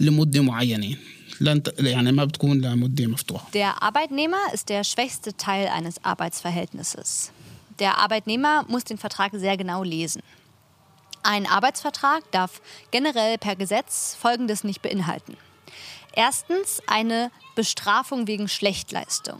لمدة 0.00 0.40
معينة 0.42 0.96
لن 1.40 1.62
ت- 1.62 1.74
يعني 1.80 2.12
ما 2.12 2.24
بتكون 2.24 2.60
لمدة 2.60 3.06
مفتوحة 3.06 3.46
Der 3.54 3.82
Arbeitnehmer 3.82 4.54
ist 4.54 4.68
der 4.68 4.84
schwächste 4.84 5.36
Teil 5.36 5.68
eines 5.68 6.04
Arbeitsverhältnisses. 6.04 7.30
Der 7.78 7.98
Arbeitnehmer 7.98 8.64
muss 8.68 8.84
den 8.84 8.98
Vertrag 8.98 9.32
sehr 9.34 9.56
genau 9.56 9.82
lesen. 9.82 10.22
Ein 11.24 11.46
Arbeitsvertrag 11.46 12.22
darf 12.32 12.60
generell 12.90 13.38
per 13.38 13.56
Gesetz 13.56 14.16
Folgendes 14.20 14.62
nicht 14.64 14.82
beinhalten. 14.82 15.36
Erstens 16.14 16.80
eine 16.86 17.30
Bestrafung 17.56 18.26
wegen 18.26 18.48
Schlechtleistung. 18.48 19.38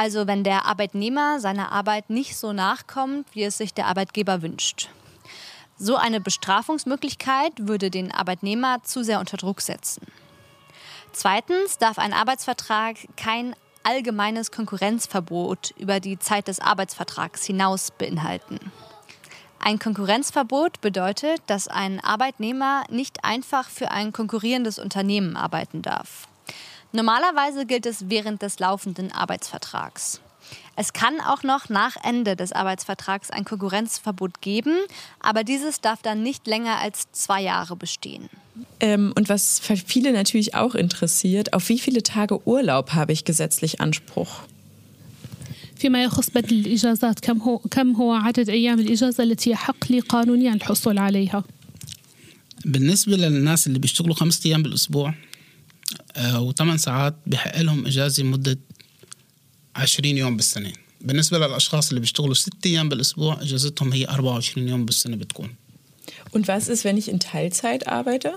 Also 0.00 0.26
wenn 0.26 0.44
der 0.44 0.64
Arbeitnehmer 0.64 1.40
seiner 1.40 1.72
Arbeit 1.72 2.08
nicht 2.08 2.34
so 2.34 2.54
nachkommt, 2.54 3.26
wie 3.34 3.42
es 3.42 3.58
sich 3.58 3.74
der 3.74 3.84
Arbeitgeber 3.84 4.40
wünscht. 4.40 4.88
So 5.76 5.96
eine 5.96 6.22
Bestrafungsmöglichkeit 6.22 7.52
würde 7.58 7.90
den 7.90 8.10
Arbeitnehmer 8.10 8.82
zu 8.82 9.02
sehr 9.04 9.20
unter 9.20 9.36
Druck 9.36 9.60
setzen. 9.60 10.06
Zweitens 11.12 11.76
darf 11.76 11.98
ein 11.98 12.14
Arbeitsvertrag 12.14 12.96
kein 13.18 13.54
allgemeines 13.82 14.50
Konkurrenzverbot 14.50 15.74
über 15.76 16.00
die 16.00 16.18
Zeit 16.18 16.48
des 16.48 16.60
Arbeitsvertrags 16.60 17.44
hinaus 17.44 17.90
beinhalten. 17.90 18.58
Ein 19.58 19.78
Konkurrenzverbot 19.78 20.80
bedeutet, 20.80 21.42
dass 21.46 21.68
ein 21.68 22.02
Arbeitnehmer 22.02 22.84
nicht 22.88 23.22
einfach 23.22 23.68
für 23.68 23.90
ein 23.90 24.14
konkurrierendes 24.14 24.78
Unternehmen 24.78 25.36
arbeiten 25.36 25.82
darf. 25.82 26.26
Normalerweise 26.91 27.65
gilt 27.65 27.85
es 27.85 28.09
während 28.09 28.41
des 28.41 28.59
laufenden 28.59 29.11
Arbeitsvertrags. 29.11 30.21
Es 30.75 30.93
kann 30.93 31.21
auch 31.21 31.43
noch 31.43 31.69
nach 31.69 31.95
Ende 32.03 32.35
des 32.35 32.51
Arbeitsvertrags 32.51 33.31
ein 33.31 33.45
Konkurrenzverbot 33.45 34.41
geben, 34.41 34.75
aber 35.19 35.43
dieses 35.43 35.81
darf 35.81 36.01
dann 36.01 36.21
nicht 36.21 36.47
länger 36.47 36.79
als 36.79 37.07
zwei 37.11 37.41
Jahre 37.41 37.75
bestehen. 37.75 38.29
Ähm, 38.79 39.13
und 39.15 39.29
was 39.29 39.59
für 39.59 39.77
viele 39.77 40.11
natürlich 40.11 40.53
auch 40.53 40.75
interessiert, 40.75 41.53
auf 41.53 41.69
wie 41.69 41.79
viele 41.79 42.03
Tage 42.03 42.45
Urlaub 42.47 42.91
habe 42.91 43.13
ich 43.13 43.23
gesetzlich 43.23 43.81
Anspruch? 43.81 44.41
فيما 45.75 46.03
يخص 46.03 46.29
بدل 46.29 46.55
الإجازات 46.55 47.19
كم 47.19 47.37
هو 47.37 47.57
كم 47.57 47.91
هو 47.91 48.13
عدد 48.13 48.49
أيام 48.49 48.79
الإجازة 48.79 49.23
التي 49.23 49.49
يحق 49.49 49.91
لي 49.91 49.99
قانونيا 49.99 50.53
الحصول 50.53 50.97
عليها؟ 50.97 51.43
بالنسبة 52.65 53.17
للناس 53.17 53.67
اللي 53.67 53.79
بيشتغلوا 53.79 54.15
خمسة 54.15 54.49
أيام 54.49 54.63
بالأسبوع 54.63 55.13
آه، 56.16 56.40
وثمان 56.40 56.78
ساعات 56.78 57.14
بحق 57.26 57.60
لهم 57.60 57.86
إجازة 57.86 58.22
مدة 58.22 58.58
عشرين 59.76 60.18
يوم 60.18 60.36
بالسنة 60.36 60.72
بالنسبة 61.00 61.38
للأشخاص 61.38 61.88
اللي 61.88 62.00
بيشتغلوا 62.00 62.34
ستة 62.34 62.66
أيام 62.66 62.88
بالأسبوع 62.88 63.42
إجازتهم 63.42 63.92
هي 63.92 64.04
24 64.04 64.68
يوم 64.68 64.84
بالسنة 64.84 65.16
بتكون 65.16 65.54
Und 66.32 66.48
was 66.48 66.68
ist, 66.68 66.84
wenn 66.84 66.96
ich 66.96 67.08
in 67.08 67.18
Teilzeit 67.18 67.88
arbeite? 67.88 68.30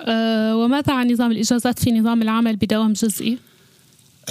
أه 0.00 0.56
وماذا 0.56 0.92
عن 0.92 1.12
نظام 1.12 1.30
الإجازات 1.30 1.78
في 1.78 1.92
نظام 1.92 2.22
العمل 2.22 2.56
بدوام 2.56 2.92
جزئي؟ 2.92 3.38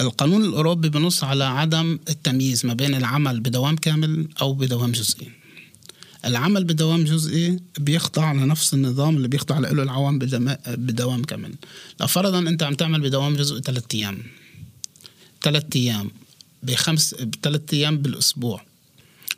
القانون 0.00 0.44
الأوروبي 0.44 0.88
بنص 0.88 1.24
على 1.24 1.44
عدم 1.44 1.98
التمييز 2.08 2.66
ما 2.66 2.74
بين 2.74 2.94
العمل 2.94 3.40
بدوام 3.40 3.76
كامل 3.76 4.28
أو 4.40 4.52
بدوام 4.52 4.92
جزئي 4.92 5.30
العمل 6.26 6.64
بدوام 6.64 7.04
جزئي 7.04 7.58
بيخضع 7.78 8.32
لنفس 8.32 8.74
النظام 8.74 9.16
اللي 9.16 9.28
بيخضع 9.28 9.58
له 9.58 9.82
العوام 9.82 10.18
بدوام 10.66 11.24
كامل 11.24 11.54
لو 12.00 12.06
فرضا 12.06 12.38
أنت 12.38 12.62
عم 12.62 12.74
تعمل 12.74 13.00
بدوام 13.00 13.36
جزئي 13.36 13.60
ثلاثة 13.60 13.98
أيام. 13.98 14.22
ثلاثة 15.42 15.80
أيام. 15.80 16.10
بخمس 16.62 17.14
بثلاث 17.14 17.74
أيام 17.74 17.98
بالأسبوع. 17.98 18.64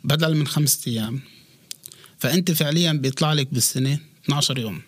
بدل 0.03 0.35
من 0.35 0.47
خمسة 0.47 0.91
أيام. 0.91 1.21
فأنت 2.19 2.51
فعليا 2.51 2.93
بيطلع 2.93 3.33
لك 3.33 3.53
بالسنة 3.53 3.99
12 4.25 4.57
يوم. 4.57 4.81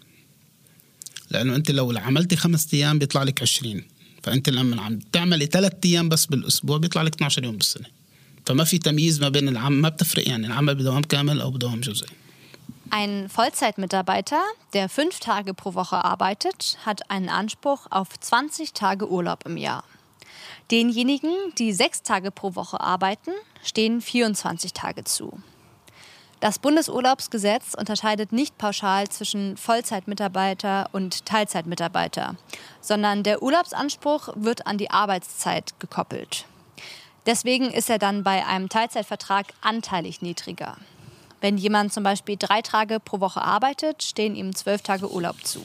لأنه 1.32 1.56
أنت 1.56 1.72
لو 1.72 1.94
عملتي 1.98 2.36
خمسة 2.36 2.68
أيام 2.74 3.00
بيطلع 3.00 3.24
لك 3.24 3.42
20 3.42 3.84
فأنت 4.24 4.50
لما 4.50 4.82
عم 4.82 5.00
تعملي 5.00 5.46
ثلاث 5.46 5.74
أيام 5.86 6.10
بس 6.10 6.26
بالأسبوع 6.26 6.78
بيطلع 6.78 7.02
لك 7.02 7.16
12 7.16 7.44
يوم 7.44 7.58
بالسنة. 7.58 8.01
فما 8.47 8.65
في 8.65 8.79
تمييز 8.79 9.21
ما 9.21 9.29
بين 9.29 9.49
العمل 9.49 9.77
ما 9.77 9.89
بتفرق 9.89 10.29
يعني 10.29 10.47
العمل 10.47 10.75
بدوام 10.75 11.03
كامل 11.03 11.41
أو 11.41 11.51
بدوام 11.51 11.81
جزئي 11.81 12.09
Ein 12.91 13.29
Vollzeitmitarbeiter, 13.29 14.41
der 14.73 14.89
fünf 14.89 15.19
Tage 15.19 15.55
pro 15.55 15.75
Woche 15.75 16.05
arbeitet, 16.05 16.79
hat 16.87 17.11
einen 17.11 17.29
Anspruch 17.29 17.89
auf 17.91 18.09
20 18.19 18.75
Tage 18.75 19.11
Urlaub 19.11 19.45
im 19.45 19.57
Jahr. 19.57 19.83
Denjenigen, 20.71 21.33
die 21.59 21.73
sechs 21.73 22.03
Tage 22.03 22.31
pro 22.31 22.55
Woche 22.55 22.81
arbeiten, 22.81 23.33
stehen 23.65 24.01
24 24.01 24.73
Tage 24.73 25.03
zu. 25.03 25.41
Das 26.41 26.59
Bundesurlaubsgesetz 26.59 27.75
unterscheidet 27.75 28.33
nicht 28.33 28.59
pauschal 28.59 29.09
zwischen 29.09 29.57
Vollzeitmitarbeiter 29.57 30.89
und 30.93 31.25
Teilzeitmitarbeiter, 31.25 32.37
sondern 32.81 33.23
der 33.23 33.43
Urlaubsanspruch 33.43 34.29
wird 34.37 34.67
an 34.67 34.77
die 34.77 34.91
Arbeitszeit 34.91 35.75
gekoppelt. 35.81 36.47
Deswegen 37.27 37.71
ist 37.71 37.91
er 37.91 37.99
dann 37.99 38.23
bei 38.23 38.47
einem 38.47 38.69
Teilzeitvertrag 38.69 39.47
anteilig 39.61 40.23
niedriger. 40.23 40.77
Wenn 41.41 41.59
jemand 41.59 41.93
zum 41.93 42.03
Beispiel 42.03 42.37
drei 42.39 42.63
Tage 42.63 42.99
pro 43.01 43.21
Woche 43.21 43.43
arbeitet, 43.43 44.03
stehen 44.03 44.35
ihm 44.37 44.55
zwölf 44.55 44.83
Tage 44.83 45.13
Urlaub 45.13 45.45
zu. 45.45 45.61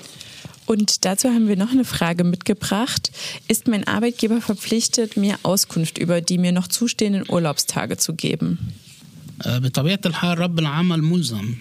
Und 0.65 1.05
dazu 1.05 1.29
haben 1.29 1.47
wir 1.47 1.57
noch 1.57 1.71
eine 1.71 1.85
Frage 1.85 2.23
mitgebracht. 2.23 3.11
Ist 3.47 3.67
mein 3.67 3.87
Arbeitgeber 3.87 4.41
verpflichtet, 4.41 5.17
mir 5.17 5.37
Auskunft 5.43 5.97
über 5.97 6.21
die 6.21 6.37
mir 6.37 6.51
noch 6.51 6.67
zustehenden 6.67 7.25
Urlaubstage 7.29 7.97
zu 7.97 8.13
geben? 8.13 8.57
بطبيعة 9.45 9.99
الحال 10.05 10.39
رب 10.39 10.59
العمل 10.59 11.01
ملزم 11.01 11.55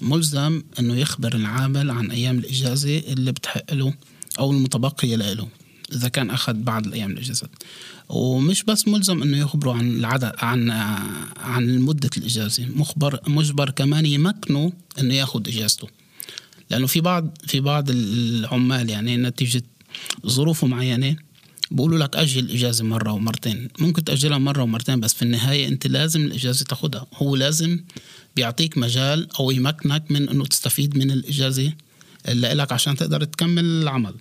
ملزم 0.00 0.62
انه 0.78 0.96
يخبر 0.96 1.34
العامل 1.34 1.90
عن 1.90 2.10
ايام 2.10 2.38
الاجازة 2.38 2.98
اللي 2.98 3.32
بتحق 3.32 3.72
له 3.72 3.94
او 4.38 4.50
المتبقية 4.50 5.16
له 5.16 5.48
إذا 5.95 6.07
كان 6.07 6.29
أخذ 6.29 6.53
بعض 6.53 6.87
الأيام 6.87 7.11
الإجازات. 7.11 7.49
ومش 8.09 8.63
بس 8.63 8.87
ملزم 8.87 9.21
إنه 9.23 9.37
يخبروا 9.37 9.73
عن 9.73 9.97
العدد 9.97 10.31
عن 10.37 10.71
عن 11.37 11.79
مدة 11.79 12.09
الإجازة 12.17 12.65
مخبر 12.75 13.19
مجبر 13.27 13.69
كمان 13.69 14.05
يمكنه 14.05 14.71
إنه 14.99 15.13
يأخذ 15.13 15.47
إجازته. 15.47 15.87
لأنه 16.69 16.87
في 16.87 17.01
بعض 17.01 17.37
في 17.47 17.59
بعض 17.59 17.89
العمال 17.89 18.89
يعني 18.89 19.17
نتيجة 19.17 19.63
ظروف 20.27 20.65
معينة 20.65 21.15
بقولوا 21.71 21.99
لك 21.99 22.15
أجل 22.15 22.39
الإجازة 22.39 22.85
مرة 22.85 23.11
ومرتين. 23.11 23.67
ممكن 23.79 24.03
تأجلها 24.03 24.37
مرة 24.37 24.63
ومرتين 24.63 24.99
بس 24.99 25.13
في 25.13 25.21
النهاية 25.21 25.67
أنت 25.67 25.87
لازم 25.87 26.21
الإجازة 26.21 26.65
تاخدها 26.65 27.05
هو 27.13 27.35
لازم 27.35 27.79
بيعطيك 28.35 28.77
مجال 28.77 29.27
أو 29.39 29.51
يمكنك 29.51 30.11
من 30.11 30.29
أنه 30.29 30.45
تستفيد 30.45 30.97
من 30.97 31.11
الإجازة 31.11 31.73
اللي 32.27 32.53
لك 32.53 32.71
عشان 32.71 32.95
تقدر 32.95 33.23
تكمل 33.23 33.65
العمل. 33.65 34.13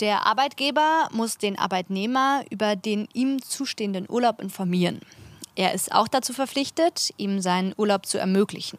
Der 0.00 0.26
Arbeitgeber 0.26 1.08
muss 1.10 1.38
den 1.38 1.58
Arbeitnehmer 1.58 2.44
über 2.50 2.76
den 2.76 3.08
ihm 3.14 3.42
zustehenden 3.42 4.06
Urlaub 4.08 4.40
informieren. 4.40 5.00
Er 5.56 5.74
ist 5.74 5.90
auch 5.90 6.06
dazu 6.06 6.32
verpflichtet, 6.32 7.12
ihm 7.16 7.40
seinen 7.40 7.74
Urlaub 7.76 8.06
zu 8.06 8.16
ermöglichen. 8.18 8.78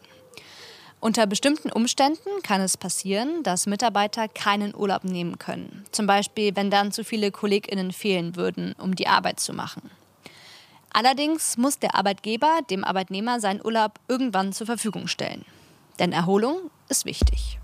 Unter 1.02 1.28
bestimmten 1.28 1.72
Umständen 1.72 2.30
kann 2.42 2.62
es 2.62 2.78
passieren, 2.78 3.44
dass 3.44 3.68
Mitarbeiter 3.68 4.30
keinen 4.30 4.74
Urlaub 4.74 5.04
nehmen 5.04 5.38
können. 5.38 5.86
Zum 5.92 6.08
Beispiel, 6.08 6.56
wenn 6.56 6.72
dann 6.72 6.94
zu 6.94 7.04
viele 7.04 7.32
KollegInnen 7.32 7.92
fehlen 7.92 8.38
würden, 8.38 8.74
um 8.78 8.96
die 8.96 9.08
Arbeit 9.08 9.42
zu 9.42 9.52
machen. 9.52 9.92
Allerdings 10.92 11.58
muss 11.58 11.80
der 11.80 11.96
Arbeitgeber 11.96 12.60
dem 12.70 12.86
Arbeitnehmer 12.86 13.42
seinen 13.42 13.64
Urlaub 13.64 14.00
irgendwann 14.08 14.54
zur 14.54 14.68
Verfügung 14.68 15.08
stellen. 15.08 15.46
Denn 16.00 16.14
Erholung 16.14 16.72
ist 16.88 17.04
wichtig. 17.06 17.59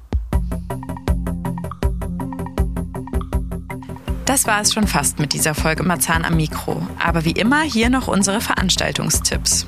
Das 4.35 4.47
war 4.47 4.59
es 4.59 4.73
schon 4.73 4.85
fast 4.85 5.17
mit 5.17 5.31
dieser 5.31 5.55
Folge 5.55 5.83
Marzahn 5.83 6.25
am 6.25 6.35
Mikro. 6.35 6.85
Aber 7.01 7.23
wie 7.23 7.31
immer 7.31 7.61
hier 7.61 7.89
noch 7.89 8.09
unsere 8.09 8.41
Veranstaltungstipps. 8.41 9.65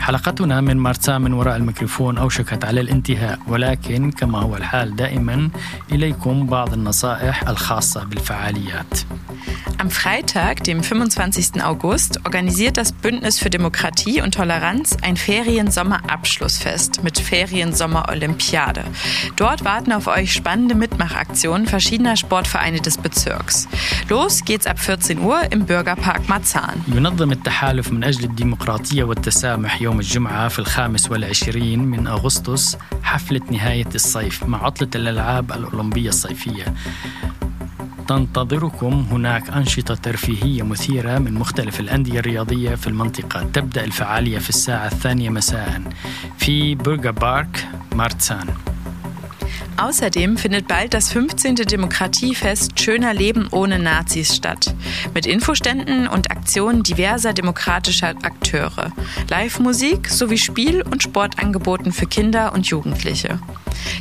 حلقتنا 0.00 0.60
من 0.60 0.76
مارسا 0.76 1.18
من 1.18 1.32
وراء 1.32 1.56
الميكروفون 1.56 2.18
أوشكت 2.18 2.64
على 2.64 2.80
الانتهاء 2.80 3.38
ولكن 3.48 4.10
كما 4.10 4.38
هو 4.38 4.56
الحال 4.56 4.96
دائما 4.96 5.50
إليكم 5.92 6.46
بعض 6.46 6.72
النصائح 6.72 7.48
الخاصة 7.48 8.04
بالفعاليات 8.04 8.98
Am 9.78 9.90
Freitag, 9.90 10.62
dem 10.64 10.82
25. 10.82 11.62
August, 11.62 12.20
organisiert 12.24 12.76
das 12.78 12.92
Bündnis 12.92 13.38
für 13.38 13.50
Demokratie 13.50 14.22
und 14.22 14.32
Toleranz 14.34 14.96
ein 15.02 15.16
Ferien-Sommer-Abschlussfest 15.16 17.02
mit 17.02 17.18
Ferien-Sommer-Olympiade. 17.18 18.84
Dort 19.36 19.64
warten 19.64 19.92
auf 19.92 20.06
euch 20.06 20.32
spannende 20.32 20.74
Mitmachaktionen 20.74 21.66
verschiedener 21.66 22.16
Sportvereine 22.16 22.80
des 22.80 22.96
Bezirks. 22.98 23.68
Los 24.08 24.44
geht's 24.44 24.66
ab 24.66 24.78
14 24.78 25.18
Uhr 25.18 25.40
im 25.50 25.66
Bürgerpark 25.66 26.28
Marzahn. 26.28 26.80
ينظم 26.88 27.32
التحالف 27.32 27.92
من 27.92 28.04
أجل 28.04 28.24
الديمقراطية 28.24 29.04
والتسامح 29.04 29.82
يوم 29.89 29.99
الجمعة 29.99 30.47
في 30.47 30.59
الخامس 30.59 31.11
والعشرين 31.11 31.79
من 31.79 32.07
أغسطس 32.07 32.77
حفلة 33.03 33.41
نهاية 33.51 33.87
الصيف 33.95 34.43
مع 34.43 34.65
عطلة 34.65 34.89
الألعاب 34.95 35.51
الأولمبية 35.51 36.09
الصيفية. 36.09 36.73
تنتظركم 38.07 39.05
هناك 39.11 39.49
أنشطة 39.49 39.95
ترفيهية 39.95 40.63
مثيرة 40.63 41.19
من 41.19 41.33
مختلف 41.33 41.79
الأندية 41.79 42.19
الرياضية 42.19 42.75
في 42.75 42.87
المنطقة. 42.87 43.43
تبدأ 43.43 43.83
الفعالية 43.83 44.39
في 44.39 44.49
الساعة 44.49 44.87
الثانية 44.87 45.29
مساء 45.29 45.81
في 46.37 46.75
برجر 46.75 47.11
بارك 47.11 47.67
مارتسان. 47.95 48.47
Außerdem 49.78 50.36
findet 50.36 50.68
bald 50.68 50.94
das 50.94 51.10
15. 51.10 51.56
Demokratiefest 51.56 52.78
Schöner 52.78 53.12
Leben 53.12 53.48
ohne 53.50 53.78
Nazis 53.78 54.34
statt. 54.34 54.74
Mit 55.14 55.26
Infoständen 55.26 56.06
und 56.06 56.30
Aktionen 56.30 56.82
diverser 56.82 57.32
demokratischer 57.32 58.08
Akteure. 58.08 58.92
Live-Musik 59.28 60.08
sowie 60.08 60.38
Spiel- 60.38 60.82
und 60.82 61.02
Sportangeboten 61.02 61.92
für 61.92 62.06
Kinder 62.06 62.52
und 62.52 62.66
Jugendliche. 62.66 63.40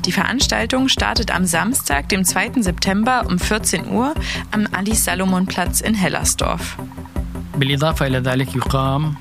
Die 0.05 0.11
Veranstaltung 0.11 0.89
startet 0.89 1.33
am 1.33 1.45
Samstag, 1.45 2.09
dem 2.09 2.23
2. 2.23 2.61
September 2.61 3.25
um 3.27 3.39
14 3.39 3.87
Uhr 3.87 4.13
am 4.51 4.67
Ali-Salomon-Platz 4.71 5.81
in 5.81 5.95
Hellersdorf. 5.95 6.77
بالإضافة 7.57 8.07
إلى 8.07 8.19
ذلك 8.19 8.55
يقام 8.55 9.15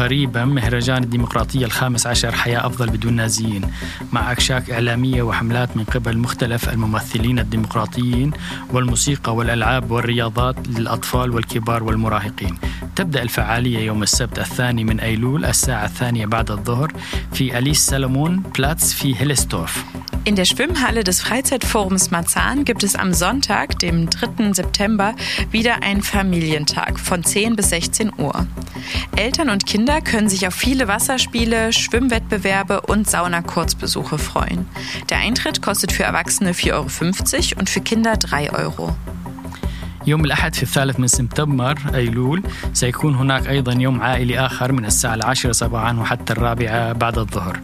قريبا 0.00 0.44
مهرجان 0.44 1.02
الديمقراطية 1.02 1.64
الخامس 1.64 2.06
عشر 2.06 2.32
حياة 2.32 2.66
أفضل 2.66 2.90
بدون 2.90 3.12
نازيين 3.12 3.62
مع 4.12 4.32
أكشاك 4.32 4.70
إعلامية 4.70 5.22
وحملات 5.22 5.76
من 5.76 5.84
قبل 5.84 6.18
مختلف 6.18 6.68
الممثلين 6.68 7.38
الديمقراطيين 7.38 8.30
والموسيقى 8.72 9.34
والألعاب 9.34 9.90
والرياضات 9.90 10.68
للأطفال 10.68 11.30
والكبار 11.30 11.84
والمراهقين 11.84 12.58
تبدأ 12.96 13.22
الفعالية 13.22 13.78
يوم 13.78 14.02
السبت 14.02 14.38
الثاني 14.38 14.84
من 14.84 15.00
أيلول 15.00 15.44
الساعة 15.44 15.84
الثانية 15.84 16.26
بعد 16.26 16.50
الظهر 16.50 16.92
في 17.32 17.58
أليس 17.58 17.86
سالمون 17.86 18.42
بلاتس 18.58 18.92
في 18.92 19.20
هيلستورف 19.20 19.84
In 20.26 20.36
der 20.36 20.44
Schwimmhalle 20.44 21.02
des 21.02 21.22
Freizeitforums 21.22 22.10
Marzahn 22.10 22.66
gibt 22.66 22.84
es 22.84 22.94
am 22.94 23.14
Sonntag, 23.14 23.78
dem 23.78 24.10
3. 24.10 24.52
September, 24.52 25.14
wieder 25.50 25.82
einen 25.82 26.02
Familientag 26.02 27.00
von 27.00 27.24
10 27.24 27.56
bis 27.56 27.70
16 27.70 28.12
Uhr. 28.18 28.46
Eltern 29.16 29.48
und 29.48 29.64
Kinder 29.90 30.04
können 30.08 30.28
sich 30.28 30.46
auf 30.46 30.54
viele 30.54 30.86
Wasserspiele, 30.86 31.72
Schwimmwettbewerbe 31.72 32.82
und 32.82 33.10
Sauna-Kurzbesuche 33.10 34.18
freuen. 34.18 34.68
Der 35.08 35.18
Eintritt 35.18 35.62
kostet 35.62 35.90
für 35.90 36.04
Erwachsene 36.04 36.52
4,50 36.52 36.72
Euro 36.74 37.58
und 37.58 37.68
für 37.68 37.80
Kinder 37.80 38.16
3 38.16 38.52
Euro. 38.52 38.94
يوم 40.10 40.24
الأحد 40.24 40.54
في 40.54 40.62
الثالث 40.62 41.00
من 41.00 41.06
سبتمبر 41.06 41.78
أيلول 41.94 42.42
سيكون 42.72 43.14
هناك 43.14 43.48
أيضا 43.48 43.72
يوم 43.72 44.00
عائلي 44.00 44.38
آخر 44.38 44.72
من 44.72 44.84
الساعة 44.84 45.14
العاشرة 45.14 45.52
صباحا 45.52 45.92
وحتى 45.92 46.32
الرابعة 46.32 46.92
بعد 46.92 47.18
الظهر 47.18 47.60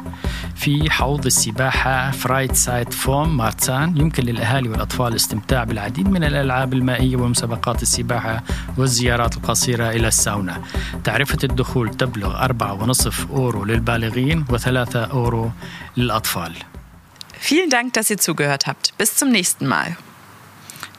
في 0.56 0.90
حوض 0.90 1.26
السباحة 1.26 2.10
فرايت 2.10 2.54
سايد 2.56 2.92
فوم 2.92 3.36
مارتسان 3.36 3.96
يمكن 3.96 4.22
للأهالي 4.22 4.68
والأطفال 4.68 5.06
الاستمتاع 5.06 5.64
بالعديد 5.64 6.08
من 6.08 6.24
الألعاب 6.24 6.72
المائية 6.72 7.16
ومسابقات 7.16 7.82
السباحة 7.82 8.42
والزيارات 8.78 9.36
القصيرة 9.36 9.90
إلى 9.90 10.08
الساونا 10.08 10.62
تعرفة 11.04 11.38
الدخول 11.44 11.90
تبلغ 11.90 12.46
4.5 12.46 13.30
أورو 13.30 13.64
للبالغين 13.64 14.44
و3 14.44 14.96
أورو 14.96 15.50
للأطفال 15.96 16.52
Vielen 17.38 17.70
Dank, 17.70 17.92
dass 17.92 18.10
ihr 18.10 18.18
zugehört 18.18 18.66
habt. 18.66 18.96
Bis 18.98 19.14
zum 19.14 19.30
nächsten 19.30 19.66
Mal. 19.66 19.96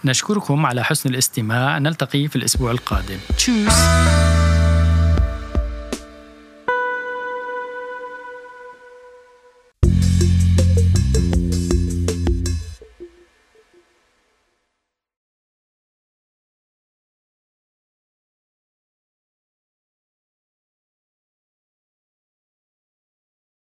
نشكركم 0.06 0.66
على 0.66 0.84
حسن 0.84 1.10
الاستماع. 1.10 1.78
نلتقي 1.78 2.28
في 2.28 2.36
الأسبوع 2.36 2.72
القادم. 2.72 3.18
تشوس. 3.38 3.74